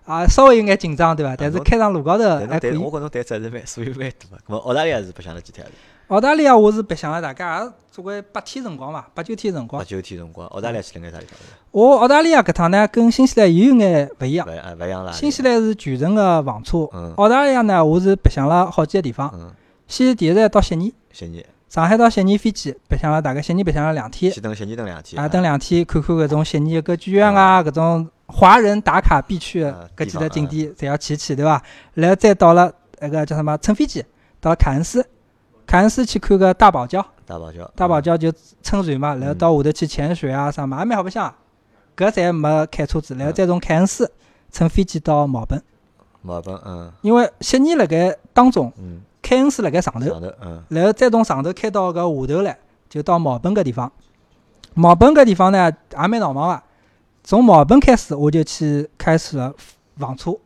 [0.05, 1.35] 啊，稍微有眼紧张对伐？
[1.35, 2.89] 但是开上路高头但还可以我。
[2.89, 4.37] 觉侬对责任蛮，所以蛮大个。
[4.37, 5.63] 咁么澳大利亚是白相了几天？
[6.09, 9.85] 澳大利亚我是白相了大概也总归八天辰光伐，八九天辰光八。
[9.85, 11.37] 九天辰光，澳大利亚去了眼啥地方？
[11.71, 14.45] 我澳大利亚搿趟呢，跟新西兰又有眼勿一样。
[14.47, 15.11] 勿一样啦。
[15.11, 19.31] 新西兰是全程个房车嗯，澳大利亚呢，我是白相了好几个地方。
[19.33, 19.51] 嗯，
[19.87, 25.19] 先第一站到悉尼，悉尼，上海到悉尼飞机，白相了大概悉尼白相了两天，先等悉尼等两天。
[25.19, 31.63] 啊，等两天看看搿种悉尼个歌剧院啊，搿种华人打卡必去的搿几个地方景点，侪要去去，对伐？
[31.95, 34.05] 然后再到了那个叫什么，乘飞机
[34.39, 35.03] 到了凯恩斯，
[35.65, 41.33] 凯恩斯去看个大堡礁，大堡礁，大堡礁就乘船嘛，然后到下头去潜水啊啥嘛，也蛮好白相。
[41.97, 44.11] 搿侪没开车子，然后再从凯恩斯
[44.51, 45.63] 乘飞机到墨尔本，
[46.21, 46.91] 墨尔本，嗯。
[47.01, 50.61] 因为悉尼辣盖当中，嗯，凯恩斯辣盖上头，上头，嗯。
[50.69, 51.95] 然后再从上头开到搿
[52.27, 52.57] 下头来，
[52.89, 53.91] 就到墨尔本搿地方。
[54.73, 56.61] 墨尔本搿地方呢，也蛮闹忙个。
[57.23, 59.53] 从墨尔本开始，我就去开始了
[59.97, 60.37] 房车，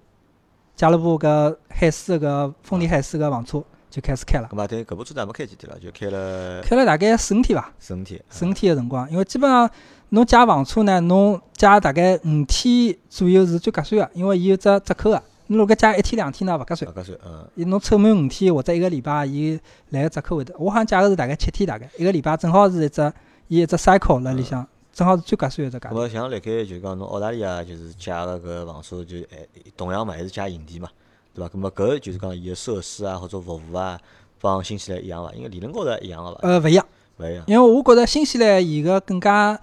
[0.75, 9.09] 加勒布搿海狮搿丰田海狮搿房车就开始开了，咁嘛，但搿部车子也没开几天了，就开了开了大概四五天伐，四五天，四五天个辰光。
[9.09, 9.69] 因为基本上
[10.09, 15.23] 侬借房车呢，侬借大概五天左右是最合算个，因为伊有只折扣个。
[15.47, 19.59] 侬如果借一天两天呢，勿合算勿合算，嗯，伊侬凑满五天或者一个礼拜，伊
[19.89, 20.53] 来个折扣会得。
[20.59, 23.11] 我好像借个是大概七天，大概一个礼拜正好是一只
[23.47, 25.93] 伊一只 cycle 辣里向，正好是最合算一只价钿。
[25.93, 29.37] 咁么像辣盖就是讲侬澳大利亚就是借个搿房车就还
[29.75, 30.87] 同样嘛还是借营地嘛，
[31.33, 31.49] 对伐？
[31.49, 33.99] 咁么搿就是讲伊个设施啊或者服务啊，
[34.41, 35.31] 帮新西兰一样伐？
[35.33, 36.39] 应该理论高头一样个伐？
[36.43, 36.85] 呃，勿一样，
[37.17, 39.59] 勿一样，因为我觉着新西兰伊个更加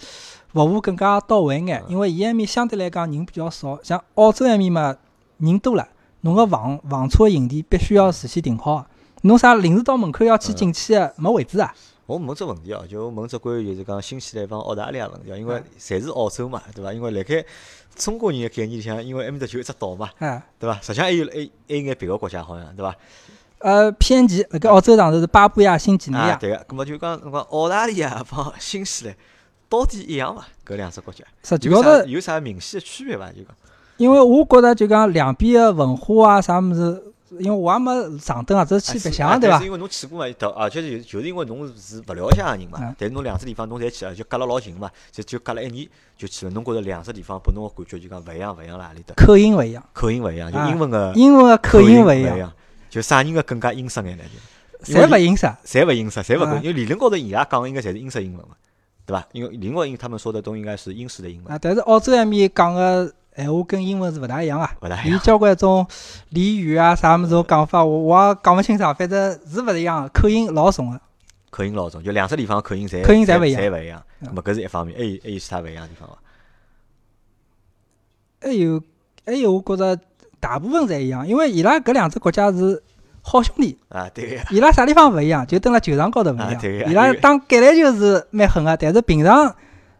[0.52, 4.96] 服务更加到位眼，因为伊埃面相对来讲人比较少，像澳洲埃面嘛
[5.38, 5.86] 人多了，
[6.22, 8.86] 侬个房房车营地必须要事先订好个。
[9.22, 11.74] 侬啥临时到门口要去进去个，没位置啊？
[12.06, 16.92] 我问只问题哦，就问只关于就是讲新西兰帮澳大利亚问题哦，因为嗯侪是澳洲嘛，对伐？
[16.92, 17.44] 因为辣盖
[17.96, 20.78] 中国人个概念里向，因为埃面搭就一只岛嘛，哎，对伐？
[20.80, 22.94] 实际上还有还还有眼别个国家好像，对伐？
[23.58, 29.16] 呃，偏极辣盖澳洲上头是巴布亚新几内啊，亚，对个，咁么就讲侬讲澳大利亚帮新西兰
[29.68, 30.46] 到底一样伐？
[30.64, 33.30] 搿两只国家有实际高有啥明显个区别伐？
[33.32, 33.46] 就讲
[33.96, 37.02] 因为我觉着就讲两边个文化啊啥物事，
[37.38, 39.64] 因为我也没上登啊，只是去白相对伐是？
[39.64, 46.52] 因为侬去过嘛，到而且就就是因为侬是勿了解个人嘛嗯，但是侬两只地方侬侪去了，就隔了老近嘛，就就隔了一年就去了。
[46.52, 49.14] 侬觉着两只地方拨侬个感觉就讲勿一样，勿一样辣何里搭？
[49.16, 52.52] 口音勿一样，口音勿一样，就啊英文个英文个口音勿勿一样，
[52.88, 54.24] 就啥人个更加英式眼呢？
[54.84, 55.46] 就侪勿英式。
[55.64, 58.54] 侪勿英式，侪勿因为理论高头伊拉讲个应该侪是英式英文嘛，
[59.04, 59.26] 对伐？
[59.32, 64.74] 因为理论高头他们说的都应该是英式的英文，啊，但是澳洲埃面讲个闲话跟英文是勿大一样啊。
[64.80, 65.10] 勿大一样。
[65.10, 65.86] 有交关种
[66.32, 71.00] 俚语啊啥物事种讲法，我我也讲勿清爽，反正是勿一样，口音老重个。
[71.50, 74.02] 口音老重，就两只地方口音侪口音侪侪勿一样侪勿一样。
[74.20, 76.16] 嗯咁么搿是一方面，还有还有其他勿一样的地方伐？
[78.40, 78.82] 还有
[79.26, 80.00] 还有，我觉着
[80.40, 82.82] 大部分侪一样，因为伊拉搿两只国家是
[83.20, 86.62] 好兄弟，啊，对个呀，伊拉啥地方勿一样，就蹲辣球场高头勿一样。
[86.88, 89.54] 伊拉打橄榄球是蛮狠个，但是平常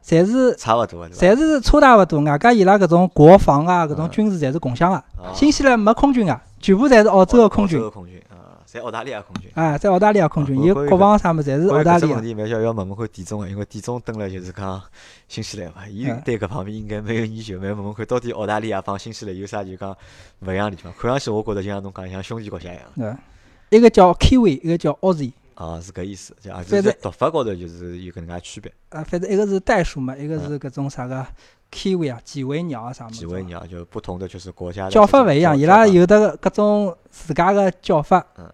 [0.07, 1.09] 侪是差勿多？
[1.11, 4.97] 侪是差大勿多，外加伊拉搿种国防啊，搿种嗯军事侪是共享个。
[4.97, 9.51] 啊新西兰没空军啊，全部侪是澳洲个空军澳洲，个空军啊，侪澳大利亚空军。
[9.55, 12.25] 啊，在澳大利亚空军，伊国防啥物事侪是澳大利亚搿问。
[12.25, 14.81] 题，蛮叫要问问看点中个，因为店总蹲了就是讲
[15.27, 19.91] 新西兰嘛，伊嗯对搿方面应该没有研究，蛮问问看到底澳大利亚帮新西兰有啥就讲
[20.47, 20.93] 勿一样的地方。
[20.97, 22.85] 看上去我觉着就像侬讲像兄弟国家一样。
[22.95, 25.33] 对，一个叫 Kiwi，一个叫 Aussie。
[25.57, 28.73] 啊，是搿意思，就啊，就是读法高头就是有搿能介区别。
[28.91, 31.27] 啊，反正一个是袋鼠嘛，一个是搿种啥个
[31.73, 33.21] kiwi 啊，几维鸟啊啥物事。
[33.21, 38.25] 几维鸟就不同的就是国家的叫法勿一样，伊拉有的搿种自家个叫法。
[38.39, 38.49] 嗯。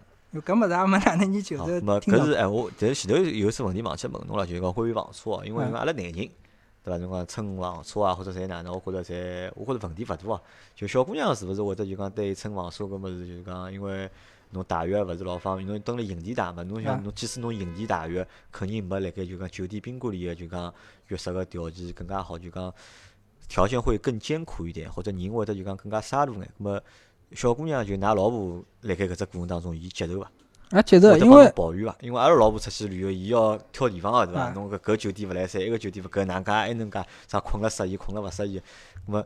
[0.47, 6.31] 搿物事也没哪能研究，好，这那么听到搿是哎，我但是前头有一次问题忘记问侬了，就是讲关于房车哦，因为阿拉男人对
[6.85, 6.97] 伐？
[6.97, 10.41] 侬讲乘房车啊，或者侪哪能，我觉着侪我觉着问题勿大哦。
[10.75, 14.09] 就小姑娘是勿是会得就讲对乘房车搿物事，就是讲因为
[14.53, 20.73] 侬大浴勿是老方便，侬蹲辣营地大嘛，侬想嗯侬即使侬营地大浴，肯定没辣盖就讲酒店宾馆里个就讲
[21.09, 22.73] 浴室个条件更加好，就讲
[23.49, 26.49] 条件会更艰苦一点，或者人会得就讲更加沙路眼。
[26.59, 26.81] 咁么
[27.33, 30.31] 小姑娘就㑚老婆辣盖搿只过程当中，伊接受伐？
[30.71, 31.97] 啊，接受，因为抱怨伐？
[32.01, 34.43] 因为阿拉老婆出去旅游，伊要挑地方个对伐？
[34.43, 38.59] 啊侬搿搿酒店勿来三，埃个酒店勿搿能介，埃能介啥困了适意，困了勿适宜。
[38.59, 38.63] 咁
[39.13, 39.25] 么，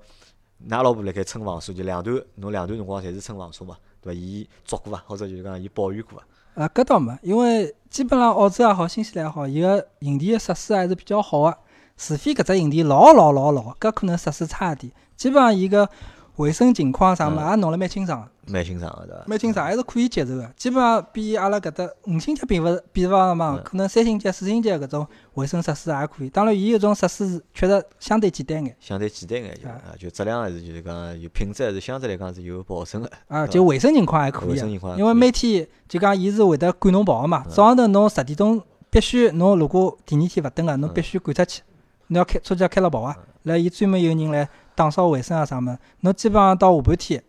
[0.69, 4.21] 㑚老婆辣盖乘房车，就两段，侬两段辰光侪是乘房车嘛，对伐？
[4.21, 5.03] 伊捉过伐？
[5.07, 6.63] 或者就是讲伊抱怨过伐？
[6.63, 11.59] 啊，搿倒没，因为基本上澳洲也好，新西兰也好，伊个营地个设施还是比较好个，
[11.97, 14.93] 除非搿只营地老老老老，搿可能设施差一点。
[15.17, 15.89] 基本上伊个
[16.37, 18.31] 卫生情况啥物事也弄了蛮清爽个。
[18.49, 19.25] 蛮欣赏个对伐？
[19.27, 20.51] 蛮清爽，还是可以接受个。
[20.57, 26.31] 基本上比阿拉搿搭五星级并勿是比方嘛嗯，可能三星级、四星级搿种卫生设施也可以。
[26.31, 33.11] 当然，伊有种设施是确实相对简单眼相对简单眼就啊啊，就质量还是就是讲有品质还是相对来讲是有保证个。
[33.29, 34.53] 啊，就卫生情况还可以个。
[34.53, 41.63] 卫生情况因为每天就讲伊是会得赶侬跑个嘛，嗯早上头侬十点钟必须侬如果第二天勿等个，侬嗯必须赶出去，
[42.09, 43.17] 侬要开车子要开了跑啊。
[43.43, 47.23] 然后伊专门有人来打扫卫生啊啥物事，侬基本上到下半天，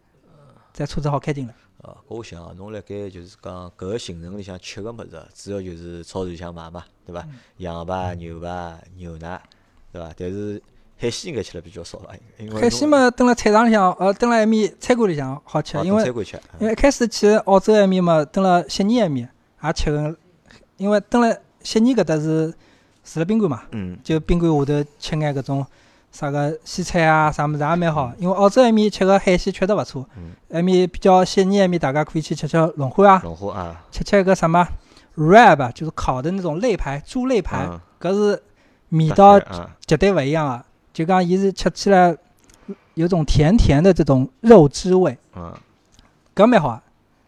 [0.77, 1.53] 再车子好开进来。
[1.81, 7.27] 啊，搿我想啊，侬辣盖就是讲搿个行程里向吃个物事，主要就是超市里向买嘛，对伐？
[7.57, 9.41] 羊排、牛排、牛奶，
[9.91, 10.13] 对伐？
[10.15, 10.61] 但是
[10.95, 12.13] 海鲜应该吃了比较少伐？
[12.37, 19.27] 因为海鲜嘛，蹲辣菜场里向，呃，蹲辣埃面餐馆里向好吃，因为餐馆吃，因为一开始去澳洲埃面嘛，蹲辣悉尼埃面
[19.63, 20.15] 也吃个，
[20.77, 22.53] 因为蹲辣悉尼搿搭是
[23.03, 25.65] 住辣宾馆嘛，嗯就宾馆下头吃眼搿种
[26.11, 28.11] 啥个西餐啊，啥物事也蛮好。
[28.17, 34.67] 因为澳洲埃面吃个海鲜确实勿错嗯，埃面比较悉尼埃面，大家可以去吃吃龙虾啊，龙虾啊，吃吃个什么
[35.15, 38.41] rab，啊就是烤的那种肋排，猪肋排，嗯搿是
[38.89, 40.63] 味道啊，绝对勿一样啊！
[40.93, 42.15] 就讲伊是吃起来
[42.93, 45.53] 有种甜甜的这种肉汁味，嗯，
[46.35, 46.83] 搿蛮好啊。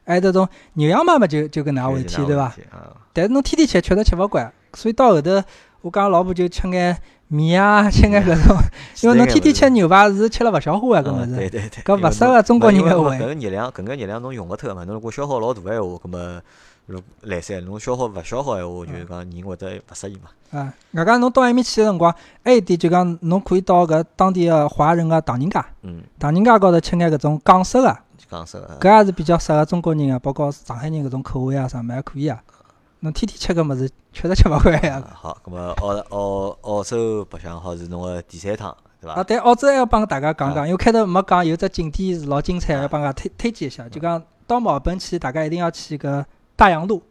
[0.05, 2.45] 还有这种牛羊嘛嘛就就搿能回事体对伐？？
[2.71, 5.43] 啊，但是侬天天吃确实吃勿惯，所以到后头
[5.81, 6.97] 我讲老婆就吃眼
[7.29, 8.57] 面啊，吃眼搿种，
[9.01, 11.49] 因为侬天天吃牛排是吃了勿消化啊，搿物嗯对事。
[11.51, 14.83] 对对，搿勿适合中国人个胃搿个热量，搿个热量侬用勿脱嘛？
[14.83, 16.41] 侬如果消耗老大个闲话，搿么
[16.87, 20.29] 如来三，侬消耗勿消耗闲话，就是讲人会得勿适应嘛。
[20.51, 22.11] 啊，外加侬到埃面去个辰光，
[22.43, 32.39] 还有一点就讲侬可以到搿当地个华人个唐人街，嗯，唐人街高头吃眼搿种港式个，就讲说，呃搿也是比较适合中国人个，包括上海人搿种口味啊啥物事还可以啊。
[33.01, 34.95] 侬天天吃搿物事，确实吃勿惯呀。
[34.95, 39.23] 啊 好，搿么澳澳澳洲白相好是侬个第三趟，对啊，伐？
[39.23, 43.87] 对，澳洲还要帮大家讲啊讲，因为开头没讲有只景点是老精彩，啊要帮大家推推荐一下。
[43.87, 46.25] 就讲到墨尔本去，大家一定要去搿
[46.55, 47.01] 大洋路，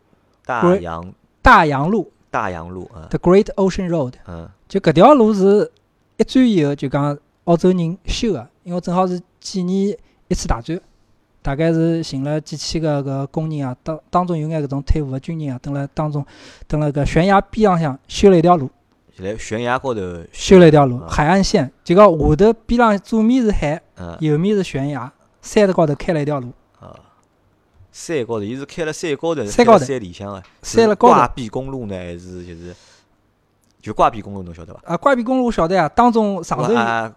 [0.44, 4.14] 大洋大洋路大洋路啊，The Great Ocean Road。
[4.26, 5.72] 嗯就搿条路是
[6.18, 9.96] 一战以后就讲澳洲人修个，因为正好是纪念
[10.28, 10.78] 一次大战，
[11.48, 16.22] 大概是寻了几千个搿工人啊，当当中有眼搿种退伍的军人啊，蹲辣当中
[16.66, 18.68] 蹲辣搿悬崖边浪向修了一条路，
[19.16, 21.08] 就来悬崖高头修了一条路，啊。
[21.08, 26.92] 海岸线，就讲下头边浪左面是海，嗯右面是悬崖，山头高头开了一条路，啊，
[27.90, 29.86] 山高头，伊是开了山高头，山高头。
[29.86, 31.14] 山里向个，山了高头。
[31.14, 32.76] 挂壁公路呢，还是就是
[33.88, 34.80] 就挂壁公路，侬晓得伐？
[34.84, 36.70] 啊，挂壁公路我晓得呀，当中上头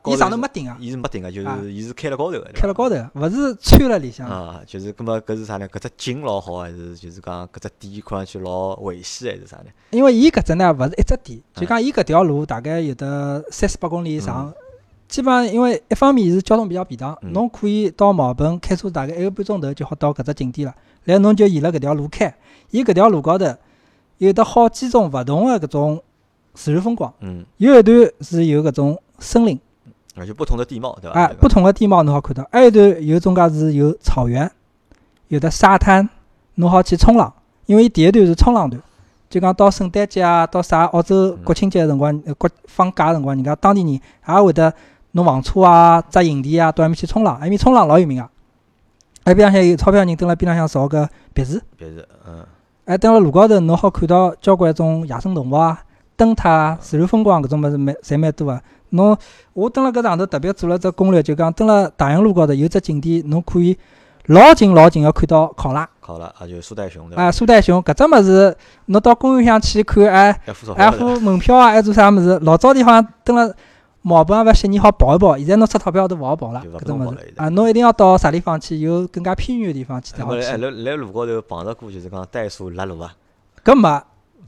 [0.10, 4.26] 伊上头没顶啊，伊是没顶个，就啊是伊是开了高头个，开了高头，勿是穿了里向。
[4.26, 5.68] 啊，就是搿么搿是啥呢？
[5.68, 9.66] 搿只景老好，还是就是讲搿只点看上去老危险，还是啥呢？
[9.90, 14.54] 因为伊搿只呢勿是一只点，就嗯讲伊搿条路大概有得三四百公里以上，
[15.10, 22.34] 基本上因为一方面是交通比较便当，嗯侬可以到墨尔本开车大概一个半钟头就好到搿只景点了，然后侬就沿了搿条路开，
[22.70, 23.54] 伊搿条路高头
[24.20, 26.04] 有得好几种勿同个搿种
[26.54, 29.60] 自然风光，嗯，有一段是有搿种森林
[30.16, 31.20] 而且不同的地貌，对伐？
[31.20, 34.50] 啊，不同的地貌侬好看到，还有一段有种介是有草原，
[35.30, 36.08] 有的沙滩，
[36.56, 37.34] 侬好去冲浪，
[37.66, 38.82] 因为伊第一段是冲浪段。
[39.30, 44.74] 就讲到圣诞节啊，到啥澳洲嗯国庆节个辰光，呃国放假个辰光，人家当地人也会得
[45.12, 47.40] 弄房车啊、扎营地啊，到埃面去冲浪。
[47.40, 48.30] 埃面冲浪老有名个，
[49.24, 52.46] 埃边浪向有钞票人蹲辣边浪向造个别墅，别墅嗯
[52.84, 55.82] 哎，蹲辣路高头侬好看到交关种野生动物啊、
[56.16, 58.62] 灯塔啊、自然风光搿种物事蛮侪蛮多个。
[58.90, 59.18] 侬
[59.54, 63.78] 我蹲辣搿上头特别做了只攻略，就讲蹲辣大洋路高头有只景点，侬可以
[64.26, 67.24] 老近老近个看到考拉考拉啊，就是苏袋熊对伐？
[67.24, 68.56] 啊、苏袋熊搿只物事，
[68.88, 70.42] 侬到公园里向去看，哎。
[70.76, 72.38] 还付门票啊，还做啥物事？
[72.40, 73.54] 老早地好像蹲辣
[74.02, 78.78] 毛本啊，勿悉尼好跑一跑，现在侬出钞票都勿好跑了，搿种物事啊，侬一定要到啥地方去？
[78.80, 80.58] 有更加偏远个地方去才好来去。
[80.58, 83.14] 来来路高头碰着过就是讲袋鼠拉路啊，
[83.64, 84.04] 搿没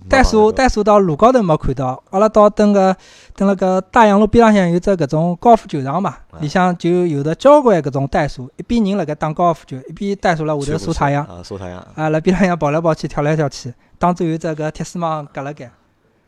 [0.10, 2.96] 袋鼠，袋鼠到路高头没看到，阿拉到蹲个
[3.36, 15.72] 蹲辣搿大洋路边浪向有只搿种高尔夫球场嘛，啊里向就有的交关搿种袋鼠，一边人辣盖打高尔夫球，一边袋鼠辣下头晒太阳，啊，晒太阳啊，辣边浪向跑来跑去，跳来跳去，当中有只搿铁丝网隔辣盖。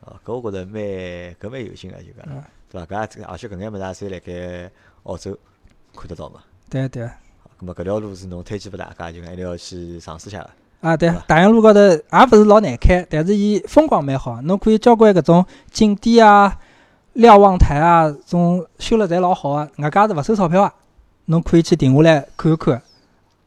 [0.01, 3.05] 哦，搿我觉着蛮搿蛮有劲个，就讲嗯对伐？
[3.05, 4.71] 搿也而且搿眼物事也侪辣盖
[5.03, 5.37] 澳洲
[5.95, 6.39] 看得到嘛。
[6.69, 7.03] 对对。
[7.03, 10.49] 咁么搿条路是侬推荐拨大家，就讲一定要去尝试一下个。
[10.85, 11.97] 啊，对大洋路高头也
[12.31, 16.55] 勿是老难开，但是伊风光蛮好，侬可以交关搿种景点啊、
[17.13, 20.71] 瞭望台啊，种修了侪老好个，外加是勿收钞票个，
[21.25, 22.79] 侬可以去停下来看一看。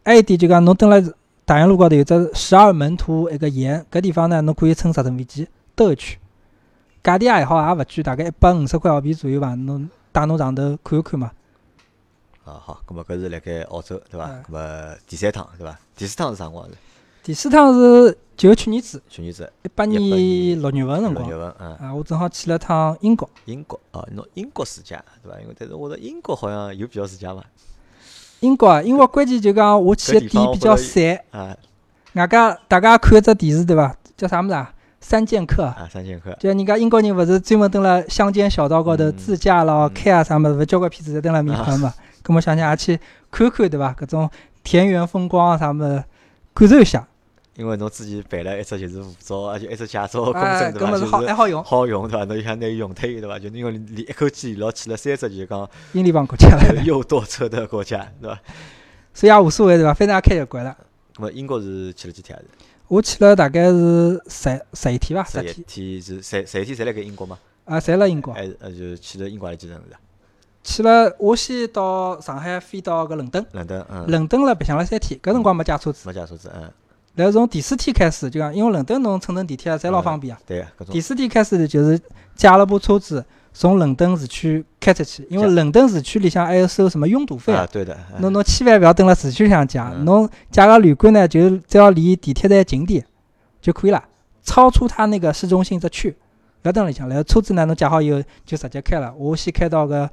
[0.04, 1.12] 还有一点就讲，侬蹲辣
[1.44, 6.18] 大洋路高头有只十二门徒一个岩，搿地方呢，侬可以乘直升飞机兜一圈，
[7.04, 11.30] 价钿也还好，也勿贵，大概一百五十块澳币左右吧，侬带侬上头看一看嘛。
[12.44, 14.26] 啊，好，咁么搿是辣盖澳洲对伐？
[14.26, 15.78] 嗯咁么第三趟对伐？
[15.96, 16.66] 第四趟是啥辰光？
[17.28, 23.28] 是第四趟是就去年子，去年子一八年年六月份辰光六月，份，嗯，啊，我正好去了趟英国。
[23.44, 25.38] 英国哦，侬英国自驾对伐？
[25.40, 27.44] 因为但是我觉着英国好像有比较自驾伐？
[28.40, 31.56] 英国啊，英国关键就讲我去的点比较散，啊
[32.14, 33.94] 外加大家看一只电视对伐？
[34.16, 34.72] 叫啥物事啊？
[35.00, 41.92] 三剑客啊，啊，三剑客就人家英国人勿是专门蹲辣乡间小道高头嗯自驾咯、嗯开啊啥物事，勿交关片子侪蹲辣面看嘛。
[42.24, 42.98] 咁么想想也去
[43.30, 43.92] 看看对伐？
[43.94, 44.30] 搿种
[44.62, 46.04] 田园风光啊啥物事，
[46.54, 47.07] 感受一下。
[47.58, 50.86] 因为侬之前办了一只就是护照，而且一只驾照的公哎，证，对伐？
[50.86, 52.24] 搿么就是好还好用，好用，对伐？
[52.24, 53.36] 侬就想拿伊用脱伊，对伐？
[53.36, 58.38] 就因为连一口气连牢去了三只，就是讲英联邦国家了， 又多车的国家，对伐？
[59.12, 59.92] 所以也无所谓对伐？
[59.92, 60.76] 反正也开习惯了。
[61.16, 62.42] 那么英国是去了几天啊？
[62.86, 67.36] 我去了大概是十十一天伐，十一天天是十十一天侪辣盖英国吗？
[67.64, 68.32] 啊，侪辣英国。
[68.32, 69.98] 还是呃就去了英国几城市啊？
[70.62, 76.06] 去了，我先到上海，飞到搿伦敦，伦敦，嗯，伦敦了白相了三天，搿辰光没借车子。
[76.06, 76.70] 没驾车子，嗯，
[77.18, 80.40] 然后从第四天开始，就讲因为伦敦侬乘乘地铁啊，侪老方便啊。
[80.46, 82.00] 对，搿种第四天开始就是
[82.36, 87.68] 借了部车子从伦敦市区开出去，因为伦敦市区里向还要收什么拥堵费啊，啊。
[87.72, 93.04] 对的，嗯侬侬千万勿要蹲辣市区里向借，嗯侬借个旅馆呢，就只要离地铁站近点
[93.60, 94.04] 就可以了，
[94.44, 96.14] 超出它那个市中心则去，勿
[96.62, 97.08] 要等里向。
[97.08, 99.12] 然后车子呢，侬借好以后就直接开了。
[99.16, 100.08] 我先开到个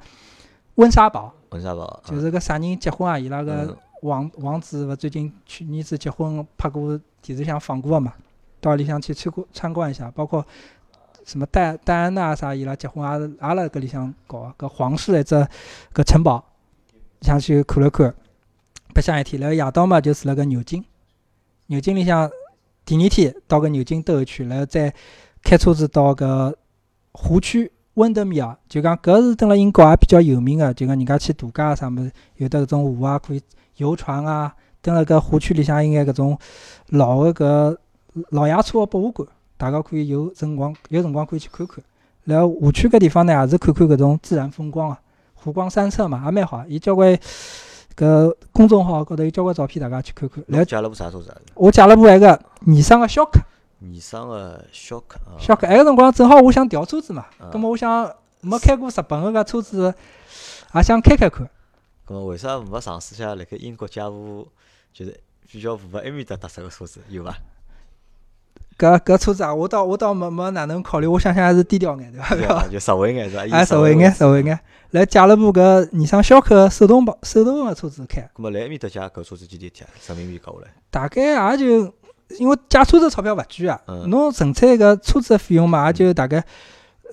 [0.74, 8.12] 温莎堡，温莎堡，嗯就是个啥人结婚啊，伊拉个嗯王王子勿最近去年子结婚拍过电视上放过个嘛，
[8.60, 10.46] 到里向去参观参观一下，包括
[11.24, 15.34] 什么戴戴安娜啥伊拉结婚也是也辣搿里向搞个搿皇室一只
[15.92, 16.44] 搿城堡，
[17.22, 18.14] 想去看了看，
[18.94, 20.84] 白相一天，然后夜到嘛就住辣搿牛津，
[21.66, 22.30] 牛津里向
[22.84, 24.94] 第二天到搿牛津兜一圈，然后再
[25.42, 26.54] 开车子到搿
[27.12, 33.42] 湖区温德米尔，就讲搿是蹲辣英国也比较有名个，就讲人家去度假啥物事，有的搿种湖啊，可以
[33.76, 36.38] 游船啊，蹲辣搿湖区里向应该搿种
[36.88, 37.76] 老个搿
[38.30, 41.84] 老爷车个博物馆，大家可以有辰光有辰光可以去看看。
[42.24, 45.00] 然后湖区搿地方呢，也是看看搿种自然风光啊，
[45.34, 46.64] 湖光山色嘛，也蛮好。
[46.66, 47.16] 伊交关
[47.96, 50.42] 搿公众号高头有交关照片，大家去看看。
[50.48, 51.36] 然后侬借了部啥车子啊？
[51.54, 53.40] 我借了部埃个尼桑个逍客，
[53.78, 58.10] 尼桑个逍客啊，逍客埃个辰光正好我想调车子嘛，啊葛末我想
[58.40, 59.94] 没开过日本个搿车子，
[60.74, 61.48] 也想开开看。
[62.06, 64.46] 咁么为啥没尝试下辣盖英国借部
[64.92, 65.18] 就是
[65.50, 67.36] 比较符合埃面搭特色个车子，有伐？
[68.78, 72.34] 搿搿车子啊，我倒我倒没没哪能考虑，我想想还是低调眼对伐？
[72.36, 72.66] 对伐？
[72.70, 73.46] 就实惠眼是伐？
[73.46, 74.58] 以哎，实惠眼，实惠眼。
[74.90, 79.90] 来借了部搿尼桑逍客手动保手动个车子开，咁么来埃面搭借搿车子几钿天啊？
[80.08, 81.92] 人民币搞下来，大概也就
[82.38, 86.44] 因为借车子钞票勿贵啊，嗯侬纯粹搿车子个费用嘛，也就大概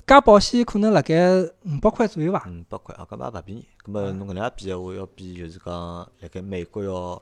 [0.05, 2.45] 加保险可能辣盖五百块左右伐。
[2.47, 3.67] 五百块，啊，搿么也勿便宜。
[3.85, 5.73] 搿么侬搿能介比闲话，要比就是讲
[6.19, 7.21] 辣盖美国要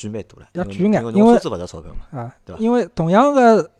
[0.00, 0.46] 贵蛮多了。
[0.52, 2.18] 要贵眼因为车子勿值钞票嘛。
[2.20, 3.70] 啊对伐，因为同样个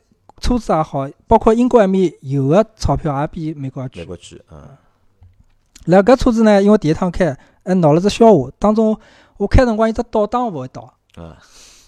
[0.40, 4.00] 车子也好，包括英国埃面有个钞票也比美国要贵。
[4.00, 4.76] 美国贵，嗯，
[5.86, 8.98] 然后搿车子呢，因为第一趟开，还闹了只笑话，当中
[9.36, 11.38] 我开辰光一只倒档勿会倒，啊，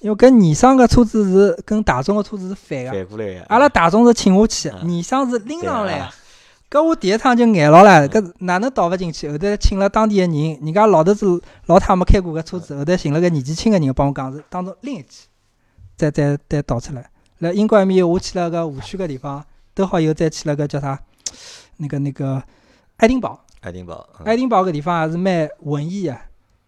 [0.01, 2.91] 因为搿尼桑个车子是跟大众个车子是反个。
[2.93, 3.43] 反过来个。
[3.49, 6.15] 阿拉大众是请下去，嗯尼桑是拎上来对啊。
[6.75, 9.31] 搿我第一趟就眼牢了，搿哪能倒勿进去？
[9.31, 15.27] 后头请了当地个人，人家老头子老太没开过搿车子，后头寻了个年纪轻个人帮我讲是当中拎一记，
[15.97, 17.09] 再再再倒出来。
[17.39, 20.99] 辣英国埃面，我去了个湖区个地方，都好以后再去了个叫啥，
[21.77, 22.43] 那个那个
[22.97, 23.39] 爱丁堡。
[23.61, 26.17] 爱丁堡，嗯爱丁堡搿地方也是蛮文艺个，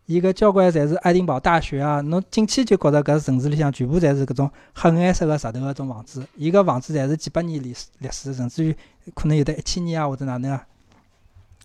[0.07, 8.77] 伊搿交关侪是爱丁堡大学啊，侬进去就觉着搿城市里向全部侪是搿种黑颜色个石头个种房子，伊搿房子侪是几百年历史历史，甚至于
[9.15, 10.65] 可能有的一千年啊或者哪能啊。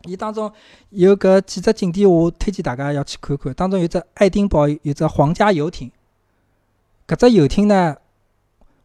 [0.05, 0.51] 伊当中
[0.89, 3.53] 有搿几只景点，我推荐大家要去看看。
[3.53, 5.91] 当中有只爱丁堡有只皇家游艇，
[7.07, 7.95] 搿只游艇呢，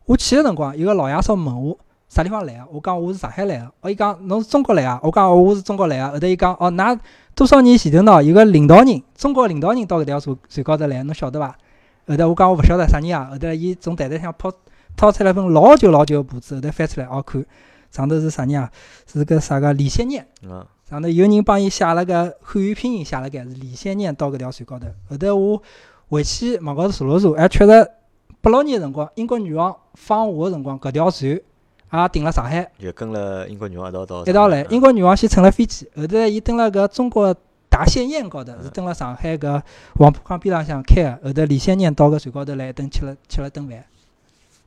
[0.04, 1.78] 我去个辰光，有个老爷叔问我
[2.10, 6.98] 啥地方来个，我讲我是上海来个，哦，伊讲侬是中国来个，我讲我是中国来个，后头伊讲哦，㑚
[7.36, 11.54] 多少年前头呢，有个领导人，中国领导人到搿条船船高头来，侬晓得伐？
[12.08, 14.50] 后头我讲我勿晓得啥人啊，后头伊从袋袋向抛
[14.96, 17.44] 掏出来份老旧老旧个簿子，后头翻出来哦看，
[17.90, 18.70] 上头是啥人啊？
[19.06, 20.26] 是个啥个李先念。
[20.48, 24.86] 嗯，上头有人帮伊写了个汉语拼音写了个是李先念到搿条船高头。
[25.10, 25.62] 后头我
[26.08, 27.90] 回去网高头查了查，还确实
[28.40, 31.38] 八六年个辰光，英国女王访华个辰光，搿条船
[31.92, 34.62] 也停了上海，就跟了英国女王一道到一道来。
[34.62, 37.34] 嗯英国女王先乘了飞机，后头伊登了搿中国
[37.68, 39.60] 大仙宴高头，是登了上海搿
[39.98, 41.18] 黄浦江边浪向开个。
[41.24, 43.84] 后头李先念到搿船高头来一顿吃了吃了顿饭。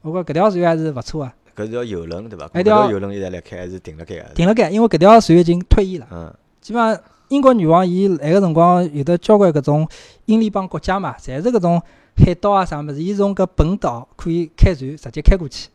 [0.02, 2.48] 我觉搿条船还是勿错个，搿是条游轮对伐？
[2.48, 4.24] 搿一条条游轮现在辣开还是停辣盖个？
[4.34, 6.08] 停辣盖，因为搿条船已经退役了。
[6.12, 9.88] 嗯，基本上英国女王伊来个辰光有得交关搿种
[10.26, 11.82] 英联邦国家嘛，侪是搿种
[12.16, 15.70] 海盗啊啥物事，伊从搿本岛可以开船直接开过去，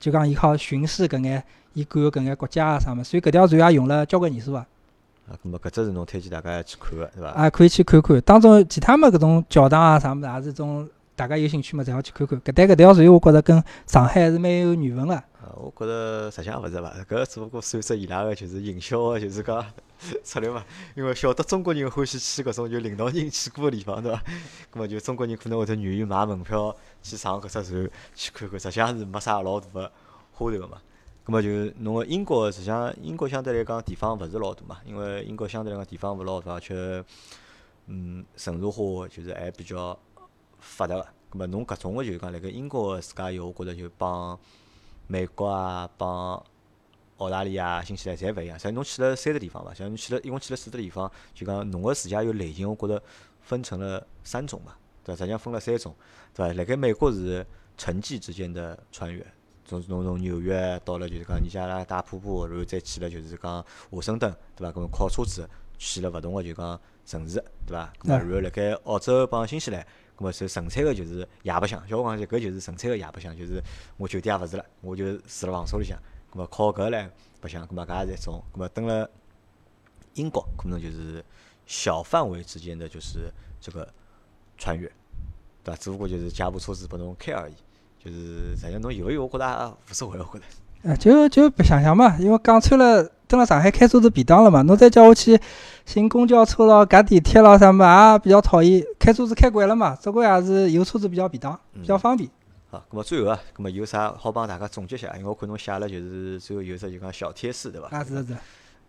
[0.00, 1.44] 就讲伊好巡视搿眼
[1.74, 4.66] 伊管个搿眼国家啊啥物事，所以搿条船也用了交关年数啊，
[5.28, 7.28] 啊，咁么搿只是侬推荐大家去看个对伐？
[7.30, 8.20] 啊可以去看看。
[8.22, 10.88] 当中其他么搿种教堂啊啥物事，也是种
[11.20, 12.40] 大家有兴趣嘛，侪好去看看。
[12.40, 15.14] 搿但搿条船我觉着跟上海还是蛮有缘分个。
[15.14, 19.62] 呃，我觉着实际上勿是伐，搿只不过算只伊拉个就是营销个，就是讲
[20.24, 20.64] 策略嘛。
[20.96, 24.22] 因为晓得中国人欢喜去搿种就领导人去过个地方，对伐？
[24.70, 29.92] 葛末就中国人可能会得愿意买门票去上搿只船去看看，实际上是没啥老大个
[30.32, 30.78] 花头个嘛。
[31.22, 31.48] 葛末就
[31.80, 37.04] 侬个英国，实际上英国相对来讲地方勿是老大嘛，因为英国相对来讲地方勿老大，而且
[37.88, 39.98] 嗯城市化就是还比较
[40.60, 41.06] 发达个。
[41.30, 44.38] 葛末侬搿种个就是讲辣盖英国个自驾游，我觉着就帮
[45.06, 46.42] 美国啊，帮
[47.18, 48.58] 澳大利亚、新西兰侪勿一样。
[48.58, 49.72] 像侬去了三个地方伐？
[49.72, 53.00] 像侬去了一共去了四个地方，就讲侬个自驾游类型，我觉着
[53.42, 55.18] 分成了三种嘛，对伐？
[55.18, 55.94] 实际上分了三种，
[56.34, 56.52] 对伐？
[56.54, 57.46] 辣盖美国是
[57.76, 59.24] 城际之间的穿越，
[59.64, 64.72] 从侬从纽约到了就是讲尼加拉大瀑布，然后再去了就是讲华盛顿，对伐？
[64.72, 65.48] 搿么靠车子
[65.80, 67.90] 去了勿同个就讲城市，对伐？
[68.02, 69.80] 搿么然后辣盖澳洲帮新西兰。
[70.14, 73.58] 咁么就纯粹个就是夜白相，小我讲就搿就是纯粹个夜白相，就是
[73.96, 75.98] 我酒店也勿住了，我就住辣房车里向，
[76.30, 77.10] 咁么靠搿来
[77.40, 78.44] 白相，咁么搿也是一种。
[78.52, 79.08] 咁么蹲辣
[80.12, 81.24] 英国，可能就是
[81.64, 83.88] 小范围之间的就是这个
[84.58, 84.86] 穿越，
[85.64, 85.76] 对伐？
[85.76, 87.54] 只不过就是借部车子拨侬开而已，
[87.98, 90.44] 就是实际上侬有勿有，我觉着也无所谓，我觉着。
[90.82, 94.60] 呃，就就白相相嘛，因为讲穿了，蹲辣上海开车子便当了嘛。
[94.62, 95.38] 侬再叫我去
[95.86, 98.84] 寻公交车咯、搿地铁咯啥么，也比较讨厌。
[98.98, 102.28] 开车子开惯了嘛，总归也是有车子比较便当，比较方便。
[102.70, 105.14] 好，咁么最后啊，咁么有啥好帮大家总结一下？
[105.16, 107.88] 因为我看侬写了就是最后有只就讲小贴士，对伐？
[107.96, 108.36] 啊，是是是。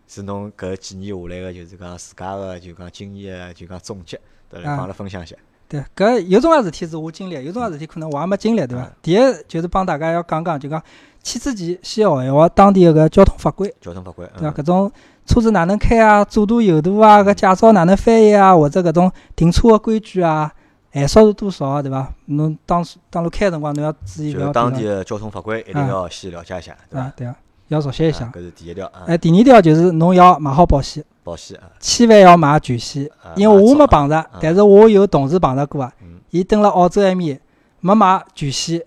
[0.07, 4.19] 是侬搿几年下来个，就是讲自家个就讲经验，就讲总结，
[4.49, 5.35] 对来帮阿拉分享一下。
[5.71, 8.91] 对，搿有种介事体是我经历，有种介事体可能我也没经历，对伐？
[9.01, 10.83] 第一就是帮大家要讲讲，就讲
[11.23, 14.61] 去之前先学一学当地个交通法规，交通法规，对伐？
[14.61, 14.91] 搿种
[15.25, 20.51] 车子哪能开啊，左舵右舵啊，搿驾照哪能翻译啊，或者搿种停车个规矩啊，
[20.91, 22.13] 限速是多少啊，对伐？
[22.25, 24.33] 侬当当路开个辰光，侬要注意。
[24.33, 27.13] 就当地个交通法规一定要先了解一下，对伐？
[27.15, 27.33] 对啊，
[27.69, 28.29] 要熟悉一下。
[28.35, 28.91] 搿是第一条。
[29.05, 31.01] 哎，第二条就是侬要买好保险。
[31.23, 31.69] 保险啊。
[31.79, 35.93] 千万要买全险，因为我没碰着，但是我有同事碰着过啊。
[36.29, 37.39] 伊蹲辣澳洲埃面
[37.79, 38.81] 没买全险，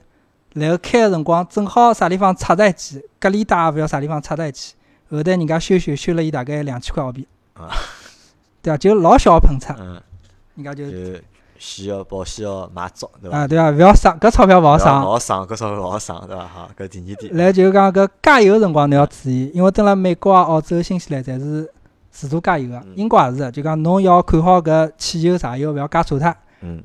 [0.54, 4.74] 然后开个辰光正好啥地方插台机，隔离带也勿晓啥地方插台机，
[5.10, 7.26] 后头人家修修修了伊大概两千块澳币，
[8.62, 9.74] 对啊，就老小个碰擦，
[10.54, 10.84] 人家就
[11.58, 13.38] 需要保险要买足，对伐？
[13.38, 16.46] 啊，对啊，勿要省，搿钞票勿好省，勿好省，搿钞票勿好省，对伐？
[16.46, 17.34] 好，搿第二点。
[17.34, 21.70] 然后就讲搿加油个辰光侬要注意，因为蹲辣美国啊、澳洲、新西兰侪是
[22.14, 26.32] 自助加油个，英国也是，就讲侬要看好搿汽油柴油勿要加错脱。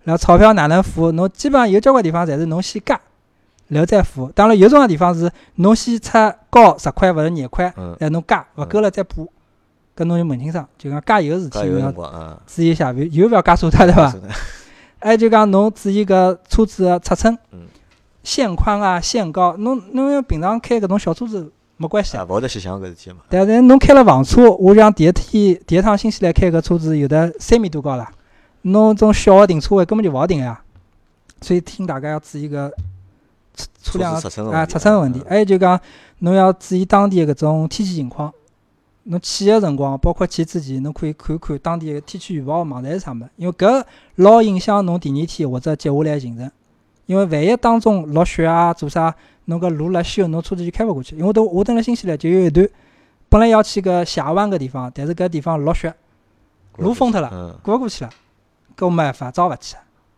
[0.03, 1.11] 然后钞票哪能付？
[1.11, 2.99] 侬基本上有交关地方侪是侬先加，
[3.67, 4.31] 然后再付。
[4.33, 6.17] 当然有种个地方是侬先出
[6.49, 9.31] 高十块或者廿块，然后侬加勿够了再补。
[9.95, 11.91] 搿侬就问清爽，就讲加油个事体要
[12.47, 14.13] 注意一下，油勿要加错脱，对伐？
[14.99, 17.37] 还就讲侬注意搿车子个尺寸、
[18.23, 19.55] 线宽啊、线高。
[19.57, 21.51] 侬侬要平常开搿种小车子
[21.81, 23.19] 没关系啊，勿会得去想搿事体嘛。
[23.29, 28.05] 但是侬开了房车，我像第一天第一趟新西兰开个车子，有的三米多高了。
[28.63, 30.61] 侬种小个停车位根本就勿好停呀，
[31.39, 32.69] 所以听大家要注意个
[33.55, 35.23] 车车辆啊尺寸个问题。
[35.29, 35.79] 还有就讲
[36.19, 38.33] 侬要注意当地个搿种天气情况。
[39.03, 43.81] 侬去个辰光，包括去之前，侬可以看看当地个天气预报网站是啥物事，因为搿
[44.15, 46.51] 老影响侬第二天或者接下来行程。
[47.05, 49.15] 因为万一当中落雪啊，做啥，
[49.49, 51.17] 侬搿路辣修，侬车子就开勿过去。
[51.17, 52.69] 因为都我等辣新西兰就有一段，
[53.27, 55.93] 本来要去个峡湾个地方，但是搿地方落雪，
[56.77, 58.09] 路封脱了，过勿过去了。
[58.77, 59.75] 搿没办法，走勿去。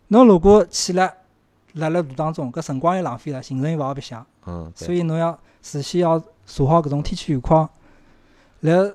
[0.10, 1.12] 侬如果去了，
[1.74, 4.24] 辣辣路当中，搿辰光又浪费了，行程又勿好白相。
[4.46, 4.72] 嗯。
[4.76, 7.68] 所以侬要事先要查好搿种天气预况。
[8.60, 8.94] 然后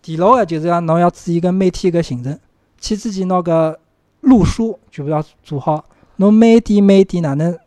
[0.00, 2.38] 第六个就是讲侬要注意搿每天搿行程。
[2.78, 3.76] 去之前拿搿
[4.20, 5.84] 路书全部要做好。
[6.16, 7.58] 侬每点每点哪能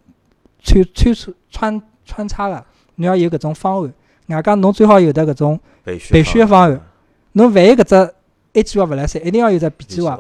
[0.61, 2.63] 穿穿穿穿穿插个，
[2.95, 3.93] 侬要有搿种方案。
[4.27, 6.81] 外加侬最好有得搿种备选方案。
[7.33, 8.13] 侬万一搿只
[8.53, 10.17] A 计划勿来三，一定要有只 B 计划，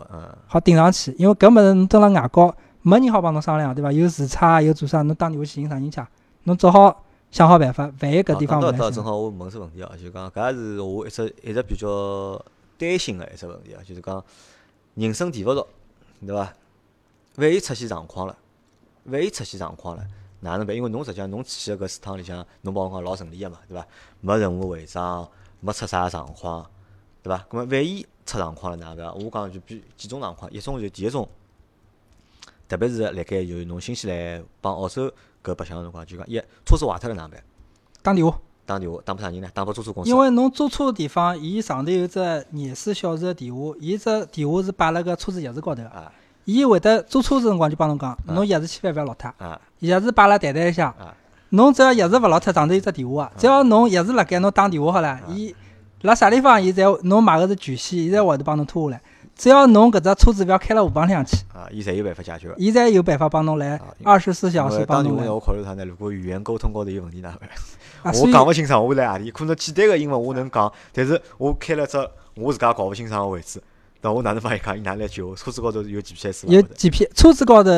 [0.47, 1.15] 好顶上去。
[1.17, 3.91] 因为搿物事侬蹲辣外国，没人好帮侬商量，对伐？
[3.91, 6.01] 有时差，有做啥，侬打电话去寻啥人去？
[6.43, 7.89] 侬只好想好办法。
[8.01, 8.91] 万一搿地方勿来三。
[8.91, 12.43] 正好我问只问题哦，就讲搿也是我一直一直比较
[12.77, 14.23] 担心个一只问题啊，就是讲
[14.95, 15.67] 人生地勿熟，
[16.25, 16.53] 对伐？
[17.37, 18.35] 万一出现状况了，
[19.05, 20.03] 万一出现状况了，
[20.45, 20.75] 哪能办？
[20.75, 23.85] 因为侬实际上侬去个搿四趟里向，侬帮我讲老顺利个嘛，对伐？
[24.21, 25.27] 没任何违章，
[25.59, 26.69] 没出啥状况，
[27.23, 27.45] 对伐？
[27.49, 28.05] 搿么万一？
[28.25, 29.13] 出状况了，哪个？
[29.13, 31.27] 我讲就比几种状况，一种就第一种，
[32.67, 35.11] 特别是辣盖就是侬新西兰帮澳洲
[35.43, 37.43] 搿白相个辰光，就讲一车子坏脱了哪办？
[38.01, 39.49] 打电话，打电话，打拨啥人呢？
[39.53, 40.09] 打拨租车公司。
[40.09, 45.83] 因为侬租车个地方，伊上头有只廿四小时个电话，伊只电话是摆辣个车子钥匙高头。
[45.83, 46.11] 啊。
[46.45, 50.89] 伊会得租车子辰光就帮侬讲，侬钥匙千万勿要落脱，啊钥匙摆辣袋袋里向。
[50.91, 51.13] 啊
[51.49, 55.55] 侬只要钥匙勿落脱，上头有只电话啊，只要侬钥匙辣盖，侬打电话好了，伊
[56.01, 59.01] 辣啥地方，伊侪侬买个是全险，伊侪会得帮侬拖下来。
[59.35, 62.55] 只要侬搿只车子勿要开辣河浜里向去，啊，伊侪有办法解决个。
[62.57, 65.85] 伊侪有办法帮侬来啊二十四小时帮侬来我考虑啥呢？
[65.85, 67.49] 如果语言沟通高头有问题哪能办？
[68.21, 69.31] 我讲勿清爽，我辣何里？
[69.31, 71.97] 可能简单个英文我能讲，但是我开了只
[72.35, 73.61] 我自家搞勿清爽个位置，
[74.05, 74.77] 那我哪能帮伊讲？
[74.77, 75.35] 伊哪能来救我？
[75.35, 76.53] 车子高头有 GPS 伐？
[76.53, 77.71] 有 GPS 车子高头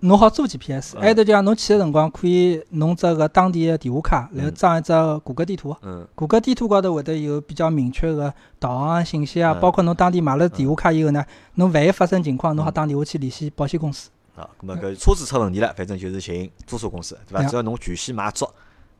[0.00, 4.92] 侬好做 GPS，嗯还有得讲侬去个辰光可以弄只个当地个电话卡，然后嗯装一只
[5.24, 5.74] 谷歌地图。
[5.82, 11.24] 嗯谷歌地图高头会得有比较明确个导航信息啊，嗯包括侬当地买了电话卡以后呢，
[11.54, 14.10] 侬万一发生情况，侬好嗯打电话去联系保险公司。
[14.36, 17.42] 啊，咁么搿车子出问题了，反正就是寻租车公司，对伐？
[17.44, 18.46] 只要侬全险买足，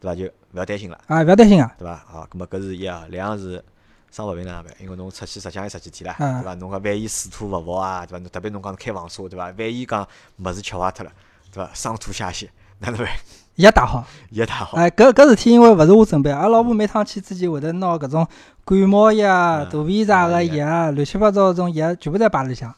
[0.00, 0.14] 对伐？
[0.14, 2.04] 就勿要担心了，啊，勿要担心啊，对伐？
[2.06, 3.62] 好，咁么搿是一啊，两是
[4.10, 4.74] 生活平哪能办？
[4.80, 6.54] 因为侬出去实际上也十几天了，嗯对伐？
[6.54, 8.18] 侬讲万一水土勿服啊，对伐？
[8.18, 9.44] 侬特别侬讲开房车，对伐？
[9.56, 10.06] 万一讲
[10.38, 11.12] 物事吃坏脱了，
[11.52, 11.70] 对伐？
[11.72, 13.08] 上吐下泻，哪能办？
[13.56, 14.04] 药打好。
[14.30, 18.26] 也太好，哎，搿搿事体因为勿是我准备，阿拉老婆每趟去之前会得拿搿种
[18.64, 22.74] 感冒药、嗯肚皮啥个啊药、乱七八糟搿种药全部侪摆里向，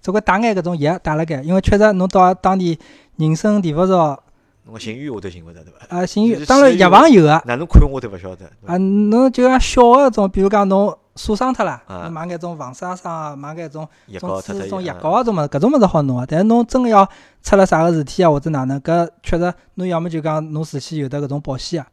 [0.00, 2.78] 只管带眼搿种药带辣盖，因为确实侬到当地
[3.16, 4.18] 人生地不熟，
[4.66, 5.96] 侬寻医院我都寻勿着，对伐？
[5.96, 11.80] 啊，寻 就是当然药房有个，哪能看我都勿晓得，啊，侬就像小个种，比如讲侬锁伤脱了，
[12.10, 16.26] 买眼种防晒霜啊，买眼种药种膏脱脱治种药啊膏啊种物事，搿种物事好弄啊。
[16.28, 17.08] 但是侬真个要
[17.42, 21.86] 出了啥个事体啊，或者哪能，搿确实侬要么就讲侬事先有的搿种保险啊，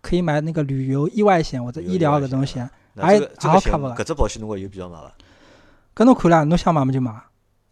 [0.00, 2.70] 可以买那个旅游意外险或者医疗搿种险。
[2.94, 5.12] 那这个也这个险也好看勿搿只保险侬讲有必要买伐？
[5.96, 7.12] 搿侬看啦，侬想买么就买。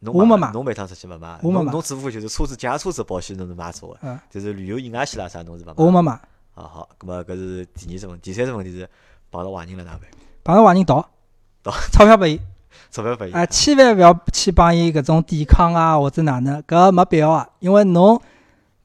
[0.03, 0.53] 侬我没买。
[0.53, 1.65] 侬每趟出去勿买，我没买。
[1.65, 5.75] 侬侬只不过就是车子借车子保险侬是买足个，嗯，但是旅游意外险啦啥侬是勿买。
[5.77, 6.21] 我没买，啊
[6.57, 8.89] 好，咁么搿是第二只问题，第三只问题是
[9.31, 10.09] 碰到坏人了哪能办？
[10.45, 11.09] 碰到坏人逃
[11.63, 12.41] 逃，钞票拨伊。
[12.91, 17.49] 钞票拨伊啊，千万勿要去帮伊搿种抵抗啊，或者哪能，搿没必要啊。
[17.61, 18.21] 因为侬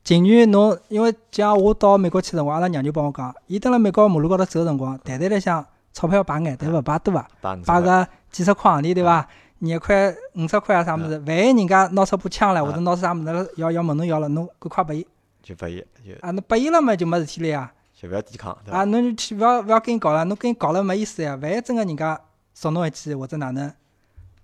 [0.04, 9.28] 情愿侬，因为像我到美国去的辰光，阿拉娘就帮我讲，伊蹲辣美国马路高头走个辰光，袋袋里向钞票摆眼，但勿摆多啊，帮摆个几十块行钿对伐？
[9.60, 15.06] 廿块、五十块啊啥物事，万一人家拿出把枪来，或者拿出啥物事了要要问侬要了，侬赶快拨伊。
[15.42, 17.74] 就拨伊就啊，侬拨伊了嘛就没事体了呀。
[18.00, 18.84] 就勿要抵抗，对啊，伐？
[18.86, 21.36] 侬就去勿要勿要跟伊搞了，侬跟伊搞了没意思呀。
[21.42, 22.20] 万一真个人家
[22.54, 23.74] 捉侬一记或者哪能，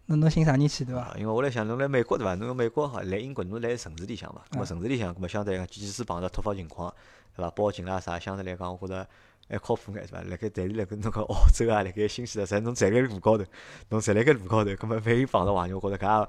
[0.07, 1.01] 侬侬寻啥人去对伐？
[1.01, 2.33] 啊，因为我来想，侬来美国对伐？
[2.35, 6.91] 侬美国好，来英国侬来城市里向嘛，咁么啊城市里向，咁么相对来讲，即使碰到突发情况，
[7.35, 7.51] 对伐？
[7.51, 9.07] 报警啦啥，相对来讲，我觉着
[9.49, 10.21] 还靠谱眼，是伐？
[10.21, 13.43] 辣盖但是辣盖侬讲澳洲啊，辣盖新西兰，实际侬站辣路高头，
[13.89, 16.27] 侬站辣盖路高头，搿么万一碰到坏人，我觉着搿也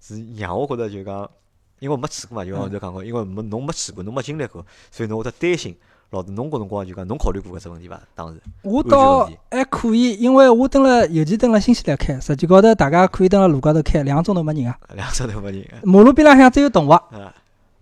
[0.00, 1.30] 是让我觉着就讲，
[1.78, 5.76] 因为我没去过嘛，就像我头讲过，因为没侬没去过，侬没经历过，所以侬会得担心。
[6.10, 8.00] 老子侬搿辰光就讲，侬考虑过搿只问题伐？
[8.14, 14.78] 当时我倒还可以，因为我蹲辣，尤其蹲辣新西兰开，实际高头大家可以蹲辣路高头开，两个钟头没人啊。
[14.94, 17.34] 两个钟头没人，马路边浪向只有动物，啊，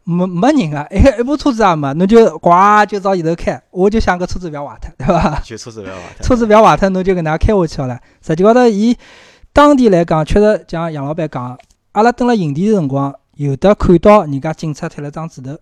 [0.05, 2.51] 没没人啊，一一部车子也没，侬就呱
[2.87, 5.41] 就朝前头开，我就想搿车子勿要坏脱，对伐？
[5.43, 7.99] 就车子勿要坏脱车子勿要坏脱，侬就搿能介开下去好了。
[8.25, 8.97] 实际高头，伊
[9.53, 11.59] 当地来讲，确实像杨老板讲，
[11.93, 15.57] 阿拉蹲辣营地个辰光，有的看到人家警察贴了张纸头，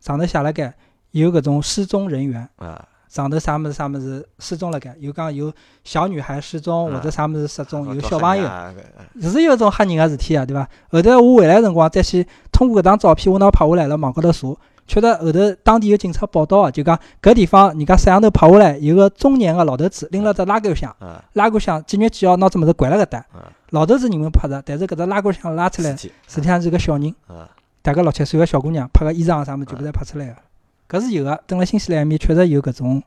[0.00, 0.74] 上头写了盖
[1.12, 2.48] 有搿种失踪人员。
[2.56, 8.48] 啊，上头啥物事啥物事失踪了盖，有讲有小女孩失踪啊或者啥物事失踪，有小朋友，
[9.28, 10.68] 是有种吓人个事体啊，对伐？
[10.90, 14.56] 后头我回来辰光再去通过搿张照片，我拿拍下来了，网高头查，
[14.86, 26.08] 确实后头当地有警察报道啊，就讲搿地方人家摄像头拍下来，有个中年个老头子拎了只拉杆箱，啊拉杆箱几月几号拿只物事掼了搿搭，啊，老头子认为拍着，但是搿只拉杆箱拉出来，实
[26.40, 27.50] 际上是个小人，啊，
[27.82, 30.36] 大概六七岁个小姑娘，拍个衣裳啥物事全部侪拍出来个。
[30.90, 33.00] 搿是有个，蹲辣新西兰埃面确实有搿种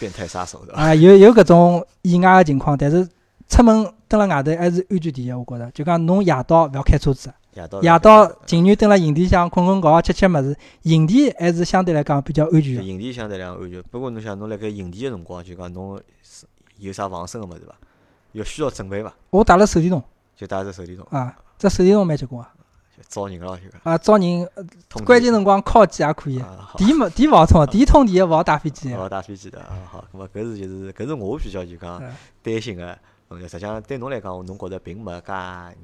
[0.00, 0.82] 变态杀手对伐？
[0.82, 3.08] 啊，有有搿种意外个情况，但是
[3.48, 5.70] 出门蹲辣外头还是安全第一，我觉着。
[5.70, 12.82] 就讲侬夜到勿要开车子，夜到夜到情愿蹲辣营地向困困觉觉、吃吃物事，营地还是相对来讲比较安全个。
[12.82, 16.00] 营地相对来讲安全，不过侬想侬辣盖营地个辰光，就讲侬
[16.78, 17.74] 有啥防身个物事伐？
[18.32, 19.14] 有需要准备伐？
[19.30, 20.02] 我带了手电筒
[20.36, 22.57] 就带只手电筒，啊，只手电筒蛮结棍啊，就
[23.08, 23.80] 招人了，就讲。
[23.84, 24.48] 啊，招人
[25.04, 26.42] 关键辰光敲机也可以。
[26.76, 28.92] 电没电勿好充，电通电勿好打飞机。
[28.94, 32.98] 勿好，打飞机的啊，好，咁么搿是就是搿是我比较就讲嗯担心个
[33.28, 33.46] 问题。
[33.48, 35.32] 实际上对侬来讲，侬觉着并没介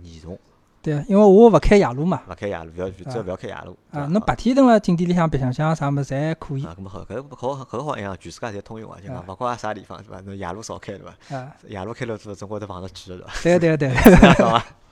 [0.02, 0.38] 严重，
[0.82, 2.22] 对，因为我勿开夜路嘛。
[2.28, 3.76] 勿开夜路，勿要只要勿要开夜路。
[3.90, 6.64] 对啊，侬白天蹲辣景点里向白相相啥物事侪可以。
[6.66, 10.20] 啊，搿么好，搿搿好搿好一样，全世界侪通用啊，就讲啊勿管啥地方对伐？
[10.20, 11.36] 侬夜路少开对伐？
[11.36, 13.32] 啊，夜路开了之后，总归得碰到鬼个对伐？
[13.42, 13.90] 对对对。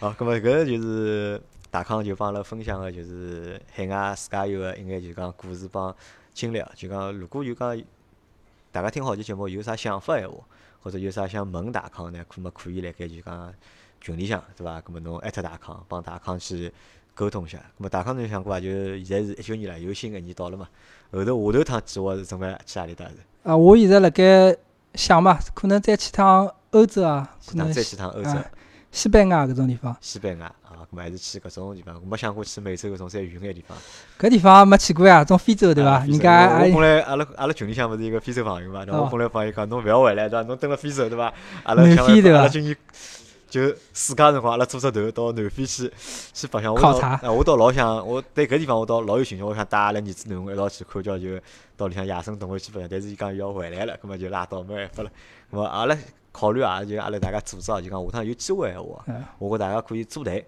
[0.00, 0.14] 好？
[0.14, 1.38] 咁么搿就是
[1.70, 5.94] 大康就帮阿拉分享个，就是海外自驾游个应该就讲故事帮
[6.32, 6.72] 经历啊。
[6.74, 7.78] 就讲如果有讲
[8.72, 10.38] 大家听好期节目有啥想法闲话，
[10.82, 13.52] 或者有啥想问大康呢，可么可以辣盖就讲
[14.00, 14.80] 群里向，对伐？
[14.80, 16.72] 搿么侬艾特大康，帮大康去
[17.14, 17.58] 沟通一下。
[17.58, 18.58] 搿么大康侬想过伐？
[18.58, 18.68] 就
[19.04, 20.66] 现在是一九年了，有新一年到了嘛。
[21.12, 23.16] 后头下头趟计划是准备去何里搭是？
[23.42, 24.56] 啊，我现在辣盖
[24.94, 28.30] 想嘛，可能再去趟欧洲啊，可能再去趟欧洲、
[28.92, 29.96] 西班牙搿种地方。
[30.00, 31.94] 西班牙啊，搿么还是去搿种地方。
[32.02, 33.76] 我没想过去美洲搿种再远眼地方。
[34.18, 36.00] 搿地方没去过呀，种非洲对伐？
[36.00, 40.46] 人家我本来阿拉阿拉群里向勿是一个非洲朋友嘛，我本来朋友讲侬勿要回来，对伐？
[40.48, 41.32] 侬蹲辣非洲，对伐？
[41.62, 42.76] 阿拉想阿拉今年
[43.48, 45.92] 就暑假辰光，阿拉组只头到南非去
[46.32, 46.72] 去白相。
[46.72, 49.42] 考察啊，我倒老想，我对搿地方我倒老有兴趣。
[49.42, 51.26] 我想带阿拉儿子囡恩一道去看叫就
[51.76, 52.88] 到里向野生动物去白相。
[52.88, 55.10] 但是伊讲伊要回来了，葛末就拉倒，没办法了。
[55.50, 55.96] 葛末阿拉
[56.32, 59.04] 考虑啊，就阿拉大家组织啊，就讲下趟有机会闲话。
[59.06, 60.46] 嗯我觉大家可以组队，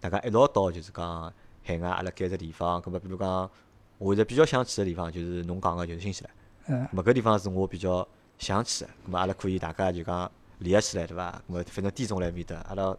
[0.00, 1.32] 大家一道到就是讲
[1.64, 3.50] 海外阿拉搿只地方，葛末比如讲，
[3.98, 6.32] 我现在比较想去个地方就是侬讲个就是新西兰，
[6.66, 8.06] 嗯葛末搿地方是我比较
[8.38, 11.30] 想去个，葛末阿拉可以大家就讲联合起来对伐？
[11.48, 12.96] 葛末反正地总来面搭，阿拉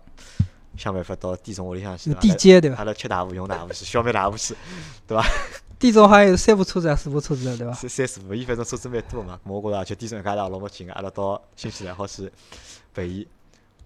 [0.78, 2.78] 想办法到地总屋里向去，对伐地接对伐？
[2.78, 4.56] 阿拉吃大户用大户去，消灭大户去，
[5.78, 7.74] 地总好像有三部车子啊，四部车子的对伐？
[7.74, 12.32] 三三四部，伊反正车子蛮多嘛，我觉着而且地总一家头也老没劲个，阿拉到新西兰好去
[12.94, 13.28] 陪伊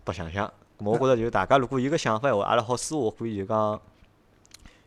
[0.04, 0.52] 白相相。
[0.78, 3.82] 我觉着就是大家如果有个想法闲话，阿拉好私下可以就讲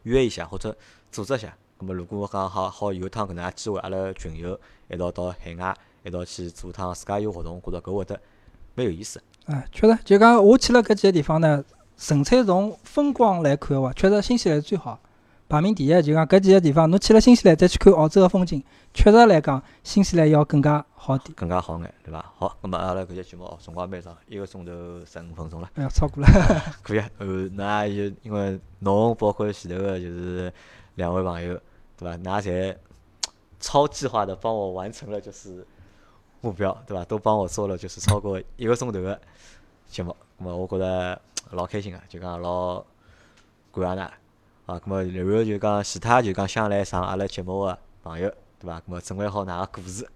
[0.04, 0.74] 约一下或者
[1.10, 1.54] 组织一下。
[1.76, 4.58] 葛末如果讲好好有趟搿能介机会，阿拉群友
[4.88, 8.18] 一道到海外一道去做趟自驾游活动，我觉着搿会得
[8.74, 9.20] 蛮有意思。
[9.46, 11.64] 啊，确实，就讲我去了搿几个地方呢，
[11.98, 15.00] 纯粹从风光来看个话，确实新西兰是最好，
[15.52, 16.02] 排名第一。
[16.02, 18.64] 就讲搿几个地方，侬去了新西兰再去看澳洲个风景，
[18.94, 21.34] 确实来讲，新西兰要更加好点。
[21.36, 22.24] 更加好眼，对伐？
[22.38, 24.72] 好，葛末阿拉搿节节目哦，辰光蛮长，一个钟头
[25.04, 25.68] 十五分钟了。
[25.74, 26.28] 哎呀，超 过了。
[26.82, 30.50] 可以啊，呃，那也就因为侬包括前头个就是
[30.94, 31.52] 两位朋友，
[31.98, 32.16] 对伐？
[32.16, 32.74] 㑚侪
[33.60, 35.66] 超计划的帮我完成了就是
[36.40, 37.04] 目标，对伐？
[37.04, 39.20] 都帮我做了就是超过一个钟头个
[39.86, 41.20] 节目，咁么我觉着
[41.50, 42.82] 老开心个，就讲老
[43.70, 44.08] 感谢㑚
[44.72, 44.80] 啊。
[44.84, 48.28] 咁么然后就讲其他就讲想来上阿拉节目个朋友，
[48.58, 48.78] 对伐？
[48.80, 50.08] 咁么准备好㑚个故事，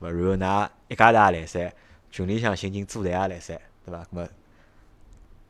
[0.00, 1.72] 勿然后㑚一家头也来三，
[2.10, 4.02] 群里向寻人组队也来三，对伐？
[4.04, 4.28] 咁么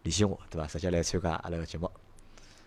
[0.02, 0.66] 联系我，对伐？
[0.66, 1.90] 直接来参加阿拉个节目。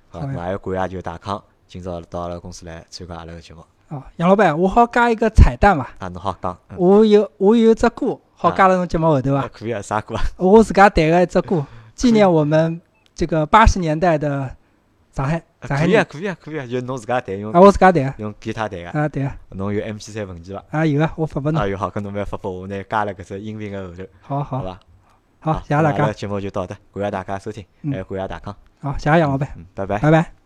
[0.10, 3.64] 好，咁还要感谢就大康今朝到阿拉公司来参加阿拉个节目。
[3.90, 5.90] 哦，杨老板，我好加一个彩蛋伐？
[6.00, 9.42] 啊，侬好讲，嗯我有我有只歌好加到侬节目后头伐？
[9.42, 10.24] 啊可以啊，啥歌啊？
[10.38, 12.82] 我自家弹个一只歌，纪念我们
[13.14, 14.56] 这个八十年代的
[15.16, 18.14] 上海上海可以啊，可以啊，可以啊，就侬自家弹用啊，我自家弹啊。
[18.18, 19.36] 用吉他弹啊，啊，对啊。
[19.50, 20.64] 侬有 MP 三文件伐？
[20.72, 21.62] 啊，有啊，我发拨侬。
[21.62, 24.80] 啊，有好，搿侬蛮发拨我，我拿加了搿只音频个后头，好好好伐？
[25.40, 26.14] 好，谢谢大家咁阿拉。
[26.14, 29.98] 节目就到这，感谢大家收听，嗯还有感谢大康，好，谢谢杨老板，嗯，拜拜。
[30.00, 30.45] 拜拜。